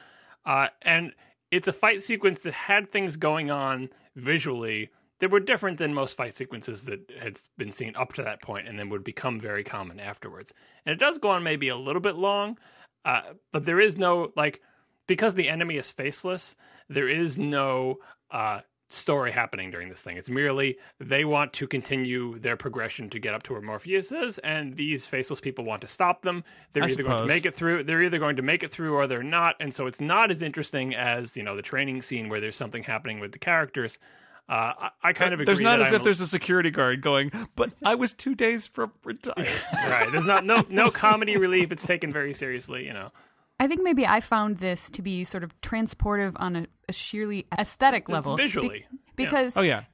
[0.45, 1.12] Uh, and
[1.51, 6.16] it's a fight sequence that had things going on visually that were different than most
[6.16, 9.62] fight sequences that had been seen up to that point and then would become very
[9.62, 10.53] common afterwards.
[10.85, 12.59] And it does go on maybe a little bit long,
[13.05, 13.22] uh,
[13.52, 14.60] but there is no, like,
[15.06, 16.55] because the enemy is faceless,
[16.89, 17.97] there is no
[18.31, 18.60] uh,
[18.90, 20.16] story happening during this thing.
[20.16, 24.39] It's merely they want to continue their progression to get up to where Morpheus is,
[24.39, 26.44] and these faceless people want to stop them.
[26.72, 27.85] They're I either going to make it through.
[27.85, 29.56] They're either going to make it through or they're not.
[29.60, 32.82] And so it's not as interesting as you know the training scene where there's something
[32.82, 33.98] happening with the characters.
[34.51, 35.47] Uh, I, I kind of agree.
[35.47, 38.35] There's not that as I'm if there's a security guard going, but I was two
[38.35, 39.48] days from retirement.
[39.72, 40.10] right.
[40.10, 41.70] There's not no no comedy relief.
[41.70, 42.85] It's taken very seriously.
[42.85, 43.12] You know.
[43.60, 47.47] I think maybe I found this to be sort of transportive on a, a sheerly
[47.56, 48.86] aesthetic It's level, Be- visually.
[48.90, 48.98] Yeah.
[49.14, 49.85] because oh yeah,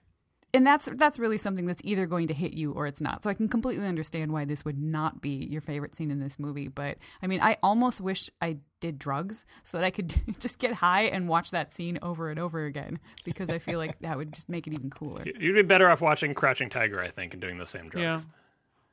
[0.55, 3.23] and that's that's really something that's either going to hit you or it's not.
[3.25, 6.39] So I can completely understand why this would not be your favorite scene in this
[6.39, 6.69] movie.
[6.69, 10.73] But I mean, I almost wish I did drugs so that I could just get
[10.73, 14.33] high and watch that scene over and over again because I feel like that would
[14.33, 15.25] just make it even cooler.
[15.25, 18.27] You'd be better off watching Crouching Tiger, I think, and doing those same drugs.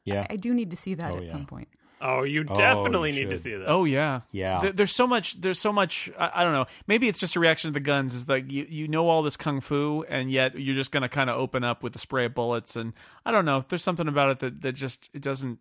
[0.06, 0.16] yeah.
[0.16, 0.28] Yeah.
[0.30, 1.32] I do need to see that Oh, at yeah.
[1.32, 1.70] some point.
[2.06, 3.44] Oh, you Oh, definitely you need to should.
[3.44, 3.68] see that.
[3.70, 4.60] Oh yeah, Yeah.
[4.62, 5.40] There- there's so much.
[5.40, 6.12] There's so much.
[6.20, 6.66] I, I don't know.
[6.86, 8.14] Maybe it's just a reaction to the guns.
[8.14, 11.30] Is like you you know all this kung fu, and yet you're just gonna kind
[11.30, 12.76] of open up with a spray of bullets.
[12.76, 12.94] And
[13.26, 13.64] I don't know.
[13.68, 15.60] There's something about it that that just it doesn't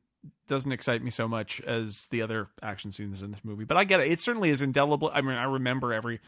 [0.48, 3.64] doesn't excite me so much as the other action scenes in this movie.
[3.64, 4.10] But I get it.
[4.10, 5.10] It certainly is indelible.
[5.14, 6.20] I mean, I remember every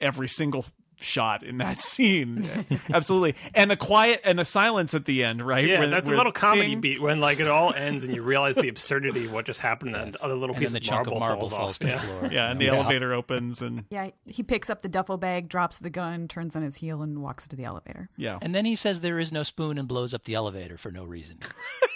[0.00, 0.64] every single
[1.02, 2.66] shot in that scene.
[2.92, 3.34] Absolutely.
[3.54, 5.66] And the quiet and the silence at the end, right?
[5.66, 8.14] Yeah, Where- that's where a little comedy ding, beat when like it all ends and
[8.14, 10.80] you realize the absurdity of what just happened and the other little And piece then
[10.82, 11.78] the of chunk marble, of marble falls, falls off.
[11.80, 11.98] to the Yeah.
[11.98, 12.30] floor.
[12.32, 12.74] Yeah, and the Yeah.
[12.74, 16.62] elevator opens and Yeah, he picks up the duffel bag, drops the gun, turns on
[16.62, 18.08] his heel, and walks into the elevator.
[18.16, 18.38] yeah.
[18.42, 21.04] And then he says there is no spoon and blows up the elevator for no
[21.04, 21.38] reason.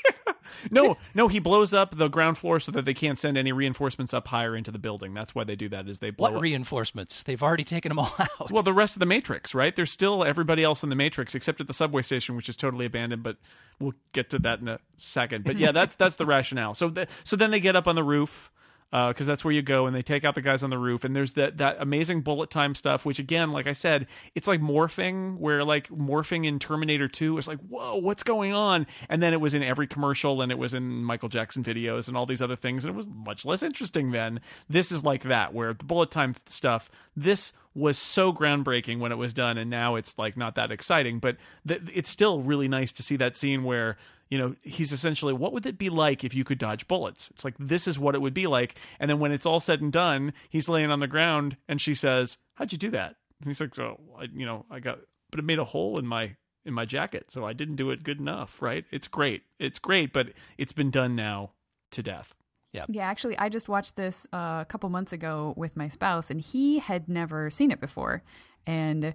[0.70, 4.12] no, no, he blows up the ground floor so that they can't send any reinforcements
[4.14, 5.14] up higher into the building.
[5.14, 5.88] That's why they do that.
[5.88, 6.42] Is they blow What up.
[6.42, 7.22] reinforcements?
[7.22, 8.50] They've already taken them all out.
[8.50, 9.74] well, the rest of the Matrix, right?
[9.74, 12.86] There's still everybody else in the Matrix except at the subway station, which is totally
[12.86, 13.22] abandoned.
[13.22, 13.36] But
[13.78, 15.44] we'll get to that in a second.
[15.44, 16.74] But yeah, that's that's the rationale.
[16.74, 18.50] So th- so then they get up on the roof
[18.92, 21.04] Uh, because that's where you go, and they take out the guys on the roof.
[21.04, 24.06] And there's that that amazing bullet time stuff, which again, like I said,
[24.36, 28.86] it's like morphing, where like morphing in Terminator Two is like, whoa, what's going on?
[29.08, 32.16] And then it was in every commercial, and it was in Michael Jackson videos, and
[32.16, 34.40] all these other things, and it was much less interesting then.
[34.68, 36.88] This is like that, where the bullet time stuff.
[37.16, 41.18] This was so groundbreaking when it was done, and now it's like not that exciting.
[41.18, 41.36] But
[41.66, 45.52] th- it's still really nice to see that scene where you know he's essentially what
[45.52, 47.30] would it be like if you could dodge bullets?
[47.30, 48.74] It's like this is what it would be like.
[49.00, 51.94] And then when it's all said and done he's laying on the ground and she
[51.94, 53.16] says how'd you do that?
[53.40, 54.98] And he's like oh I, you know i got
[55.30, 58.02] but it made a hole in my in my jacket so i didn't do it
[58.02, 58.84] good enough right?
[58.90, 59.42] It's great.
[59.58, 60.28] It's great but
[60.58, 61.50] it's been done now
[61.92, 62.34] to death.
[62.72, 63.06] Yeah, Yeah.
[63.08, 66.78] actually, I just watched this uh, a couple months ago with my spouse, and he
[66.78, 68.22] had never seen it before.
[68.66, 69.14] And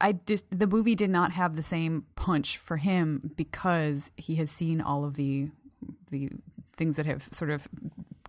[0.00, 4.50] I just the movie did not have the same punch for him because he has
[4.50, 5.48] seen all of the
[6.10, 6.30] the
[6.76, 7.66] things that have sort of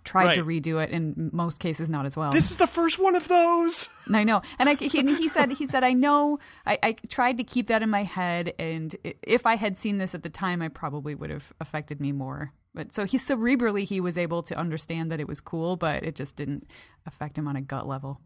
[0.04, 0.90] tried to redo it.
[0.90, 2.32] In most cases, not as well.
[2.32, 5.68] this is the first one of those I know, and I he, he said he
[5.68, 9.56] said I know I, I tried to keep that in my head, and if I
[9.56, 12.52] had seen this at the time, I probably would have affected me more.
[12.76, 16.16] But so he cerebrally he was able to understand that it was cool, but it
[16.16, 16.68] just didn't
[17.06, 18.20] affect him on a gut level.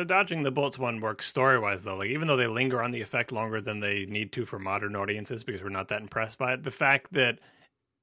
[0.00, 1.96] The dodging the bullets one works story wise though.
[1.96, 4.96] Like even though they linger on the effect longer than they need to for modern
[4.96, 7.38] audiences because we're not that impressed by it, the fact that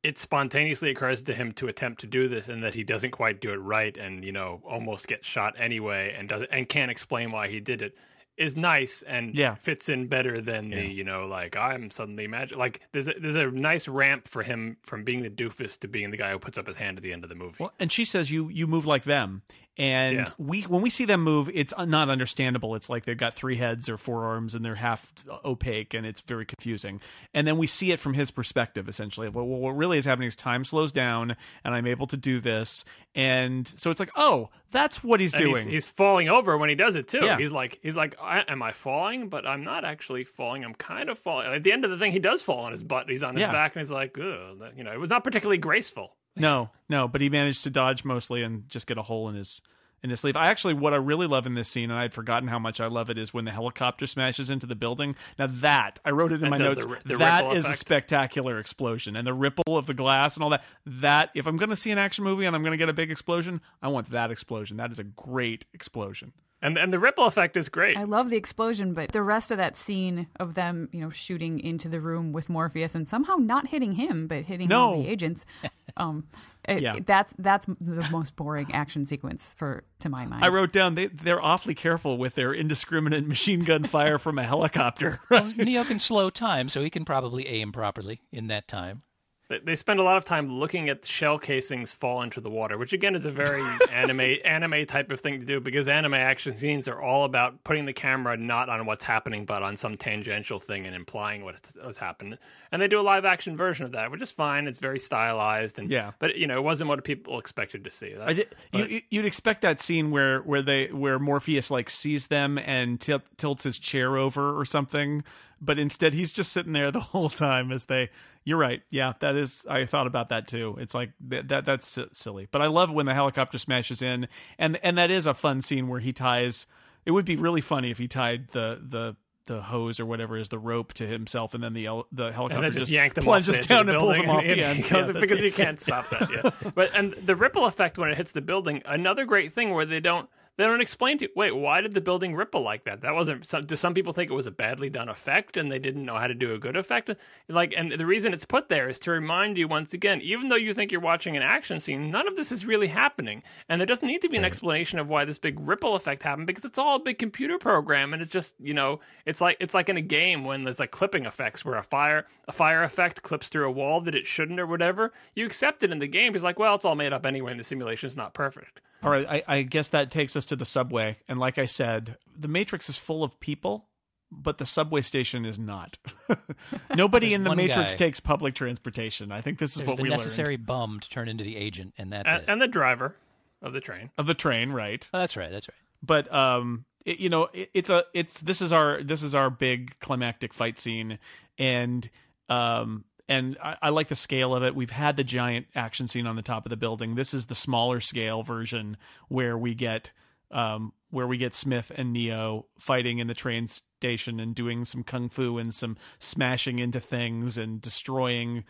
[0.03, 3.41] it spontaneously occurs to him to attempt to do this and that he doesn't quite
[3.41, 7.31] do it right and you know almost gets shot anyway and does and can't explain
[7.31, 7.97] why he did it
[8.37, 9.55] is nice and Yeah.
[9.55, 13.33] fits in better than the you know like I'm suddenly magic like there's a, there's
[13.35, 16.59] a nice ramp for him from being the doofus to being the guy who puts
[16.59, 17.55] up his hand at the end of the movie.
[17.57, 19.41] Well, and she says you you move like them,
[19.77, 20.29] and Yeah.
[20.37, 22.75] we when we see them move, it's not understandable.
[22.75, 25.13] It's like they've got three heads or four arms, and they're half
[25.45, 26.99] opaque, and it's very confusing.
[27.33, 29.29] And then we see it from his perspective, essentially.
[29.29, 32.83] Well, what really is happening is time slows down, and I'm able to do this,
[33.15, 35.55] and so it's like, oh, that's what he's And doing.
[35.65, 37.23] He's, he's falling over when he does it too.
[37.23, 37.37] Yeah.
[37.37, 39.29] He's like, he's like, I, am I falling?
[39.29, 40.65] But I'm not actually falling.
[40.65, 41.47] I'm kind of falling.
[41.53, 43.09] At the end of the thing, he does fall on his butt.
[43.09, 43.51] He's on his Yeah.
[43.51, 46.16] back, and he's like, Ugh, you know, it was not particularly graceful.
[46.41, 49.61] No, no, but he managed to dodge mostly and just get a hole in his
[50.03, 50.37] in his sleeve.
[50.37, 52.79] I actually what I really love in this scene, and I had forgotten how much
[52.79, 55.15] I love it, is when the helicopter smashes into the building.
[55.39, 56.85] Now that I wrote it in That my notes.
[56.85, 60.51] the the that is a spectacular explosion, and the ripple of the glass and all
[60.51, 60.63] that.
[60.85, 62.93] That if I'm going to see an action movie and I'm going to get a
[62.93, 64.77] big explosion, I want that explosion.
[64.77, 66.33] That is a great explosion.
[66.61, 67.97] And and the ripple effect is great.
[67.97, 71.59] I love the explosion, but the rest of that scene of them, you know, shooting
[71.59, 75.03] into the room with Morpheus and somehow not hitting him, but hitting all No.
[75.03, 75.45] the agents,
[75.97, 76.25] um,
[76.67, 76.95] it- Yeah.
[77.05, 80.43] that's that's the most boring action sequence for to my mind.
[80.43, 84.43] I wrote down they they're awfully careful with their indiscriminate machine gun fire from a
[84.43, 85.19] helicopter.
[85.29, 89.03] Well, Neo can slow time, so he can probably aim properly in that time.
[89.49, 92.77] They- They spend a lot of time looking at shell casings fall into the water,
[92.77, 93.61] which again is a very
[93.91, 97.85] anime anime type of thing to do because anime action scenes are all about putting
[97.85, 101.97] the camera not on what's happening but on some tangential thing and implying what has
[101.97, 102.37] happened.
[102.71, 104.67] And they do a live action version of that, which is fine.
[104.67, 106.11] It's very stylized and Yeah.
[106.19, 108.13] but you know it wasn't what people expected to see.
[108.13, 111.89] That- I did, but- you, you'd expect that scene where where they where Morpheus like
[111.89, 115.23] sees them and til- tilts his chair over or something,
[115.61, 118.09] but instead he's just sitting there the whole time as they.
[118.43, 118.81] You're right.
[118.89, 119.65] Yeah, that is.
[119.69, 120.77] I thought about that too.
[120.79, 124.27] It's like that, that that's silly, but I love when the helicopter smashes in,
[124.57, 126.65] and and that is a fun scene where he ties.
[127.05, 129.15] It would be really funny if he tied the the.
[129.45, 132.69] The hose or whatever is the rope to himself, and then the el- the helicopter
[132.69, 135.79] just, just plunges down and pulls him off the end goes- Yeah, because you can't
[135.79, 136.29] stop that.
[136.29, 139.85] Yeah, but and the ripple effect when it hits the building, another great thing where
[139.85, 140.27] they don't
[140.57, 141.31] they don't explain to you.
[141.35, 143.01] Wait, why did the building ripple like that?
[143.01, 143.45] That wasn't.
[143.45, 146.17] Some, do some people think it was a badly done effect and they didn't know
[146.17, 147.11] how to do a good effect?
[147.47, 150.55] Like, and the reason it's put there is to remind you once again, even though
[150.55, 153.85] you think you're watching an action scene, none of this is really happening, and there
[153.85, 154.47] doesn't need to be an hmm.
[154.47, 158.11] explanation of why this big ripple effect happened because it's all a big computer program,
[158.11, 160.91] and it's just you know, it's like it's like in a game when there's like
[160.91, 164.59] clipping effects where a fire a fire effect clips through a wall that it shouldn't
[164.59, 165.13] or whatever.
[165.35, 166.33] You accept it in the game.
[166.33, 168.81] It's like, well, it's all made up anyway, and the simulation is not perfect.
[169.03, 171.17] All right, I, I guess that takes us to the subway.
[171.27, 173.85] And like I said, the Matrix is full of people,
[174.31, 175.97] but the subway station is not.
[176.95, 177.97] Nobody in the Matrix guy.
[177.97, 179.31] takes public transportation.
[179.31, 181.93] I think this is There's what the we necessary bum to turn into the agent,
[181.97, 182.45] and that's And, it.
[182.49, 183.15] and the driver
[183.61, 184.09] of the train.
[184.17, 185.07] of the train, right?
[185.13, 185.51] oh, that's right.
[185.51, 185.77] That's right.
[186.03, 189.49] But um, it, you know, it, it's a it's this is our this is our
[189.49, 191.17] big climactic fight scene,
[191.57, 192.09] and
[192.49, 194.75] um, and I, I like the scale of it.
[194.75, 197.15] We've had the giant action scene on the top of the building.
[197.15, 198.97] This is the smaller scale version
[199.27, 200.11] where we get
[200.51, 205.03] um, where we get Smith and Neo fighting in the train station and doing some
[205.03, 208.63] kung fu and some smashing into things and destroying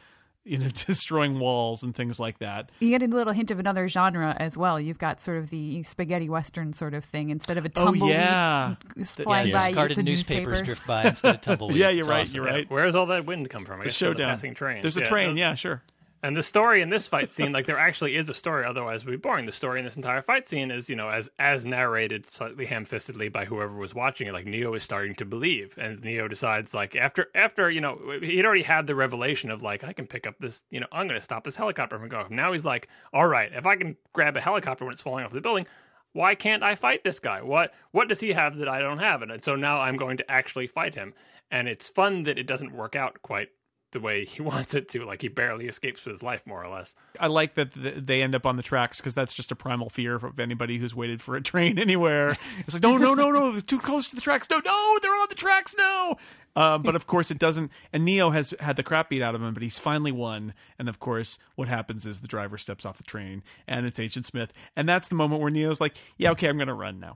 [0.47, 2.71] you know destroying walls and things like that.
[2.79, 4.79] You get a little hint of another genre as well.
[4.79, 8.11] You've got sort of the spaghetti western sort of thing instead of a Oh, tumbleweed
[8.13, 8.75] yeah.
[9.05, 9.67] flying yeah, by.
[9.67, 10.65] discarded it's newspapers newspaper.
[10.65, 11.79] drift by instead of tumbleweeds.
[11.79, 12.35] Yeah, you're It's right, awesome.
[12.35, 12.69] you're right.
[12.71, 13.81] Where does all that wind come from?
[13.81, 14.27] I The guess from showdown.
[14.29, 14.81] The passing train.
[14.81, 15.37] There's a Yeah, train.
[15.37, 15.81] Yeah, sure.
[16.23, 19.05] And the story in this fight scene, like there actually is a story, otherwise it
[19.05, 19.45] would be boring.
[19.45, 23.31] The story in this entire fight scene is, you know, as as narrated slightly ham-fistedly
[23.31, 25.77] by whoever was watching it, like Neo is starting to believe.
[25.77, 29.83] And Neo decides like after after, you know, he'd already had the revelation of like,
[29.83, 32.31] I can pick up this, you know, I'm gonna stop this helicopter from going off.
[32.31, 35.33] Now he's like, All right, if I can grab a helicopter when it's falling off
[35.33, 35.67] the building,
[36.13, 37.43] why can't I fight this guy?
[37.43, 39.21] What what does he have that I don't have?
[39.21, 41.13] And so now I'm going to actually fight him.
[41.51, 43.49] And it's fun that it doesn't work out quite
[43.91, 45.05] the way he wants it to.
[45.05, 46.95] Like he barely escapes with his life, more or less.
[47.19, 50.15] I like that they end up on the tracks because that's just a primal fear
[50.15, 52.37] of anybody who's waited for a train anywhere.
[52.59, 54.49] It's like, no, no, no, no, too close to the tracks.
[54.49, 55.75] No, no, they're on the tracks.
[55.77, 56.17] No.
[56.55, 57.71] Um, but of course, it doesn't.
[57.93, 60.55] And Neo has had the crap beat out of him, but he's finally won.
[60.79, 64.25] And of course, what happens is the driver steps off the train, and it's Agent
[64.25, 67.15] Smith, and that's the moment where Neo's like, "Yeah, okay, I'm gonna run now."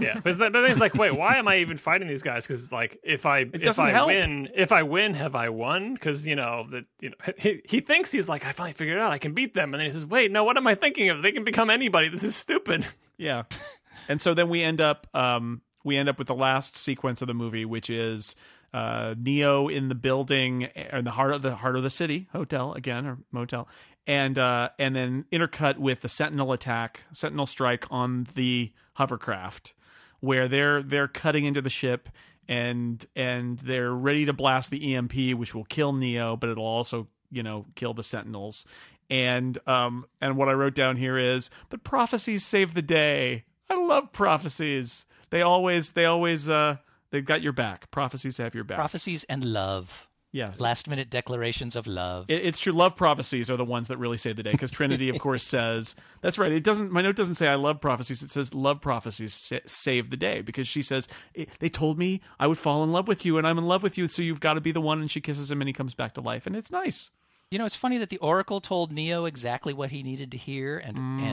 [0.00, 2.46] Yeah, but, but then he's like, wait, why am I even fighting these guys?
[2.46, 4.08] Because like, if I if I help.
[4.08, 5.94] win, if I win, have I won?
[5.94, 9.00] Because you know that you know he, he thinks he's like, I finally figured it
[9.00, 11.10] out, I can beat them, and then he says, wait, no, what am I thinking
[11.10, 11.22] of?
[11.22, 12.08] They can become anybody.
[12.08, 12.86] This is stupid.
[13.16, 13.44] Yeah.
[14.08, 17.28] And so then we end up um we end up with the last sequence of
[17.28, 18.34] the movie which is
[18.72, 22.72] uh Neo in the building in the heart of the heart of the city hotel
[22.72, 23.68] again or motel
[24.06, 29.74] and uh and then intercut with the Sentinel attack, Sentinel strike on the hovercraft
[30.20, 32.08] where they're they're cutting into the ship
[32.48, 37.08] and and they're ready to blast the EMP which will kill Neo but it'll also,
[37.30, 38.66] you know, kill the Sentinels.
[39.10, 43.44] And um and what I wrote down here is but prophecies save the day.
[43.68, 45.06] I love prophecies.
[45.30, 46.76] They always they always uh
[47.10, 47.90] they've got your back.
[47.90, 48.76] Prophecies have your back.
[48.76, 50.08] Prophecies and love.
[50.34, 50.52] Yeah.
[50.58, 52.26] Last minute declarations of love.
[52.28, 52.72] It, it's true.
[52.72, 55.94] Love prophecies are the ones that really save the day because Trinity, of course, says
[56.22, 56.50] that's right.
[56.50, 56.90] It doesn't.
[56.90, 58.20] My note doesn't say I love prophecies.
[58.22, 61.06] It says love prophecies sa- save the day because she says
[61.60, 63.96] they told me I would fall in love with you and I'm in love with
[63.96, 65.00] you, so you've got to be the one.
[65.00, 67.12] And she kisses him and he comes back to life, and it's nice.
[67.50, 70.78] You know, it's funny that the Oracle told Neo exactly what he needed to hear,
[70.78, 71.24] and Mm-hmm.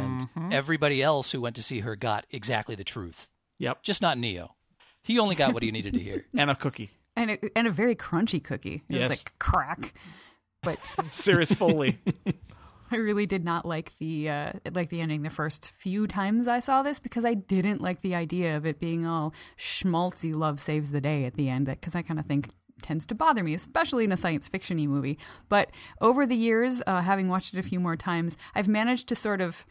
[0.43, 3.27] and everybody else who went to see her got exactly the truth.
[3.57, 3.81] Yep.
[3.81, 4.53] Just not Neo.
[5.01, 6.25] He only got what he needed to hear.
[6.37, 6.91] And a cookie.
[7.15, 8.83] And a, and a very crunchy cookie.
[8.89, 9.09] It Yes.
[9.09, 9.93] was like crack.
[10.63, 10.77] But
[11.09, 11.99] serious Foley.
[12.93, 16.59] I really did not like the uh, like the ending the first few times I
[16.59, 20.91] saw this because I didn't like the idea of it being all schmaltzy love saves
[20.91, 22.49] the day at the end because I kind of think
[22.81, 25.17] tends to bother me, especially in a science fictiony movie.
[25.49, 25.71] But
[26.01, 29.39] over the years, uh, having watched it a few more times, I've managed to sort
[29.39, 29.65] of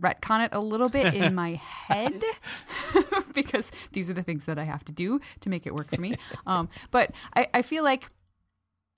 [0.00, 2.22] retcon it a little bit in my head
[3.34, 6.00] because these are the things that I have to do to make it work for
[6.00, 6.14] me.
[6.46, 8.08] Um, but I, I feel like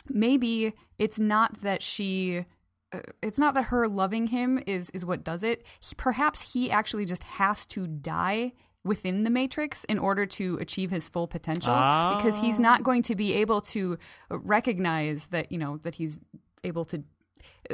[0.09, 2.45] maybe it's not that she
[2.93, 6.71] uh, it's not that her loving him is is what does it he, perhaps he
[6.71, 8.53] actually just has to die
[8.85, 11.75] within the matrix in order to achieve his full potential
[12.17, 13.99] because he's not going to be able to
[14.31, 16.21] recognize that you know that he's
[16.65, 17.03] able to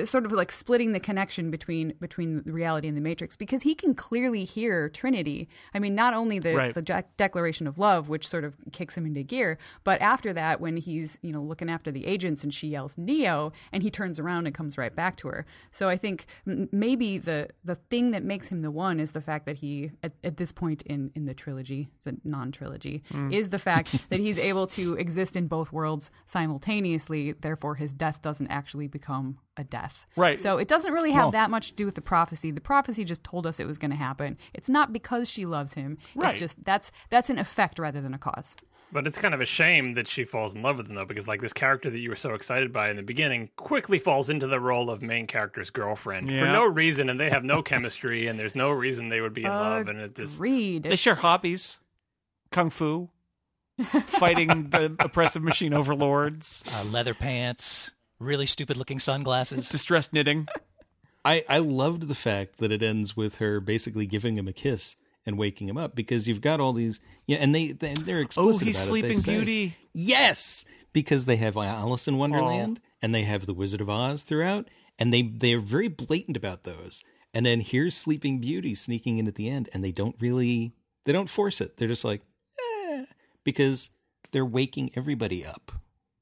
[0.04, 3.74] sort of like splitting the connection between between the reality and the matrix because he
[3.74, 5.48] can clearly hear trinity.
[5.74, 6.74] I mean not only the, Right.
[6.74, 10.60] the de- declaration of love which sort of kicks him into gear but after that
[10.60, 14.18] when he's you know looking after the agents and she yells neo and he turns
[14.18, 15.46] around and comes right back to her.
[15.70, 19.20] So i think m- maybe the the thing that makes him the one is the
[19.20, 23.32] fact that he at, at this point in in the trilogy the non-trilogy hmm.
[23.32, 27.32] is the fact that he's able to exist in both worlds simultaneously.
[27.32, 29.81] Therefore his death doesn't actually become a death
[30.16, 30.38] Right.
[30.38, 32.50] so it doesn't really have Well- that much to do with the prophecy.
[32.50, 34.38] The prophecy just told us it was going to happen.
[34.54, 35.98] It's not because she loves him.
[36.14, 36.30] Right.
[36.30, 38.54] it's just that's that's an effect rather than a cause.
[38.94, 41.26] But it's kind of a shame that she falls in love with him though, because
[41.26, 44.46] like this character that you were so excited by in the beginning quickly falls into
[44.46, 48.38] the role of main character's girlfriend for no reason, and they have no chemistry, and
[48.38, 51.78] there's no reason they would be in love, and it just read They share hobbies,
[52.50, 53.08] kung fu,
[54.04, 57.92] fighting the oppressive machine overlords, Uh, leather pants,
[58.22, 59.68] really stupid looking sunglasses.
[59.70, 60.48] distressed knitting.
[61.24, 64.96] I, I loved the fact that it ends with her basically giving him a kiss
[65.24, 68.22] and waking him up because you've got all these yeah and they, they they're Oh,
[68.22, 69.02] explicit he's about it.
[69.02, 69.76] They Sleeping say- Beauty.
[69.92, 74.68] yes because they have Alice in Wonderland and they have the Wizard of Oz throughout
[74.98, 79.28] and they they are very blatant about those and then here's Sleeping Beauty sneaking in
[79.28, 80.74] at the end and they don't really
[81.04, 82.22] they don't force it they're just like
[82.58, 83.04] eh,
[83.44, 83.90] because
[84.32, 85.70] they're waking everybody up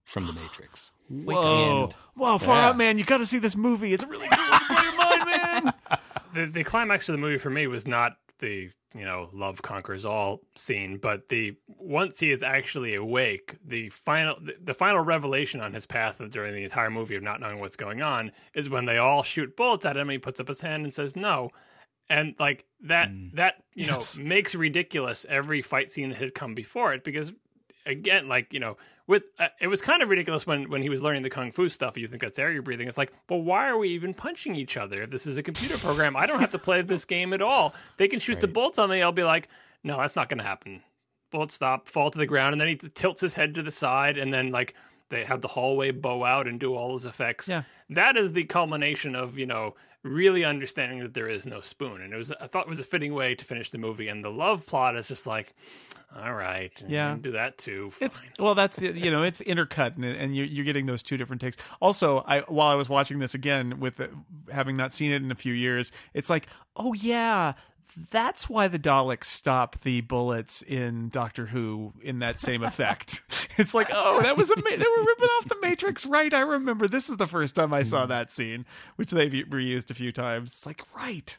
[0.04, 0.90] from the Matrix.
[1.10, 2.68] Whoa, And- whoa, far Yeah.
[2.68, 2.98] out, man!
[2.98, 3.92] You got to see this movie.
[3.92, 5.74] It's a really good way to blow your mind, man.
[6.34, 10.04] the the climax of the movie for me was not the you know love conquers
[10.04, 15.60] all scene, but the once he is actually awake, the final the, the final revelation
[15.60, 18.84] on his path during the entire movie of not knowing what's going on is when
[18.86, 20.02] they all shoot bullets at him.
[20.02, 21.50] and He puts up his hand and says no.
[22.08, 23.28] And like that, hmm.
[23.34, 24.16] that you Yes.
[24.18, 27.32] know makes ridiculous every fight scene that had come before it because
[27.86, 28.76] again, like you know,
[29.10, 31.68] with uh, it was kind of ridiculous when when he was learning the kung fu
[31.68, 31.98] stuff.
[31.98, 32.86] You think that's air you're breathing.
[32.86, 35.04] It's like, well, why are we even punching each other?
[35.04, 37.74] This is a computer program, I don't have to play this game at all.
[37.96, 39.02] They can shoot the bolts on me.
[39.02, 39.48] I'll be like,
[39.82, 40.82] no, that's not going to happen.
[41.32, 44.16] Bullets stop, fall to the ground, and then he tilts his head to the side,
[44.16, 44.74] and then like
[45.08, 47.48] they have the hallway bow out and do all those effects.
[47.48, 47.64] Yeah.
[47.90, 52.12] that is the culmination of you know really understanding that there is no spoon, and
[52.14, 54.06] it was I thought it was a fitting way to finish the movie.
[54.06, 55.52] And the love plot is just like,
[56.16, 57.16] all right, Yeah.
[57.20, 57.90] do that too.
[57.92, 58.06] Fine.
[58.06, 61.40] It's well, that's you know it's intercut, and, and you're, you're getting those two different
[61.40, 61.56] takes.
[61.80, 64.08] Also, I while I was watching this again with uh,
[64.52, 67.52] having not seen it in a few years, it's like, oh yeah,
[68.10, 73.22] that's why the Daleks stop the bullets in Doctor Who in that same effect.
[73.56, 76.32] it's like, oh, that was a they were ripping off the Matrix, right?
[76.32, 78.66] I remember this is the first time I saw that scene,
[78.96, 80.50] which they've reused a few times.
[80.50, 81.36] It's like, right.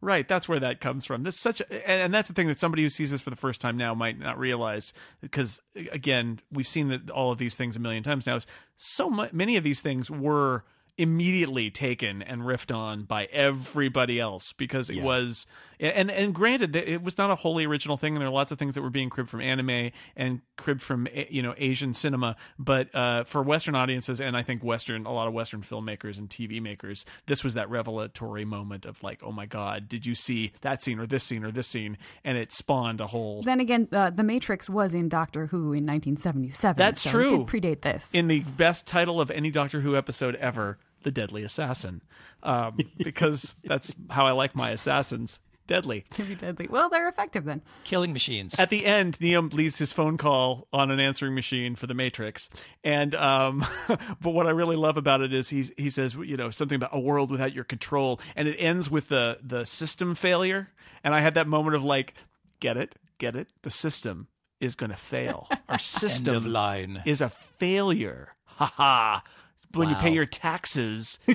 [0.00, 1.24] Right, that's where that comes from.
[1.24, 3.36] This is such, a, and, that's the thing that somebody who sees this for the
[3.36, 5.60] first time now might not realize, because
[5.92, 8.36] again, we've seen that all of these things a million times now.
[8.36, 8.46] Is
[8.76, 10.64] so mu- many of these things were
[10.96, 15.04] immediately taken and riffed on by everybody else because it Yeah.
[15.04, 15.46] was
[15.80, 18.52] and and granted that it was not a wholly original thing and there are lots
[18.52, 21.94] of things that were being cribbed from anime and cribbed from eh, you know Asian
[21.94, 26.18] cinema but uh, for western audiences and I think western a lot of western filmmakers
[26.18, 30.14] and TV makers this was that revelatory moment of like oh my god did you
[30.14, 33.60] see that scene or this scene or this scene and it spawned a whole Then
[33.60, 36.76] again, uh, The Matrix was in Doctor Who in 1977.
[36.78, 37.26] That's so true.
[37.26, 38.10] It did predate this.
[38.12, 42.02] in the best title of any Doctor Who episode ever, The Deadly Assassin.
[42.42, 45.40] Um, because that's how I like my assassins.
[45.68, 46.04] Deadly.
[46.12, 46.66] to be deadly.
[46.68, 47.62] Well, they're effective then.
[47.84, 48.58] Killing machines.
[48.58, 52.48] At the end, Neo leaves his phone call on an answering machine for the Matrix.
[52.82, 56.50] And um, but what I really love about it is he he says you know
[56.50, 60.70] something about a world without your control, and it ends with the the system failure.
[61.04, 62.14] And I had that moment of like,
[62.60, 63.48] get it, get it.
[63.62, 64.26] The system
[64.60, 65.46] is going to fail.
[65.50, 67.02] Our End system of line.
[67.04, 68.34] is a failure.
[68.46, 69.22] Ha ha.
[69.74, 71.18] When you pay your taxes,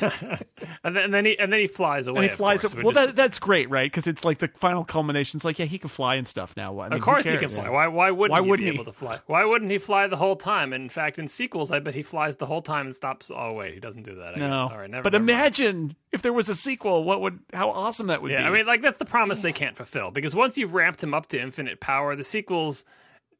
[0.00, 0.40] and,
[0.82, 2.22] then, and then he and then he flies away.
[2.22, 2.78] and he flies course, up.
[2.82, 3.90] Well, is- that, that's great, right?
[3.90, 5.38] Because it's like the final culmination.
[5.38, 6.78] It's like, yeah, he can fly and stuff now.
[6.80, 7.68] I mean, of course he can fly.
[7.70, 7.86] Why?
[7.88, 8.74] Why wouldn't, Why he wouldn't be he?
[8.76, 9.20] able to fly?
[9.26, 10.72] Why wouldn't he fly the whole time?
[10.72, 13.30] And in fact, in sequels, I bet he flies the whole time and stops.
[13.34, 14.34] Oh wait, he doesn't do that.
[14.36, 14.60] I No, guess.
[14.72, 15.02] All right, never.
[15.02, 15.30] but never mind.
[15.38, 17.04] imagine if there was a sequel.
[17.04, 17.38] What would?
[17.52, 18.44] How awesome that would Yeah, be.
[18.44, 21.26] I mean, like that's the promise they can't fulfill because once you've ramped him up
[21.28, 22.84] to infinite power, the sequels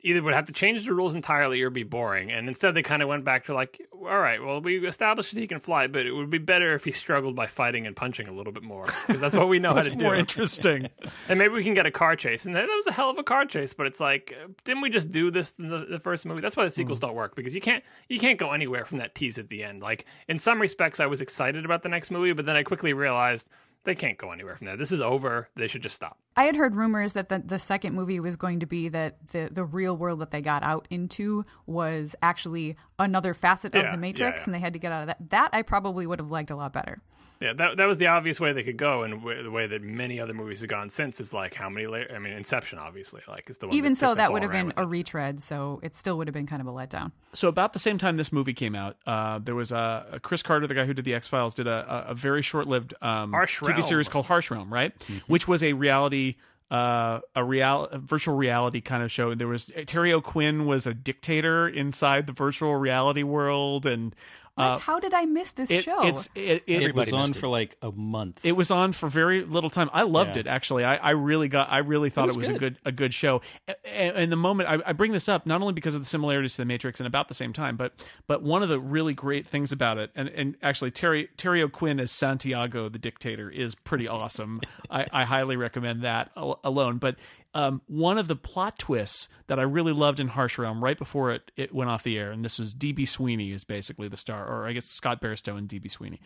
[0.03, 2.31] either would have to change the rules entirely or be boring.
[2.31, 5.41] And instead, they kind of went back to like, all right, well, we established that
[5.41, 8.27] he can fly, but it would be better if he struggled by fighting and punching
[8.29, 10.05] a little bit more because that's what we know how to do.
[10.05, 10.89] more interesting.
[11.29, 12.47] and maybe we can get a car chase.
[12.47, 15.11] And that was a hell of a car chase, but it's like, didn't we just
[15.11, 16.41] do this in the, the first movie?
[16.41, 17.03] That's why the sequels mm.
[17.03, 19.83] don't work because you can't you can't go anywhere from that tease at the end.
[19.83, 22.93] Like in some respects, I was excited about the next movie, but then I quickly
[22.93, 23.49] realized
[23.85, 24.77] they can't go anywhere from there.
[24.77, 25.49] This is over.
[25.57, 26.19] They should just stop.
[26.37, 29.49] I had heard rumors that the, the second movie was going to be that the,
[29.51, 33.97] the real world that they got out into was actually another facet of Yeah, the
[33.97, 34.45] yeah, Matrix, yeah.
[34.45, 35.31] and they had to get out of that.
[35.31, 37.01] That I probably would have liked a lot better.
[37.41, 39.83] Yeah, that that was the obvious way they could go, and w- the way that
[39.83, 41.87] many other movies have gone since is like how many?
[41.87, 43.77] La- I mean, Inception, obviously, like is the one.
[43.77, 46.35] Even that so, that ball would have been a retread, so it still would have
[46.35, 47.13] been kind of a letdown.
[47.33, 50.43] so about the same time this movie came out, uh, there was a, a Chris
[50.43, 53.33] Carter, the guy who did the X Files, did a, a, a very short-lived um,
[53.33, 54.93] Harsh TV series called Harsh Realm, right?
[55.27, 56.37] Which was a reality.
[56.71, 59.35] Uh, a real a virtual reality kind of show.
[59.35, 64.15] There was Terry O'Quinn was a dictator inside the virtual reality world, and
[64.61, 66.07] uh, How did I miss this it, show?
[66.07, 67.37] it's it, it, It was on it.
[67.37, 68.45] for like a month.
[68.45, 69.91] It was on for very little time.
[69.93, 70.41] I loved Yeah.
[70.41, 70.85] it actually.
[70.85, 71.71] I, I really got.
[71.71, 72.61] I really thought it was was, a good.
[72.61, 73.41] good a good show.
[73.85, 76.53] And, and the moment I, I bring this up, not only because of the similarities
[76.53, 77.93] to the Matrix and about the same time, but
[78.27, 82.01] but one of the really great things about it, and, and actually Terry Terry O'Quinn
[82.01, 84.61] as Santiago the dictator is pretty awesome.
[84.91, 86.99] I, I highly recommend that alone.
[86.99, 87.17] But
[87.55, 91.33] um, one of the plot twists that I really loved in Harsh Realm right before
[91.33, 94.47] it, it went off the air, and this was DB Sweeney is basically the star,
[94.47, 96.21] or I guess Scott Bairstow and DB Sweeney.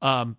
[0.00, 0.36] Um,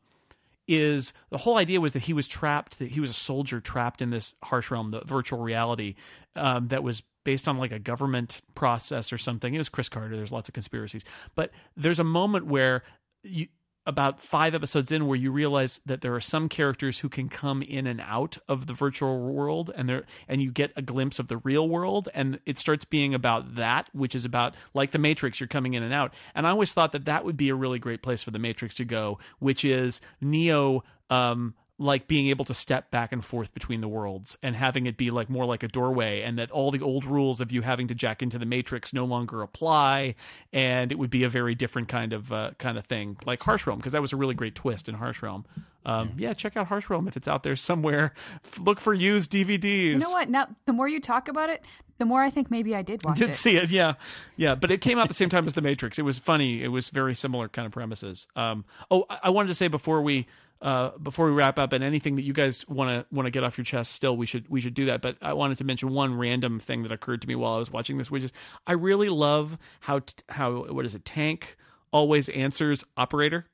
[0.70, 4.04] is the whole idea was that he was trapped that he was a soldier trapped
[4.04, 5.96] in this harsh realm the virtual reality
[6.36, 10.16] um, that was based on like a government process or something it was chris carter
[10.16, 11.04] there's lots of conspiracies
[11.34, 12.84] but there's a moment where
[13.24, 13.48] you
[13.90, 17.64] about five episodes in where you realize that there are some characters who can come
[17.64, 21.28] in and out of the virtual world and there and you get a glimpse of
[21.28, 22.08] the real world.
[22.14, 25.82] And it starts being about that which is about like the matrix you're coming in
[25.82, 26.14] and out.
[26.36, 28.76] And i always thought that that would be a really great place for the matrix
[28.76, 33.80] to go which is neo um like being able to step back and forth between
[33.80, 36.82] the worlds and having it be like more like a doorway and that all the
[36.82, 40.14] old rules of you having to jack into the matrix no longer apply
[40.52, 43.66] and it would be a very different kind of uh, kind of thing like harsh
[43.66, 45.46] realm because that was a really great twist in harsh realm.
[45.86, 46.34] Um, yeah.
[46.34, 48.14] check out harsh realm if it's out there somewhere.
[48.60, 50.30] Look for used dvds You know what?
[50.30, 51.64] Now, the more you talk about it,
[51.98, 53.36] the more I think maybe I did watch did it.
[53.36, 53.94] see it yeah.
[54.36, 55.98] Yeah but it came out the same time as the matrix.
[55.98, 56.62] It was funny.
[56.62, 58.28] It was very similar kind of premises.
[58.36, 60.28] Um oh i I wanted to say before we
[60.62, 63.44] uh before we wrap up and anything that you guys want to want to get
[63.44, 65.90] off your chest still we should we should do that but i wanted to mention
[65.90, 68.34] one random thing that occurred to me while i was watching this which is
[68.68, 71.56] i really love how t- how what is it tank
[71.92, 73.46] always answers operator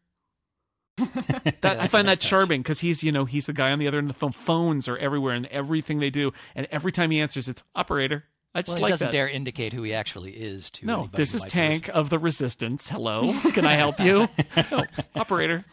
[0.97, 2.29] that, I find nice that touch.
[2.29, 4.31] charming because he's you know he's the guy on the other end of the phone.
[4.31, 8.23] Phones are everywhere and everything they do, and every time he answers, it's operator.
[8.53, 9.11] I just Well, he like doesn't that.
[9.11, 12.87] dare indicate who he actually is to No, this is Tank of the Resistance.
[12.89, 14.29] Hello, can I help you?
[14.71, 15.65] no, operator.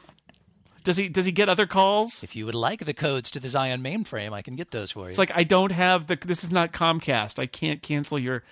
[0.84, 2.22] Does he does he get other calls?
[2.22, 5.04] If you would like the codes to the Zion mainframe, I can get those for
[5.04, 5.08] you.
[5.10, 6.16] It's like I don't have the.
[6.16, 7.38] This is not Comcast.
[7.38, 8.42] I can't cancel your.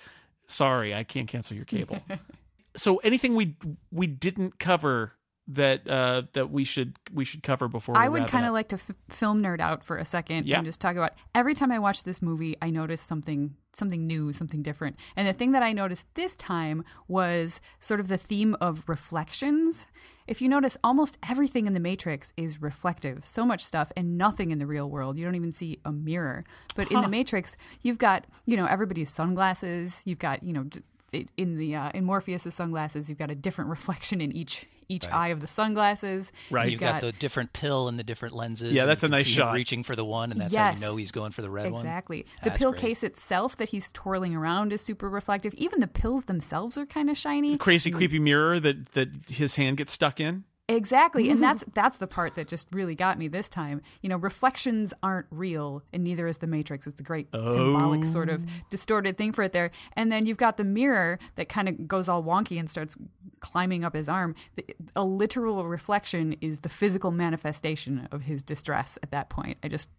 [0.47, 1.99] Sorry, I can't cancel your cable.
[2.75, 3.55] so anything we
[3.91, 5.13] we didn't cover
[5.47, 8.69] that uh that we should we should cover before we I would kind of like
[8.69, 10.57] to f- film nerd out for a second Yeah.
[10.57, 14.31] and just talk about every time I watch this movie, I notice something something new,
[14.31, 14.97] something different.
[15.15, 19.87] And the thing that I noticed this time was sort of the theme of reflections.
[20.31, 23.25] If you notice, almost everything in the Matrix is reflective.
[23.25, 25.17] So much stuff, and nothing in the real world.
[25.17, 26.45] You don't even see a mirror.
[26.73, 30.01] But in the Matrix, you've got you know everybody's sunglasses.
[30.05, 30.67] You've got you know.
[31.11, 34.65] D- it- In the uh, in Morpheus's sunglasses, you've got a different reflection in each
[34.89, 36.33] each eye of the sunglasses.
[36.49, 36.69] Right.
[36.69, 38.73] You've got, the different pill and the different lenses.
[38.73, 39.53] Yeah, that's a nice shot.
[39.53, 40.79] reaching for the one, and that's how Yes.
[40.81, 41.85] you know he's going for the red one.
[41.85, 42.25] Exactly.
[42.43, 42.81] The That's pill great.
[42.81, 45.53] case itself that he's twirling around is super reflective.
[45.53, 47.57] Even the pills themselves are kind of shiny.
[47.57, 50.43] crazy creepy mirror that that his hand gets stuck in.
[50.75, 51.29] Exactly.
[51.29, 53.81] And that's that's the part that just really got me this time.
[54.01, 56.87] You know, reflections aren't real and neither is the matrix.
[56.87, 58.49] It's a great symbolic sort of oh.
[58.69, 59.71] distorted thing for it there.
[59.93, 62.95] And then you've got the mirror that kind of goes all wonky and starts
[63.39, 64.35] climbing up his arm.
[64.55, 69.57] The- A literal reflection is the physical manifestation of his distress at that point.
[69.63, 69.89] I just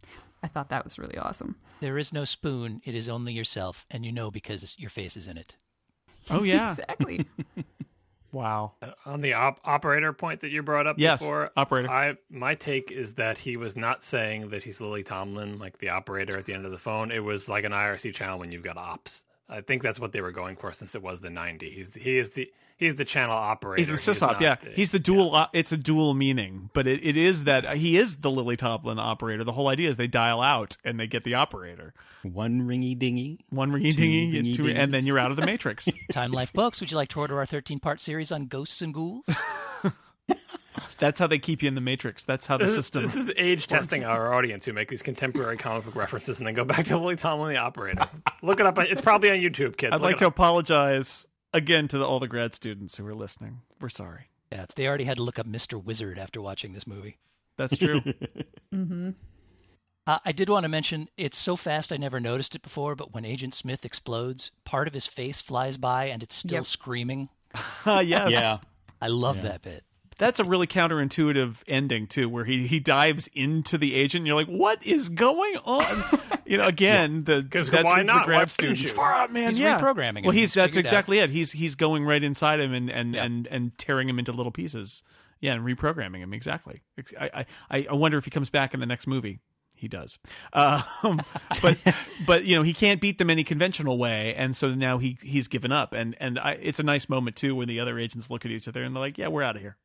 [0.42, 1.56] I thought that was really awesome.
[1.80, 5.28] There is no spoon; it is only yourself, and you know because your face is
[5.28, 5.56] in it.
[6.30, 6.72] Oh yeah.
[6.78, 7.26] Exactly.
[8.32, 8.72] wow.
[8.82, 11.90] Uh, on the op- operator point that you brought up Yes, before, operator.
[11.90, 15.90] I my take is that he was not saying that he's Lily Tomlin, like the
[15.90, 17.12] operator at the end of the phone.
[17.12, 19.24] It was like an IRC channel when you've got ops.
[19.52, 21.68] I think that's what they were going for since it was the 90.
[21.70, 23.80] He's the, he is the he's the channel operator.
[23.80, 24.54] He's the sysop, not yeah.
[24.56, 25.34] the- He's the dual.
[25.34, 28.56] op it's a dual meaning, but it, it is that uh, he is the Lily
[28.56, 29.44] Tomlin operator.
[29.44, 31.92] The whole idea is they dial out and they get the operator.
[32.22, 33.40] One ringy dingy.
[33.50, 35.88] One ringy dingy, ringy two- and then you're out of the matrix.
[36.10, 36.80] Time Life Books.
[36.80, 39.24] Would you like to order our 13 part series on ghosts and ghouls?
[40.98, 42.24] That's how they keep you in the matrix.
[42.24, 43.02] That's how the This is, system.
[43.02, 46.54] this is age testing our audience who make these contemporary comic book references and then
[46.54, 48.06] go back to Lily Tomlin, the operator.
[48.42, 48.78] Look it up.
[48.78, 49.92] It's probably on YouTube, kids.
[49.94, 50.32] I'd Look like to up.
[50.32, 53.60] apologize again to the, all the grad students who are listening.
[53.80, 54.28] We're sorry.
[54.50, 55.82] Yeah, they already had to look up Mr.
[55.82, 57.18] Wizard after watching this movie.
[57.58, 58.00] That's true.
[60.04, 63.14] Uh, I did want to mention it's so fast I never noticed it before, but
[63.14, 66.64] when Agent Smith explodes, part of his face flies by and it's still Yep.
[66.64, 67.28] screaming.
[67.86, 68.32] Yes.
[68.32, 68.56] Yeah.
[69.00, 69.84] I love that bit.
[70.22, 74.20] That's a really counterintuitive ending too, where he he dives into the agent.
[74.20, 76.04] And you're like, what is going on?
[76.46, 78.18] you know, again, the 'Cause that why the not?
[78.20, 78.88] Why grad students.
[78.92, 79.48] Far out, man.
[79.48, 79.80] He's yeah.
[79.80, 80.22] reprogramming.
[80.22, 81.30] Well, he's that's figured out- exactly it.
[81.30, 83.24] He's he's going right inside him and and Yeah.
[83.24, 85.02] and and tearing him into little pieces.
[85.40, 86.82] Yeah, and reprogramming him exactly.
[87.20, 89.40] I I I wonder if he comes back in the next movie.
[89.74, 90.20] He does,
[90.52, 91.20] um,
[91.60, 91.76] but
[92.26, 95.48] but you know he can't beat them any conventional way, and so now he he's
[95.48, 95.94] given up.
[95.94, 98.68] And and I, it's a nice moment too when the other agents look at each
[98.68, 99.76] other and they're like, "Yeah, we're out of here.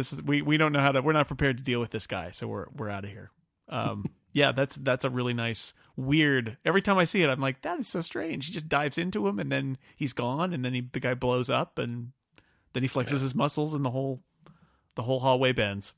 [0.00, 1.02] This is we we don't know how to.
[1.02, 3.30] We're not prepared to deal with this guy, so we're we're out of here."
[3.68, 6.56] Um, yeah, that's that's a really nice weird.
[6.64, 9.28] Every time I see it, I'm like, "That is so strange." He just dives into
[9.28, 12.12] him, and then he's gone, and then he, the guy blows up, and
[12.72, 14.22] then he flexes his muscles, and the whole
[14.94, 15.92] the whole hallway bends.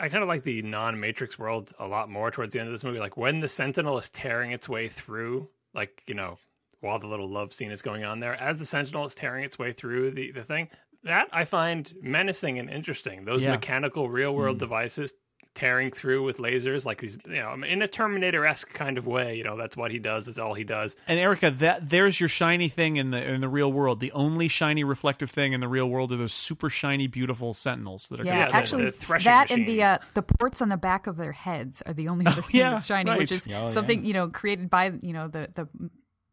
[0.00, 2.84] I kind of like the non-Matrix world a lot more towards the end of this
[2.84, 3.00] movie.
[3.00, 6.38] Like when the Sentinel is tearing its way through, like you know,
[6.80, 9.58] while the little love scene is going on there, as the Sentinel is tearing its
[9.58, 10.68] way through the the thing,
[11.04, 13.24] that I find menacing and interesting.
[13.24, 13.52] Those Yeah.
[13.52, 15.12] mechanical real world devices
[15.54, 19.36] tearing through with lasers, like these, you know in a Terminator esque kind of way.
[19.36, 20.26] You know, that's what he does.
[20.26, 20.94] That's all he does.
[21.08, 23.98] And Erika, that there's your shiny thing in the in the real world.
[23.98, 28.06] The only shiny reflective thing in the real world are those super shiny, beautiful sentinels
[28.08, 28.24] that are.
[28.24, 31.08] Yeah, Yeah, the- actually, the threshing that and the uh, the ports on the back
[31.08, 33.66] of their heads are the only other thing yeah, that's shiny, which is Oh, yeah.
[33.68, 35.66] something you know created by you know the the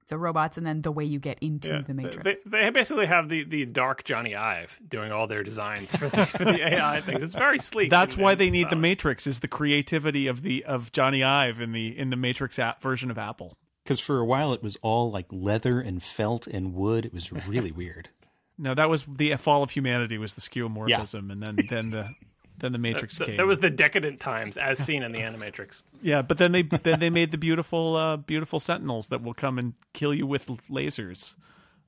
[0.07, 2.43] the robots, and then the way you get into Yeah, the Matrix.
[2.43, 6.25] They, they basically have the, the dark Jony Ive doing all their designs for the,
[6.25, 7.23] for the AI things.
[7.23, 7.89] It's very sleek.
[7.89, 8.75] That's and- why and they need the.
[8.75, 9.25] Matrix.
[9.25, 13.09] Is the creativity of the of Jony Ive in the in the Matrix app version
[13.09, 13.57] of Apple.
[13.83, 17.05] Because for a while it was all like leather and felt and wood.
[17.05, 18.09] It was really weird.
[18.57, 22.09] No, that was the fall of humanity was the skeuomorphism, and then then the
[22.59, 23.37] then the Matrix Th- came.
[23.37, 25.83] That was the decadent times as seen in the Animatrix.
[26.01, 29.59] yeah, but then they then they made the beautiful uh, beautiful Sentinels that will come
[29.59, 31.35] and kill you with lasers.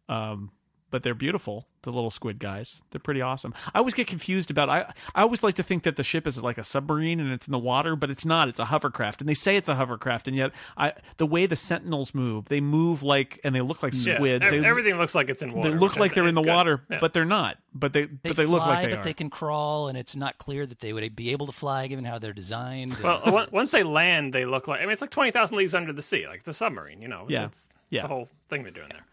[0.09, 0.51] Um,
[0.89, 2.81] but they're beautiful, the little squid guys.
[2.91, 3.53] They're pretty awesome.
[3.73, 4.69] I always get confused about.
[4.69, 7.47] I I always like to think that the ship is like a submarine and it's
[7.47, 8.47] in the water, but it's not.
[8.47, 11.55] It's a hovercraft, and they say it's a hovercraft, and yet I the way the
[11.55, 14.45] Sentinels move, they move like and they look like Yeah, squids.
[14.45, 15.71] ev- they, everything looks like it's in water.
[15.71, 16.49] they look like they're in the good.
[16.53, 16.99] water, Yeah.
[17.01, 17.57] but they're not.
[17.73, 18.89] But they, They but they look like they are.
[18.91, 19.03] but are.
[19.03, 22.05] they can crawl, and it's not clear that they would be able to fly given
[22.05, 22.95] how they're designed.
[22.97, 25.93] Well, once they land, they look like I mean, it's like twenty thousand leagues under
[25.93, 26.25] the sea.
[26.27, 27.01] Like it's a submarine.
[27.01, 27.45] You know, Yeah.
[27.45, 28.01] It's Yeah.
[28.03, 29.05] the whole thing they're doing there.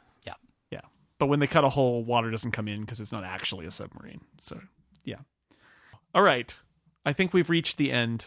[1.24, 3.70] But when they cut a hole, water doesn't come in because it's not actually a
[3.70, 4.20] submarine.
[4.42, 4.60] So,
[5.04, 5.20] yeah.
[6.14, 6.54] All right.
[7.06, 8.26] I think we've reached the end.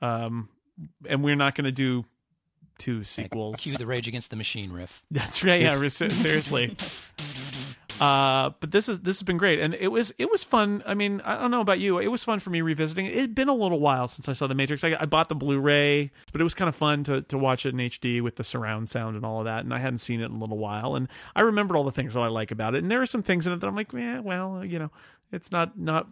[0.00, 0.48] Um,
[1.08, 2.04] and we're not going to do
[2.76, 3.60] two sequels.
[3.60, 5.04] Cue the Rage Against the Machine riff.
[5.12, 5.60] That's right.
[5.60, 6.76] Yeah, seriously.
[8.02, 10.82] Uh, but this is this has been great, and it was it was fun.
[10.84, 13.06] I mean, I don't know about you, it was fun for me revisiting.
[13.06, 13.14] it.
[13.14, 14.82] It'd been a little while since I saw the Matrix.
[14.82, 17.68] I, I bought the Blu-ray, but it was kind of fun to to watch it
[17.68, 19.62] in HD with the surround sound and all of that.
[19.62, 21.06] And I hadn't seen it in a little while, and
[21.36, 22.82] I remembered all the things that I like about it.
[22.82, 24.90] And there are some things in it that I'm like, yeah, well, you know,
[25.30, 26.08] it's not not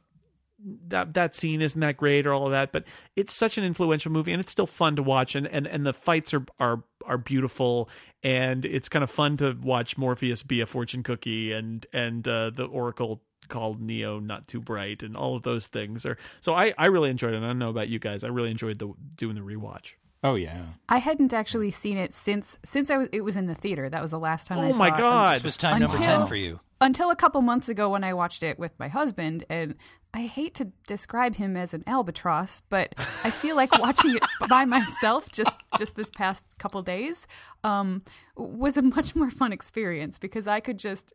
[0.89, 2.85] that that scene isn't that great or all of that, but
[3.17, 5.93] it's such an influential movie and it's still fun to watch and and, and the
[5.93, 7.89] fights are are are beautiful
[8.23, 12.51] and it's kind of fun to watch Morpheus be a fortune cookie and and uh,
[12.51, 16.73] the Oracle called Neo not too bright and all of those things are so I
[16.79, 17.39] I really enjoyed it.
[17.39, 18.23] I don't know about you guys.
[18.23, 19.93] I really enjoyed the doing the rewatch.
[20.23, 20.61] Oh yeah.
[20.91, 23.89] I hadn't actually seen it since since I was, it was in the theater.
[23.89, 24.99] That was the last time I Oh saw my it.
[24.99, 25.37] god.
[25.37, 26.61] This was time number 10 for you.
[26.83, 29.77] until a couple months ago when I watched it with my husband, and
[30.13, 34.65] I hate to describe him as an albatross, but I feel like watching it by
[34.65, 37.27] myself just just this past couple days
[37.63, 38.03] um,
[38.37, 41.13] was a much more fun experience because I could just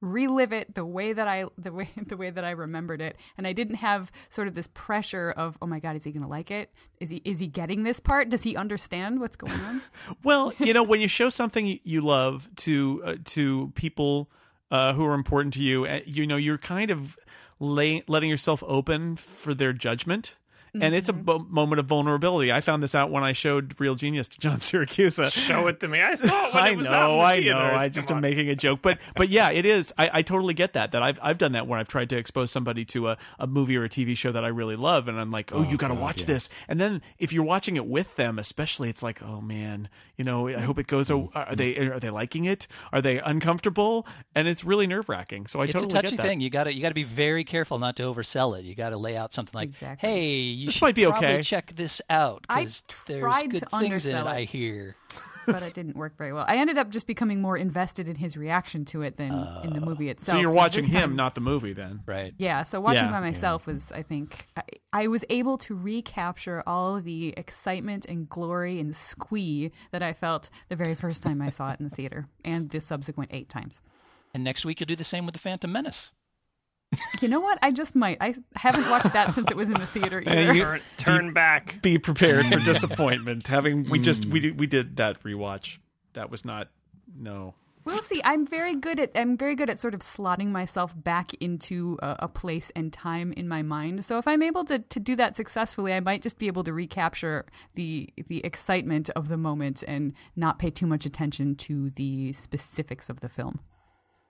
[0.00, 3.46] relive it the way that I the way the way that I remembered it, and
[3.46, 6.28] I didn't have sort of this pressure of oh my god, is he going to
[6.28, 6.72] like it?
[7.00, 8.30] Is he is he getting this part?
[8.30, 9.82] Does he understand what's going on?
[10.24, 14.30] Well, you know, when you show something you love to uh, to people
[14.70, 17.18] uh, who are important to you, uh, you know, you're kind of
[17.60, 20.36] lay, letting yourself open for their judgment.
[20.74, 21.52] And it's a mm-hmm.
[21.52, 22.52] moment of vulnerability.
[22.52, 25.32] I found this out when I showed Real Genius to John Siracusa.
[25.32, 26.00] Show it to me.
[26.00, 27.42] I saw it when I it was out in know, the I know.
[27.42, 27.80] theaters.
[27.80, 29.92] I just Come am making a joke, but but yeah, it is.
[29.98, 30.92] I, I totally get that.
[30.92, 33.76] That I've I've done that when I've tried to expose somebody to a, a movie
[33.76, 35.88] or a TV show that I really love, and I'm like, oh, you oh, got
[35.88, 36.48] to watch this.
[36.68, 40.48] And then if you're watching it with them, especially, it's like, oh man, you know,
[40.48, 41.10] I hope it goes.
[41.10, 42.66] Oh, are they are they liking it?
[42.92, 44.06] Are they uncomfortable?
[44.34, 45.46] And it's really nerve wracking.
[45.46, 46.28] So I It's totally a touchy get that.
[46.28, 46.40] thing.
[46.40, 48.64] You got to you got to be very careful not to oversell it.
[48.64, 50.08] You got to lay out something like, Exactly.
[50.08, 50.30] "Hey,
[50.60, 53.60] you This should might be probably okay." check this out I because there's tried good
[53.60, 54.30] to things in it." undersell it.
[54.30, 54.96] I hear.
[55.46, 56.44] but it didn't work very well.
[56.46, 59.32] I ended up just becoming more invested in his reaction to it than
[59.64, 60.36] in the movie itself.
[60.36, 62.00] So you're watching this him, time- not the movie, then.
[62.06, 62.34] Right.
[62.38, 63.10] Yeah, so watching Yeah.
[63.10, 64.62] by myself was, I think, I,
[64.92, 70.12] I was able to recapture all of the excitement and glory and squee that I
[70.12, 73.48] felt the very first time I saw it in the theater, and the subsequent eight
[73.48, 73.80] times.
[74.34, 76.12] And next week you'll do the same with the Phantom Menace.
[77.20, 77.58] You know what?
[77.62, 78.18] I just might.
[78.20, 80.54] I haven't watched that since it was in the theater either.
[80.54, 81.80] you- Turn, turn back.
[81.82, 83.46] Be prepared for disappointment.
[83.46, 84.42] Having we just we mm.
[84.42, 85.78] did, we did that rewatch.
[86.14, 86.68] That was not
[87.16, 87.54] no.
[87.84, 88.20] We'll see.
[88.24, 92.16] I'm very good at I'm very good at sort of slotting myself back into a,
[92.20, 94.04] a place and time in my mind.
[94.04, 96.72] So if I'm able to, to do that successfully, I might just be able to
[96.72, 102.32] recapture the the excitement of the moment and not pay too much attention to the
[102.32, 103.60] specifics of the film.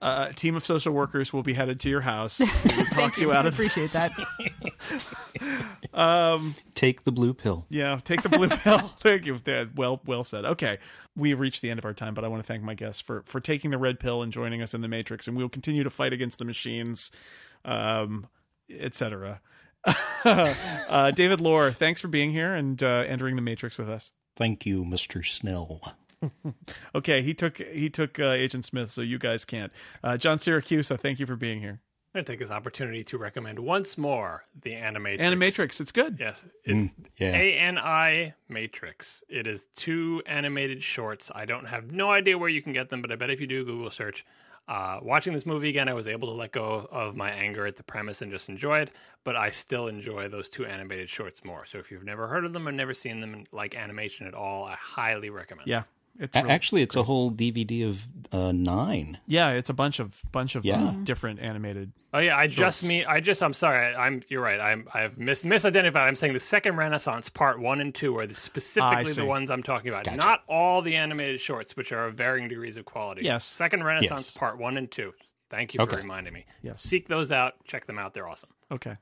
[0.01, 2.45] Uh, a team of social workers will be headed to your house to
[2.91, 3.93] talk you out I of appreciate this.
[3.93, 4.11] that.
[6.73, 7.65] Take the blue pill.
[7.69, 8.79] Yeah, take the blue pill.
[8.99, 9.37] Thank you.
[9.43, 10.45] That- Well, well said.
[10.45, 10.79] Okay,
[11.15, 13.01] we have reached the end of our time, but I want to thank my guests
[13.01, 15.49] for for taking the red pill and joining us in the Matrix, and we will
[15.49, 17.11] continue to fight against the machines,
[17.65, 18.25] um,
[18.69, 19.39] etc.
[20.25, 24.11] uh, David Loehr, thanks for being here and uh, entering the Matrix with us.
[24.35, 25.25] Thank you, Mr.
[25.25, 25.95] Snell.
[26.95, 29.71] Okay, he took he took uh, Agent Smith, so you guys can't.
[30.03, 31.79] Uh, John Siracusa, thank you for being here.
[32.13, 35.19] I'm going to take this opportunity to recommend once more the Animatrix.
[35.21, 36.17] Animatrix, it's good.
[36.19, 37.29] Yes, it's yeah.
[37.29, 39.23] A N I Matrix.
[39.29, 41.31] It is two animated shorts.
[41.33, 43.47] I don't have no idea where you can get them, but I bet if you
[43.47, 44.25] do a Google search,
[44.67, 47.77] uh, watching this movie again, I was able to let go of my anger at
[47.77, 48.91] the premise and just enjoy it.
[49.23, 51.65] But I still enjoy those two animated shorts more.
[51.65, 54.65] So if you've never heard of them or never seen them like animation at all,
[54.65, 55.67] I highly recommend.
[55.67, 55.83] Yeah,
[56.19, 59.17] it's really- Actually, it's a whole DVD of uh, nine.
[59.27, 60.93] yeah, it's a bunch of bunch of uh, Yeah.
[61.03, 61.91] different animated.
[62.13, 62.55] Oh yeah, I Shorts.
[62.55, 63.95] just mean I just I'm sorry.
[63.95, 64.59] I, I'm you're right.
[64.59, 65.95] I'm I've mis- misidentified.
[66.01, 69.21] I'm saying the second Renaissance part one and two are the, specifically see.
[69.21, 70.03] the ones I'm talking about.
[70.05, 70.17] Gotcha.
[70.17, 73.21] Not all the animated shorts, which are of varying degrees of quality.
[73.23, 73.45] Yes.
[73.45, 74.37] Second Renaissance Yes.
[74.37, 75.13] part one and two.
[75.49, 76.45] Thank you for reminding me.
[76.61, 76.81] Yes.
[76.83, 77.53] Seek those out.
[77.65, 78.13] Check them out.
[78.13, 78.49] They're awesome.
[78.71, 78.97] Okay,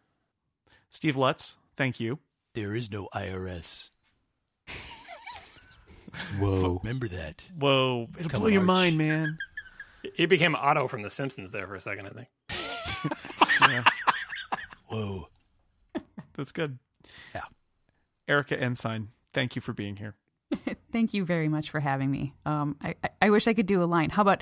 [0.89, 2.17] Steve Lutz, thank you.
[2.55, 3.89] There is no IRS.
[6.39, 6.79] Whoa.
[6.83, 7.43] Remember that.
[7.57, 8.77] Whoa, it'll Come blow your March.
[8.77, 9.37] mind, man.
[10.15, 12.07] He became Otto from The Simpsons there for a second.
[12.07, 12.27] I think.
[13.69, 13.83] Yeah,
[14.89, 15.27] Whoa.
[16.35, 16.79] that's good.
[17.35, 17.41] Yeah.
[18.27, 20.15] Erika Ensign, thank you for being here.
[20.91, 22.33] Thank you very much for having me.
[22.45, 24.09] Um, I, I, I wish I could do a line.
[24.09, 24.41] How about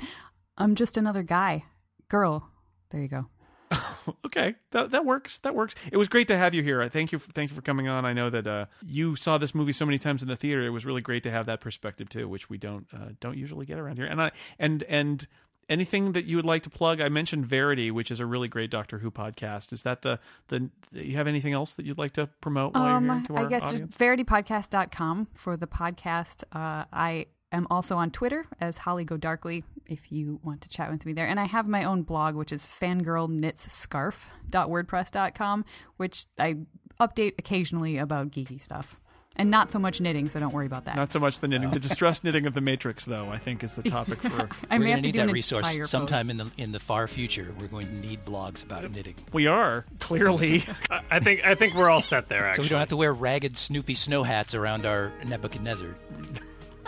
[0.56, 1.64] I'm just another guy,
[2.08, 2.48] girl.
[2.90, 3.26] There you go.
[4.24, 5.38] Okay, that that works.
[5.40, 5.74] That works.
[5.92, 6.80] It was great to have you here.
[6.82, 7.18] I Thank you.
[7.18, 8.04] For, thank you for coming on.
[8.04, 10.62] I know that uh, you saw this movie so many times in the theater.
[10.62, 13.66] It was really great to have that perspective too, which we don't uh, don't usually
[13.66, 14.06] get around here.
[14.06, 15.26] And I and and
[15.68, 17.00] anything that you would like to plug?
[17.00, 19.72] I mentioned Verity, which is a really great Doctor Who podcast.
[19.72, 20.18] Is that the
[20.48, 20.70] the?
[20.92, 23.62] You have anything else that you'd like to promote here to our Um, I guess
[23.62, 23.94] audience?
[23.94, 26.44] just veritypodcast.com for the podcast.
[26.52, 30.90] Uh, I am also on Twitter as Holly Go Darkly if you want to chat
[30.90, 31.26] with me there.
[31.26, 35.64] And I have my own blog, which is fangirlknitsscarf.wordpress.com,
[35.96, 36.56] which I
[37.00, 39.00] update occasionally about geeky stuff.
[39.40, 40.96] And not so much knitting, so don't worry about that.
[40.96, 43.30] Not so much the knitting, the distress knitting of the Matrix, though.
[43.30, 44.48] I think is the topic for.
[44.68, 46.30] I we're may going have to to need do that an resource sometime post.
[46.30, 47.54] in the in the far future.
[47.60, 50.64] We're going to need blogs about knitting, we are clearly.
[50.90, 52.52] I, I think I think we're all set there.
[52.54, 55.94] so we don't have to wear ragged Snoopy snow hats around our Nebuchadnezzar.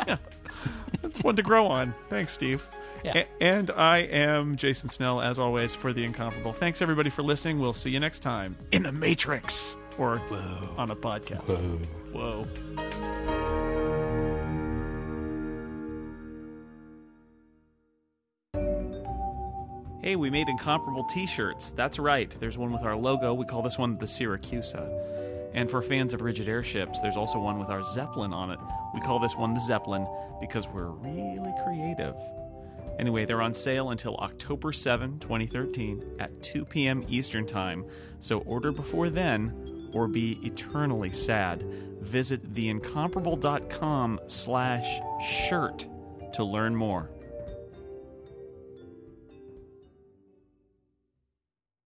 [1.03, 1.95] It's one to grow on.
[2.09, 2.67] Thanks, Steve.
[3.05, 3.19] Yeah.
[3.19, 6.53] A- and I am Jason Snell, as always, for the incomparable.
[6.53, 7.59] Thanks, everybody, for listening.
[7.59, 10.75] We'll see you next time in the Matrix or Whoa.
[10.77, 11.49] on a podcast.
[12.13, 12.47] Whoa.
[12.47, 13.51] Whoa.
[20.03, 21.73] Hey, we made incomparable t shirts.
[21.77, 22.35] That's right.
[22.41, 23.35] There's one with our logo.
[23.35, 24.89] We call this one the Siracusa.
[25.55, 28.61] And for fans of rigid airships, there's also one with our Zeppelin on it.
[28.95, 30.07] We call this one the Zeppelin
[30.41, 32.17] because we're really creative.
[32.99, 37.05] Anyway, they're on sale until October 7, 2013 at 2 p.m.
[37.09, 37.85] Eastern Time.
[38.19, 41.65] So order before then or be eternally sad.
[42.01, 45.87] Visit theincomparable.com slash shirt
[46.35, 47.11] to learn more.